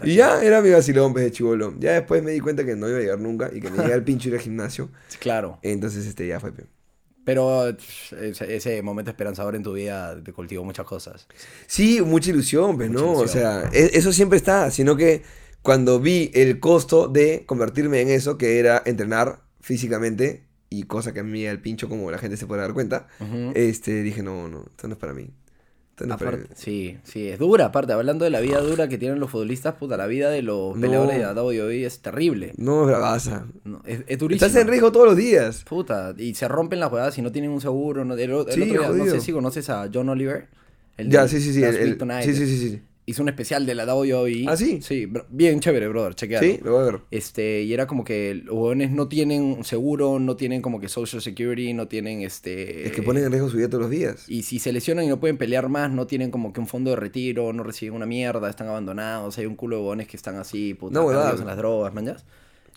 Y 0.04 0.14
ya 0.16 0.42
era 0.42 0.60
mi 0.62 0.70
vacilón, 0.70 1.12
pues, 1.12 1.24
de 1.24 1.32
chivolo. 1.32 1.74
Ya 1.78 1.92
después 1.92 2.22
me 2.22 2.30
di 2.32 2.40
cuenta 2.40 2.64
que 2.64 2.76
no 2.76 2.88
iba 2.88 2.98
a 2.98 3.00
llegar 3.00 3.18
nunca 3.20 3.50
y 3.52 3.60
que 3.60 3.70
me 3.70 3.76
llegaba 3.78 3.94
el 3.96 4.04
pincho 4.04 4.28
ir 4.28 4.34
al 4.34 4.40
gimnasio. 4.40 4.90
Claro. 5.20 5.58
Entonces, 5.62 6.06
este, 6.06 6.26
ya 6.26 6.40
fue. 6.40 6.52
pe. 6.52 6.64
Pero 7.24 7.68
ese, 7.70 8.54
ese 8.54 8.82
momento 8.82 9.10
esperanzador 9.10 9.56
en 9.56 9.62
tu 9.62 9.72
vida 9.72 10.22
te 10.22 10.32
cultivó 10.34 10.62
muchas 10.62 10.84
cosas. 10.86 11.26
Sí, 11.66 12.02
mucha 12.02 12.30
ilusión, 12.30 12.76
pues, 12.76 12.90
Mucha 12.90 13.00
¿no? 13.02 13.12
O 13.12 13.18
ilusión. 13.20 13.42
sea, 13.42 13.70
e- 13.72 13.90
eso 13.94 14.12
siempre 14.12 14.36
está, 14.36 14.70
sino 14.70 14.94
que 14.96 15.22
cuando 15.62 16.00
vi 16.00 16.30
el 16.34 16.60
costo 16.60 17.08
de 17.08 17.44
convertirme 17.46 18.02
en 18.02 18.10
eso, 18.10 18.36
que 18.36 18.58
era 18.58 18.82
entrenar 18.84 19.40
físicamente, 19.60 20.44
y 20.68 20.82
cosa 20.82 21.14
que 21.14 21.20
a 21.20 21.22
mí 21.22 21.46
al 21.46 21.60
pincho, 21.62 21.88
como 21.88 22.10
la 22.10 22.18
gente 22.18 22.36
se 22.36 22.46
puede 22.46 22.60
dar 22.60 22.74
cuenta, 22.74 23.06
Ujú. 23.20 23.52
este, 23.54 24.02
dije, 24.02 24.22
no, 24.22 24.48
no, 24.48 24.66
esto 24.68 24.88
no 24.88 24.94
es 24.94 24.98
para 25.00 25.14
mí. 25.14 25.30
Aparte- 26.10 26.48
sí, 26.54 26.98
sí, 27.04 27.28
es 27.28 27.38
dura. 27.38 27.66
Aparte, 27.66 27.92
hablando 27.92 28.24
de 28.24 28.30
la 28.30 28.40
vida 28.40 28.60
dura 28.60 28.88
que 28.88 28.98
tienen 28.98 29.20
los 29.20 29.30
futbolistas, 29.30 29.74
puta, 29.74 29.96
la 29.96 30.06
vida 30.06 30.28
de 30.30 30.42
los 30.42 30.74
No. 30.74 30.80
peleadores 30.80 31.16
de 31.18 31.22
la 31.22 31.32
WWE 31.34 31.84
es 31.86 32.00
terrible. 32.00 32.52
No 32.56 32.82
es 32.82 32.88
bravaza. 32.88 33.46
No, 33.64 33.80
es, 33.86 34.00
es 34.06 34.18
durísima. 34.18 34.46
Estás 34.46 34.60
en 34.62 34.68
riesgo 34.68 34.90
todos 34.90 35.06
los 35.06 35.16
días. 35.16 35.62
Puta, 35.64 36.14
y 36.18 36.34
se 36.34 36.48
rompen 36.48 36.80
las 36.80 36.88
jugadas 36.90 37.14
si 37.14 37.22
no 37.22 37.30
tienen 37.30 37.50
un 37.52 37.60
seguro. 37.60 38.04
No, 38.04 38.14
el, 38.14 38.32
o- 38.32 38.46
el 38.46 38.52
Sí, 38.54 38.62
otro 38.62 38.92
día, 38.94 39.04
no 39.04 39.10
sé 39.10 39.20
si 39.20 39.32
conoces 39.32 39.70
a 39.70 39.88
John 39.92 40.08
Oliver. 40.08 40.48
el 40.96 41.10
Ya, 41.10 41.22
de 41.22 41.28
sí, 41.28 41.40
sí, 41.40 41.62
el- 41.62 41.98
sí, 42.24 42.34
sí, 42.34 42.46
sí, 42.46 42.58
sí. 42.70 42.82
Hizo 43.06 43.22
un 43.22 43.28
especial 43.28 43.66
de 43.66 43.74
la 43.74 43.84
WWE. 43.84 44.46
¿Ah, 44.48 44.56
sí? 44.56 44.80
Sí, 44.80 45.06
bien 45.28 45.60
chévere, 45.60 45.88
brother, 45.88 46.14
chequealo. 46.14 46.46
Sí, 46.46 46.58
lo 46.62 46.72
voy 46.72 46.80
a 46.80 46.84
ver. 46.84 47.00
Este, 47.10 47.62
y 47.62 47.74
era 47.74 47.86
como 47.86 48.02
que 48.02 48.34
los 48.34 48.54
huevones 48.54 48.90
no 48.90 49.08
tienen 49.08 49.62
seguro, 49.62 50.18
no 50.18 50.36
tienen 50.36 50.62
como 50.62 50.80
que 50.80 50.88
social 50.88 51.20
security, 51.20 51.74
no 51.74 51.86
tienen 51.86 52.22
este... 52.22 52.86
Es 52.86 52.92
que 52.92 53.02
ponen 53.02 53.24
en 53.24 53.30
riesgo 53.30 53.50
su 53.50 53.58
vida 53.58 53.68
todos 53.68 53.82
los 53.82 53.90
días. 53.90 54.28
Y 54.28 54.44
si 54.44 54.58
se 54.58 54.72
lesionan 54.72 55.04
y 55.04 55.08
no 55.08 55.20
pueden 55.20 55.36
pelear 55.36 55.68
más, 55.68 55.90
no 55.90 56.06
tienen 56.06 56.30
como 56.30 56.54
que 56.54 56.60
un 56.60 56.66
fondo 56.66 56.90
de 56.90 56.96
retiro, 56.96 57.52
no 57.52 57.62
reciben 57.62 57.94
una 57.94 58.06
mierda, 58.06 58.48
están 58.48 58.68
abandonados, 58.68 59.36
hay 59.36 59.44
un 59.44 59.56
culo 59.56 59.76
de 59.76 59.82
huevones 59.82 60.08
que 60.08 60.16
están 60.16 60.36
así, 60.36 60.72
puta, 60.72 60.98
No, 60.98 61.10
en 61.10 61.46
las 61.46 61.56
drogas. 61.56 61.92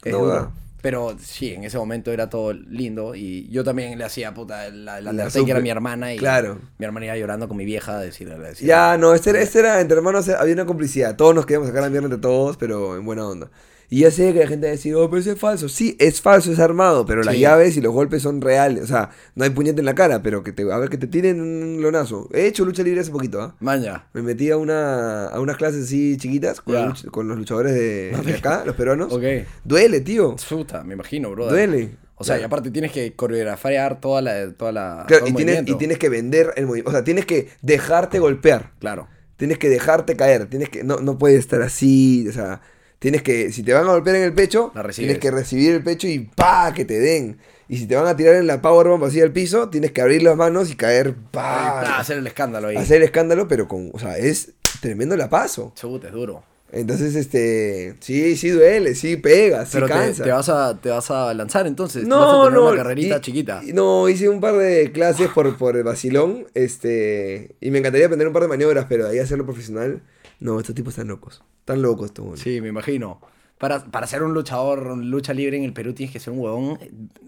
Es 0.04 0.12
No. 0.12 0.67
Pero 0.82 1.18
sí, 1.20 1.54
en 1.54 1.64
ese 1.64 1.78
momento 1.78 2.12
era 2.12 2.30
todo 2.30 2.54
lindo 2.54 3.16
y 3.16 3.48
yo 3.50 3.64
también 3.64 3.98
le 3.98 4.04
hacía, 4.04 4.34
puta, 4.34 4.70
la, 4.70 5.02
la 5.02 5.12
La 5.12 5.12
Undertaker 5.12 5.42
supe. 5.42 5.52
a 5.58 5.60
mi 5.60 5.70
hermana 5.70 6.14
y 6.14 6.18
Claro. 6.18 6.60
mi 6.78 6.86
hermana 6.86 7.08
iba 7.08 7.18
llorando 7.18 7.48
con 7.48 7.58
mi 7.58 7.66
vieja 7.66 7.98
a 7.98 8.02
decirle, 8.02 8.38
le 8.38 8.50
decía, 8.50 8.68
Ya, 8.68 8.98
no, 8.98 9.14
este 9.14 9.32
era, 9.32 9.42
este 9.42 9.60
era 9.60 9.82
entre 9.82 9.98
hermanos, 9.98 10.30
había 10.30 10.54
una 10.54 10.66
complicidad. 10.66 11.16
Todos 11.16 11.34
nos 11.34 11.46
queríamos 11.46 11.68
sacar 11.68 11.82
la 11.84 11.90
mierda 11.90 12.06
entre 12.06 12.22
todos, 12.22 12.58
pero 12.58 12.96
en 12.96 13.06
buena 13.06 13.28
onda. 13.28 13.50
Y 13.90 14.02
ya 14.02 14.12
sé 14.12 14.34
que 14.34 14.40
la 14.40 14.48
gente 14.48 14.68
va 14.68 14.72
a 14.72 14.76
decir, 14.76 14.94
oh, 14.96 15.10
pero 15.10 15.22
eso 15.22 15.32
es 15.32 15.40
falso. 15.40 15.70
Sí, 15.70 15.96
es 15.98 16.22
falso, 16.22 16.52
es 16.52 16.60
armado, 16.60 17.06
pero 17.06 17.24
las 17.24 17.38
llaves 17.38 17.78
y 17.78 17.82
los 17.82 17.94
golpes 17.94 18.22
son 18.22 18.42
reales. 18.42 18.84
O 18.84 18.88
sea, 18.88 19.12
no 19.36 19.46
hay 19.46 19.50
puñete 19.50 19.80
en 19.80 19.86
la 19.86 19.96
cara, 19.96 20.22
pero 20.22 20.44
que 20.44 20.52
te, 20.52 20.70
a 20.70 20.78
ver, 20.78 20.90
que 20.90 20.98
te 20.98 21.08
tiren 21.08 21.40
un 21.40 21.82
lonazo. 21.82 22.28
He 22.34 22.48
hecho 22.48 22.66
lucha 22.66 22.84
libre 22.84 23.00
hace 23.00 23.12
poquito, 23.12 23.42
¿ah? 23.42 23.56
Maña. 23.62 24.08
Me 24.14 24.22
metí 24.22 24.52
a, 24.52 24.58
una, 24.58 25.28
a 25.28 25.40
unas 25.40 25.56
clases 25.56 25.86
así 25.86 26.18
chiquitas 26.18 26.60
con, 26.60 26.76
los, 26.76 27.06
luch- 27.06 27.12
con 27.12 27.28
los 27.30 27.38
luchadores 27.38 27.74
de, 27.74 28.14
de 28.26 28.34
acá, 28.36 28.64
los 28.66 28.76
peruanos. 28.76 29.14
Ok. 29.14 29.24
Duele, 29.64 30.02
tío. 30.02 30.36
Puta, 30.50 30.84
me 30.84 30.94
imagino, 30.96 31.32
brother. 31.32 31.52
Duele. 31.70 31.96
O 32.18 32.24
sea, 32.26 32.40
y 32.40 32.44
aparte 32.44 32.72
tienes 32.72 32.92
que 32.92 33.14
coreografiar 33.16 34.02
toda 34.02 34.22
la... 34.22 34.52
Toda 34.52 34.72
la 34.74 35.06
Claro, 35.08 35.26
todo 35.26 35.30
y, 35.30 35.32
el 35.44 35.46
tienes, 35.46 35.70
y 35.70 35.76
tienes 35.76 35.98
que 35.98 36.10
vender 36.10 36.52
el 36.58 36.66
movimiento. 36.66 36.90
O 36.90 36.92
sea, 36.92 37.04
tienes 37.04 37.26
que 37.26 37.50
dejarte 37.62 38.20
golpear. 38.20 38.72
Claro. 38.80 39.08
Tienes 39.38 39.60
que 39.60 39.70
dejarte 39.70 40.18
caer. 40.18 40.48
Tienes 40.48 40.70
que. 40.70 40.84
No, 40.84 40.98
no 40.98 41.20
puedes 41.20 41.38
estar 41.40 41.62
así. 41.62 42.28
O 42.28 42.32
sea. 42.34 42.60
Tienes 43.00 43.22
que. 43.22 43.52
Si 43.52 43.64
te 43.64 43.74
van 43.74 43.88
a 43.88 43.92
golpear 43.92 44.16
en 44.16 44.24
el 44.24 44.34
pecho, 44.34 44.72
tienes 44.96 45.20
que 45.20 45.30
recibir 45.32 45.74
el 45.76 45.84
pecho 45.84 46.08
y 46.08 46.20
¡pa! 46.20 46.74
que 46.74 46.84
te 46.86 47.00
den. 47.00 47.38
Y 47.70 47.78
si 47.78 47.86
te 47.86 47.96
van 47.96 48.08
a 48.08 48.16
tirar 48.16 48.36
en 48.36 48.48
la 48.48 48.62
powerbomb 48.62 49.04
así 49.04 49.22
al 49.22 49.32
piso, 49.32 49.70
tienes 49.70 49.92
que 49.92 50.02
abrir 50.02 50.24
las 50.24 50.36
manos 50.38 50.72
y 50.72 50.76
caer 50.76 51.14
¡pa! 51.32 51.82
Ah, 51.82 52.00
hacer 52.00 52.18
el 52.18 52.26
escándalo 52.26 52.70
ahí. 52.70 52.78
Hacer 52.78 53.04
escándalo, 53.04 53.48
pero 53.48 53.68
con. 53.68 53.92
O 53.94 54.00
sea, 54.00 54.18
es 54.18 54.54
tremendo 54.82 55.16
la 55.16 55.30
paso. 55.30 55.74
Chuta, 55.76 56.08
es 56.08 56.14
duro. 56.14 56.44
Entonces, 56.72 57.16
este. 57.16 57.96
Sí, 58.00 58.36
sí 58.36 58.50
duele, 58.50 58.94
sí 58.96 59.16
pega, 59.16 59.66
sí 59.66 59.72
Pero 59.74 59.88
te, 59.88 59.94
cansa. 59.94 60.24
te 60.24 60.32
vas 60.32 60.50
a, 60.50 60.78
te 60.82 60.90
vas 60.90 61.10
a 61.12 61.34
lanzar 61.34 61.66
entonces. 61.68 62.06
No, 62.06 62.20
vas 62.20 62.30
a 62.36 62.44
tener 62.50 62.54
no. 62.60 62.68
una 62.70 62.78
carrerita 62.78 63.18
y- 63.18 63.22
chiquita. 63.22 63.62
no, 63.74 64.10
hice 64.10 64.28
un 64.28 64.42
par 64.42 64.56
de 64.58 64.92
clases 64.92 65.30
por, 65.30 65.56
por 65.58 65.78
el 65.78 65.84
vacilón. 65.84 66.48
Este. 66.56 67.56
Y 67.62 67.72
me 67.72 67.78
encantaría 67.80 68.08
aprender 68.08 68.28
un 68.28 68.34
par 68.34 68.42
de 68.44 68.50
maniobras, 68.50 68.86
pero 68.90 69.06
de 69.06 69.12
ahí 69.12 69.20
hacerlo 69.20 69.46
profesional. 69.46 70.02
No, 70.40 70.60
estos 70.60 70.76
tipos 70.76 70.94
están 70.94 71.08
locos. 71.08 71.44
Están 71.60 71.82
locos 71.82 72.08
estos. 72.08 72.40
Sí, 72.40 72.62
me 72.62 72.70
imagino. 72.70 73.20
Para, 73.58 73.84
para 73.86 74.06
ser 74.06 74.22
un 74.22 74.34
luchador, 74.36 74.96
lucha 74.98 75.34
libre 75.34 75.58
en 75.58 75.64
el 75.64 75.74
Perú 75.74 75.94
tienes 75.94 76.14
que 76.14 76.20
ser 76.20 76.32
un 76.32 76.40
huevón, 76.40 76.78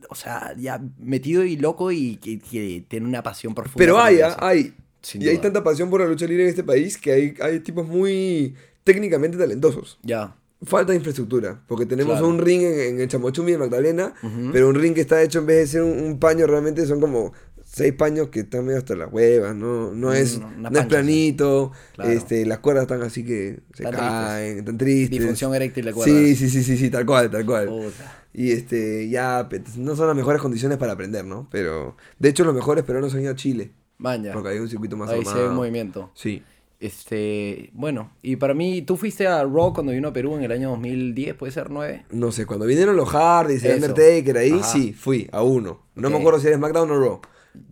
o 0.10 0.16
sea, 0.16 0.54
ya 0.58 0.80
metido 1.00 1.44
y 1.44 1.58
loco 1.58 1.92
y 1.92 2.18
que, 2.18 2.38
que 2.40 2.86
tiene 2.88 3.08
una 3.08 3.24
pasión 3.24 3.56
profunda. 3.56 3.78
Pero 3.80 4.00
hay, 4.00 4.22
ah, 4.22 4.38
hay. 4.40 4.76
Sin 5.02 5.22
y 5.24 5.28
hay 5.30 5.38
tanta 5.40 5.64
pasión 5.64 5.90
por 5.90 6.02
la 6.02 6.08
lucha 6.08 6.28
libre 6.28 6.44
en 6.44 6.50
este 6.50 6.64
país 6.64 6.98
que 6.98 7.12
hay, 7.12 7.34
hay 7.42 7.62
tipos 7.62 7.88
muy 7.88 8.54
técnicamente 8.84 9.38
talentosos. 9.38 9.98
Ya. 10.04 10.36
Falta 10.62 10.92
de 10.92 10.98
infraestructura, 10.98 11.62
porque 11.68 11.86
tenemos 11.86 12.14
Claro. 12.16 12.28
un 12.28 12.38
ring 12.40 12.62
en, 12.64 12.80
en 12.80 13.00
el 13.02 13.08
Chamochumi 13.08 13.54
de 13.54 13.58
Magdalena, 13.58 14.14
pero 14.52 14.68
un 14.68 14.76
ring 14.76 14.94
que 14.94 15.00
está 15.02 15.24
hecho 15.24 15.40
en 15.40 15.46
vez 15.46 15.58
de 15.58 15.68
ser 15.68 15.84
un, 15.84 15.98
un 16.04 16.20
paño, 16.20 16.46
realmente 16.48 16.86
son 16.86 17.00
como 17.00 17.32
seis 17.80 17.94
paños 17.94 18.30
que 18.30 18.42
están 18.42 18.66
medio 18.66 18.78
hasta 18.78 18.96
las 18.96 19.12
huevas, 19.12 19.56
no, 19.56 19.92
no 19.94 20.14
es, 20.14 20.38
Mm, 20.40 20.60
una 20.60 20.70
no 20.70 20.80
es 20.80 20.86
planito, 20.86 21.72
Claro. 21.96 22.12
este, 22.12 22.46
las 22.46 22.60
cuerdas 22.60 22.84
están 22.84 23.02
así 23.02 23.26
que 23.26 23.60
se 23.74 23.84
Están 23.84 24.00
caen, 24.00 24.60
están 24.60 24.78
tristes. 24.78 25.18
Disfunción 25.20 25.56
eréctil 25.56 25.86
de 25.86 25.94
cuerdas. 25.94 26.16
Sí, 26.16 26.36
sí, 26.36 26.50
sí, 26.50 26.64
sí, 26.64 26.78
sí, 26.78 26.90
tal 26.92 27.06
cual, 27.06 27.32
tal 27.32 27.46
cual. 27.46 27.68
Puta. 27.68 28.24
Y 28.32 28.52
este, 28.52 29.10
ya, 29.10 29.50
no 29.78 29.96
son 29.96 30.06
las 30.08 30.16
mejores 30.16 30.40
condiciones 30.40 30.78
para 30.78 30.92
aprender, 30.94 31.26
¿no? 31.26 31.48
Pero, 31.52 31.98
de 32.20 32.30
hecho, 32.30 32.44
los 32.46 32.54
mejores 32.54 32.84
peruanos 32.84 33.16
han 33.16 33.22
ido 33.22 33.32
a 33.32 33.36
Chile, 33.36 33.72
Maña. 33.98 34.34
porque 34.34 34.50
hay 34.50 34.60
un 34.60 34.70
circuito 34.70 34.96
más 34.96 35.10
Ahí 35.10 35.26
se 35.26 35.34
ve 35.34 35.50
un 35.50 35.56
movimiento. 35.56 36.12
Sí. 36.14 36.44
Este, 36.82 37.72
bueno, 37.74 38.12
y 38.22 38.36
para 38.38 38.54
mí, 38.54 38.82
tú 38.82 38.96
fuiste 38.98 39.28
a 39.28 39.44
Raw 39.44 39.74
cuando 39.74 39.92
vino 39.92 40.08
a 40.08 40.14
Perú 40.14 40.36
en 40.38 40.44
el 40.44 40.52
año 40.52 40.70
2010, 40.70 41.36
puede 41.36 41.52
ser 41.52 41.70
9. 41.70 42.06
No 42.12 42.32
sé, 42.32 42.46
cuando 42.46 42.66
vinieron 42.66 42.96
los 42.96 43.10
Hardys. 43.10 43.64
Undertaker 43.64 44.38
ahí, 44.38 44.52
Ajá. 44.52 44.64
sí, 44.64 44.94
fui 44.94 45.28
a 45.32 45.44
uno. 45.44 45.82
No 45.96 46.10
me 46.10 46.18
acuerdo 46.18 46.40
si 46.40 46.48
era 46.48 46.56
SmackDown 46.58 46.90
o 46.92 47.00
Raw. 47.00 47.22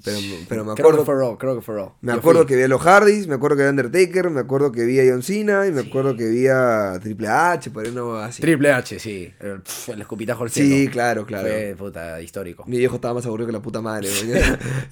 Pero, 0.03 0.17
pero 0.49 0.65
me 0.65 0.73
Creo 0.73 0.88
acuerdo. 0.88 0.99
que 0.99 1.05
fue 1.05 1.15
Raw, 1.15 1.38
creo 1.38 1.55
que 1.55 1.61
fue 1.61 1.75
Raw. 1.75 1.93
Me 2.01 2.11
Yo 2.13 2.17
acuerdo 2.19 2.41
fui. 2.41 2.47
que 2.47 2.55
vi 2.55 2.63
a 2.63 2.67
los 2.67 2.82
Hardys, 2.82 3.28
me 3.28 3.36
acuerdo 3.36 3.55
que 3.57 3.61
vi 3.63 3.67
a 3.67 3.71
Undertaker, 3.71 4.30
me 4.32 4.39
acuerdo 4.39 4.71
que 4.71 4.86
vi 4.86 4.99
a 4.99 5.03
John 5.11 5.21
Cena 5.21 5.67
y 5.67 5.71
me 5.71 5.82
acuerdo 5.82 6.15
que 6.15 6.28
vi 6.28 6.47
a 6.47 6.99
Triple 7.01 7.28
H, 7.28 7.69
por 7.71 7.86
ahí 7.86 7.91
no 7.91 8.15
así. 8.17 8.41
Triple 8.41 8.71
H, 8.71 8.99
sí. 8.99 9.32
El, 9.39 9.61
pf, 9.61 9.93
el 9.93 10.01
escupitajo 10.01 10.43
al 10.43 10.49
cielo. 10.49 10.75
Sí, 10.75 10.88
claro, 10.88 11.25
claro. 11.25 11.47
Fue, 11.47 11.75
puta, 11.78 12.19
histórico. 12.21 12.65
Mi 12.67 12.78
viejo 12.80 12.95
estaba 12.95 13.13
más 13.13 13.25
aburrido 13.28 13.47
que 13.47 13.53
la 13.53 13.61
puta 13.61 13.80
madre. 13.82 14.07
Yo, 14.09 14.36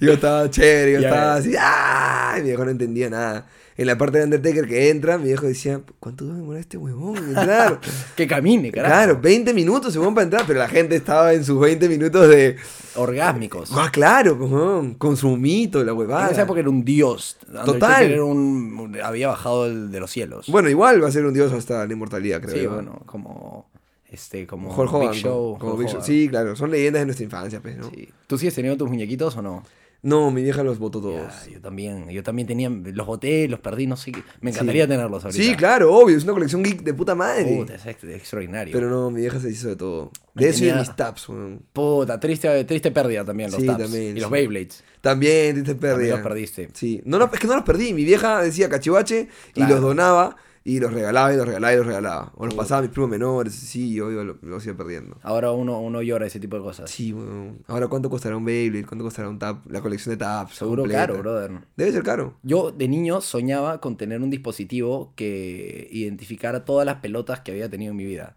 yo 0.06 0.12
estaba 0.12 0.48
chévere, 0.50 0.92
yo 0.92 0.98
estaba 1.00 1.34
así. 1.34 1.54
¡ah! 1.58 2.34
Y 2.38 2.42
mi 2.42 2.48
viejo 2.48 2.64
no 2.64 2.70
entendía 2.70 3.10
nada. 3.10 3.46
En 3.78 3.86
la 3.86 3.98
parte 3.98 4.18
de 4.18 4.24
Undertaker 4.24 4.66
que 4.66 4.88
entra, 4.88 5.18
mi 5.18 5.24
viejo 5.26 5.46
decía, 5.46 5.80
¿cuánto 6.00 6.26
va 6.26 6.32
a 6.32 6.36
demorar 6.36 6.60
este 6.60 6.78
huevón 6.78 7.18
en 7.18 7.28
entrar? 7.28 7.78
Que 8.16 8.26
camine, 8.26 8.72
carajo. 8.72 8.94
claro, 8.94 9.20
20 9.20 9.52
minutos 9.52 9.92
se 9.92 9.98
van 9.98 10.14
para 10.14 10.24
entrar, 10.24 10.44
pero 10.46 10.58
la 10.58 10.68
gente 10.68 10.96
estaba 10.96 11.34
en 11.34 11.44
sus 11.44 11.60
20 11.60 11.86
minutos 11.88 12.28
de. 12.28 12.56
Orgásmicos. 12.94 13.70
Ah, 13.74 13.90
claro, 13.92 14.94
con 14.98 15.16
su 15.18 15.36
mito, 15.36 15.84
la 15.84 15.92
huevada. 15.92 16.26
En 16.28 16.32
esa 16.32 16.42
época 16.42 16.60
era 16.60 16.70
un 16.70 16.84
dios. 16.84 17.36
Total. 17.66 18.04
Era 18.10 18.24
un, 18.24 18.96
había 19.02 19.28
bajado 19.28 19.68
de 19.88 20.00
los 20.00 20.10
cielos. 20.10 20.46
Bueno, 20.48 20.70
igual 20.70 21.02
va 21.04 21.08
a 21.08 21.12
ser 21.12 21.26
un 21.26 21.34
dios 21.34 21.52
hasta 21.52 21.86
la 21.86 21.92
inmortalidad, 21.92 22.40
creo. 22.40 22.54
sí, 22.56 22.66
bueno, 22.66 23.02
como. 23.04 23.68
Este, 24.08 24.46
como. 24.46 24.74
Hulk 24.74 24.92
Hogan, 24.94 25.10
Big 25.10 25.20
Show. 25.20 25.32
como- 25.32 25.58
como 25.58 25.72
Hulk 25.72 25.80
Big 25.80 25.88
Show. 25.88 25.96
Hogan. 25.98 26.06
Sí, 26.06 26.28
claro, 26.30 26.56
son 26.56 26.70
leyendas 26.70 27.02
de 27.02 27.06
nuestra 27.06 27.24
infancia, 27.24 27.60
pues, 27.60 27.76
¿no? 27.76 27.90
Sí. 27.90 28.08
¿Tú 28.26 28.38
sigues 28.38 28.54
teniendo 28.54 28.78
tus 28.78 28.88
muñequitos 28.88 29.36
o 29.36 29.42
no? 29.42 29.62
No, 30.06 30.30
mi 30.30 30.42
vieja 30.44 30.62
los 30.62 30.78
votó 30.78 31.00
todos. 31.00 31.46
Ya, 31.46 31.52
yo 31.54 31.60
también. 31.60 32.08
Yo 32.10 32.22
también 32.22 32.46
tenía. 32.46 32.68
Los 32.70 33.06
boté, 33.06 33.48
los 33.48 33.58
perdí, 33.58 33.88
no 33.88 33.96
sé. 33.96 34.12
qué. 34.12 34.22
Me 34.40 34.50
encantaría 34.52 34.86
tenerlos 34.86 35.24
ahorita. 35.24 35.42
Sí, 35.42 35.56
claro, 35.56 35.92
obvio, 35.92 36.16
es 36.16 36.22
una 36.22 36.32
colección 36.32 36.62
geek 36.62 36.82
de 36.82 36.94
puta 36.94 37.14
madre. 37.16 37.56
Puta, 37.56 37.74
es 37.74 37.84
ex- 37.86 38.04
extraordinario. 38.04 38.72
Pero 38.72 38.88
no, 38.88 39.10
mi 39.10 39.22
vieja 39.22 39.40
se 39.40 39.50
hizo 39.50 39.66
de 39.68 39.74
todo. 39.76 40.12
De 40.34 40.48
eso 40.48 40.64
y 40.64 40.68
de 40.68 40.74
mis 40.74 40.94
taps, 40.94 41.28
weón. 41.28 41.60
Puta, 41.72 42.20
triste, 42.20 42.64
triste 42.64 42.90
pérdida 42.92 43.24
también, 43.24 43.50
los 43.50 43.60
Sí, 43.60 43.66
taps. 43.66 43.82
también, 43.82 44.16
y 44.16 44.20
los 44.20 44.28
sí. 44.28 44.32
Beyblades. 44.32 44.84
También, 45.00 45.64
te 45.64 45.74
perdí. 45.74 46.08
los 46.08 46.20
perdiste. 46.20 46.68
Sí, 46.72 47.02
no, 47.04 47.18
no, 47.18 47.28
es 47.32 47.40
que 47.40 47.46
no 47.48 47.54
los 47.56 47.64
perdí. 47.64 47.92
Mi 47.92 48.04
vieja 48.04 48.42
decía 48.42 48.68
cachivache 48.68 49.28
y 49.56 49.64
los 49.66 49.80
donaba 49.80 50.36
y 50.68 50.80
los 50.80 50.92
regalaba 50.92 51.32
y 51.32 51.36
los 51.36 51.46
regalaba 51.46 51.72
y 51.72 51.76
los 51.76 51.86
regalaba. 51.86 52.32
O 52.36 52.44
los 52.44 52.54
pasaba 52.54 52.80
a 52.80 52.82
mis 52.82 52.90
primos 52.90 53.08
menores, 53.08 53.54
sí, 53.54 53.94
yo, 53.94 54.10
yo 54.10 54.24
lo- 54.24 54.36
los 54.42 54.66
iba 54.66 54.76
perdiendo. 54.76 55.16
Ahora 55.22 55.52
uno, 55.52 55.78
uno 55.80 56.02
llora 56.02 56.26
ese 56.26 56.40
tipo 56.40 56.56
de 56.56 56.62
cosas. 56.62 56.90
Sí, 56.90 57.12
weón. 57.12 57.62
Ahora, 57.68 57.86
¿cuánto 57.86 58.10
costará 58.10 58.36
un 58.36 58.44
Beyblade? 58.44 58.84
¿Cuánto 58.84 59.04
costará 59.04 59.28
un 59.28 59.38
tap? 59.38 59.64
La 59.70 59.80
colección 59.80 60.12
de 60.14 60.16
taps. 60.16 60.56
Seguro 60.56 60.82
completa. 60.82 61.06
caro, 61.06 61.18
brother. 61.20 61.52
Debe 61.76 61.92
ser 61.92 62.02
caro. 62.02 62.34
Yo 62.42 62.72
de 62.72 62.88
niño 62.88 63.20
soñaba 63.20 63.80
con 63.80 63.96
tener 63.96 64.20
un 64.20 64.28
dispositivo 64.30 65.12
que 65.14 65.88
identificara 65.92 66.64
todas 66.64 66.84
las 66.84 66.96
pelotas 66.96 67.40
que 67.40 67.52
había 67.52 67.70
tenido 67.70 67.92
en 67.92 67.96
mi 67.96 68.04
vida. 68.04 68.36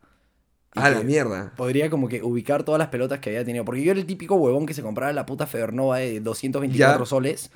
Ah, 0.75 0.91
la 0.91 1.01
mierda. 1.01 1.53
Podría 1.57 1.89
como 1.89 2.07
que 2.07 2.21
ubicar 2.21 2.63
todas 2.63 2.77
las 2.77 2.89
pelotas 2.89 3.17
que 3.19 3.31
había 3.31 3.43
tenido. 3.43 3.65
Porque 3.65 3.83
yo 3.83 3.89
era 3.89 3.99
el 3.99 4.05
típico 4.05 4.35
huevón 4.35 4.67
que 4.67 4.75
se 4.75 4.83
compraba 4.83 5.11
la 5.13 5.25
puta 5.25 5.47
Federnova 5.47 5.97
de 5.97 6.19
224 6.19 6.99
Ya. 6.99 7.05
soles. 7.09 7.49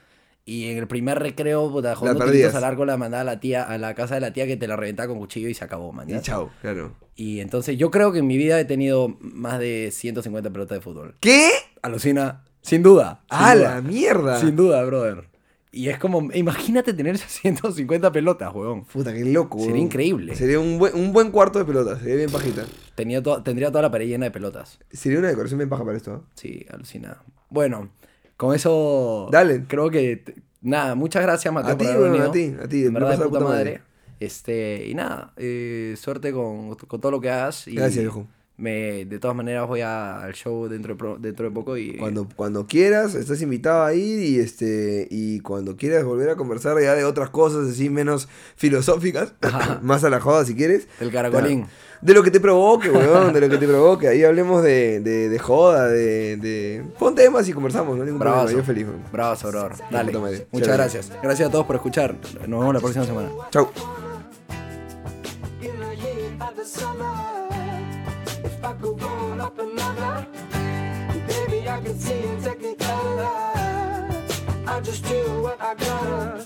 Y 0.46 0.70
en 0.70 0.78
el 0.78 0.88
primer 0.88 1.20
recreo, 1.20 1.72
puta, 1.72 1.96
jugando 1.96 2.26
tiritos 2.26 2.54
al 2.56 2.66
arco, 2.66 2.84
la 2.86 2.98
mandaba 2.98 3.22
a 3.22 3.24
la 3.24 3.40
tía, 3.40 3.64
a 3.64 3.78
la 3.78 3.94
casa 3.96 4.16
de 4.16 4.22
la 4.22 4.34
tía 4.34 4.46
que 4.46 4.58
te 4.58 4.68
la 4.68 4.76
reventaba 4.76 5.08
con 5.08 5.18
cuchillo 5.20 5.48
y 5.48 5.54
se 5.54 5.64
acabó, 5.64 5.94
man. 5.94 6.10
Y 6.10 6.14
¿ya? 6.14 6.22
chao, 6.22 6.50
claro. 6.62 6.94
Y 7.16 7.40
entonces 7.40 7.78
yo 7.78 7.92
creo 7.92 8.12
que 8.12 8.20
en 8.20 8.28
mi 8.28 8.38
vida 8.38 8.60
he 8.60 8.66
tenido 8.66 9.16
más 9.22 9.60
de 9.60 9.90
150 9.92 10.50
pelotas 10.52 10.78
de 10.78 10.82
fútbol. 10.82 11.16
¿Qué? 11.22 11.50
Alucina, 11.82 12.44
sin 12.62 12.84
duda. 12.84 13.24
¡Ah, 13.30 13.56
duda. 13.56 13.76
la 13.76 13.82
mierda! 13.82 14.40
Sin 14.40 14.56
duda, 14.58 14.84
brother. 14.84 15.30
Y 15.72 15.88
es 15.90 15.98
como, 15.98 16.30
imagínate 16.34 16.94
tener 16.94 17.16
esas 17.16 17.32
150 17.32 18.12
pelotas, 18.12 18.54
huevón. 18.54 18.84
Puta, 18.86 19.14
qué 19.14 19.24
loco. 19.26 19.58
Sería 19.60 19.74
weón. 19.76 19.86
increíble. 19.86 20.36
Sería 20.36 20.60
un 20.60 20.78
buen, 20.78 20.94
un 20.94 21.14
buen 21.14 21.32
cuarto 21.32 21.58
de 21.58 21.66
pelotas. 21.66 22.00
Sería 22.00 22.16
bien 22.18 22.30
pajita. 22.32 22.66
Tenía 22.96 23.24
to- 23.24 23.42
tendría 23.44 23.70
toda 23.70 23.82
la 23.84 23.90
pared 23.92 24.08
llena 24.08 24.26
de 24.26 24.32
pelotas. 24.32 24.78
Sería 24.92 25.20
una 25.20 25.30
decoración 25.30 25.58
bien 25.60 25.70
paja 25.70 25.86
para 25.86 25.96
esto. 25.98 26.16
¿eh? 26.16 26.32
Sí, 26.36 26.66
alucina. 26.70 27.18
Bueno, 27.50 27.90
con 28.48 28.56
eso. 28.56 29.30
Dale. 29.32 29.64
Creo 29.68 29.90
que. 29.90 30.24
Nada, 30.62 30.96
muchas 30.96 31.24
gracias, 31.24 31.54
Mateo. 31.54 31.74
A 31.74 31.78
ti, 31.78 31.86
venido. 31.86 32.30
a 32.30 32.32
ti, 32.32 32.56
a 32.64 32.68
ti. 32.68 32.86
En 32.86 32.94
verdad, 32.94 33.18
de 33.18 33.26
puta 33.26 33.40
madre. 33.42 33.56
madre. 33.72 33.82
Este, 34.20 34.86
y 34.88 34.94
nada, 34.96 35.34
eh, 35.36 35.96
suerte 36.00 36.32
con, 36.32 36.76
con 36.76 37.02
todo 37.02 37.12
lo 37.12 37.20
que 37.20 37.30
hagas. 37.30 37.68
Y 37.68 37.76
Gracias, 37.76 38.02
viejo. 38.04 38.26
Me, 38.56 39.04
de 39.06 39.18
todas 39.20 39.36
maneras, 39.36 39.68
voy 39.68 39.82
a- 39.82 40.22
al 40.24 40.34
show 40.34 40.70
dentro 40.70 40.96
de, 40.96 41.18
dentro 41.20 41.50
de 41.50 41.52
poco 41.54 41.76
y. 41.76 41.98
Cuando, 41.98 42.30
cuando 42.36 42.68
quieras, 42.68 43.16
estás 43.16 43.42
invitado 43.42 43.84
a 43.84 43.94
ir 43.96 44.20
y 44.20 44.40
este 44.40 45.08
y 45.10 45.40
cuando 45.40 45.76
quieras 45.76 46.06
volver 46.06 46.30
a 46.30 46.36
conversar 46.36 46.80
ya 46.80 46.94
de 46.94 47.04
otras 47.04 47.30
cosas 47.32 47.68
así 47.68 47.90
menos 47.90 48.30
filosóficas, 48.56 49.34
más 49.82 50.04
a 50.04 50.10
la 50.10 50.22
joda 50.22 50.46
si 50.46 50.56
quieres. 50.56 50.88
El 51.02 51.12
caracolín. 51.12 51.66
De 52.04 52.14
lo 52.14 52.22
que 52.22 52.32
te 52.32 52.42
provoque, 52.42 52.92
weón, 52.92 53.32
de 53.32 53.40
lo 53.40 53.48
que 53.50 53.58
te 53.58 53.66
provoque. 53.66 54.10
Ahí 54.10 54.24
hablemos 54.26 54.62
de, 54.62 55.00
de, 55.00 55.30
de 55.30 55.40
joda, 55.40 55.88
de, 55.88 56.36
de... 56.36 56.84
Pon 57.00 57.16
temas 57.16 57.48
y 57.48 57.54
conversamos, 57.54 57.96
no 57.96 58.02
hay 58.02 58.08
ningún 58.08 58.20
Bravazo. 58.20 58.42
problema. 58.48 58.62
Yo 58.62 58.66
feliz, 58.66 58.88
weón. 58.88 59.04
Bravo, 59.12 59.36
Soror. 59.38 59.74
Dale. 59.90 60.12
Muchas 60.52 60.76
gracias. 60.76 61.12
Gracias 61.24 61.48
a 61.48 61.52
todos 61.52 61.66
por 61.66 61.78
escuchar. 61.78 62.14
Nos 62.46 62.60
vemos 62.60 62.74
la 62.74 62.80
próxima 62.82 63.06
semana. 63.06 63.30
Chau. 63.52 63.70
I 74.66 74.80
just 74.82 75.04
do 75.06 75.42
what 75.44 75.58
I 75.62 75.76
gotta. 75.76 76.46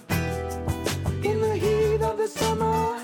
In 1.24 1.40
the 1.42 1.56
heat 1.56 2.02
of 2.02 2.18
the 2.18 2.28
summer, 2.28 2.96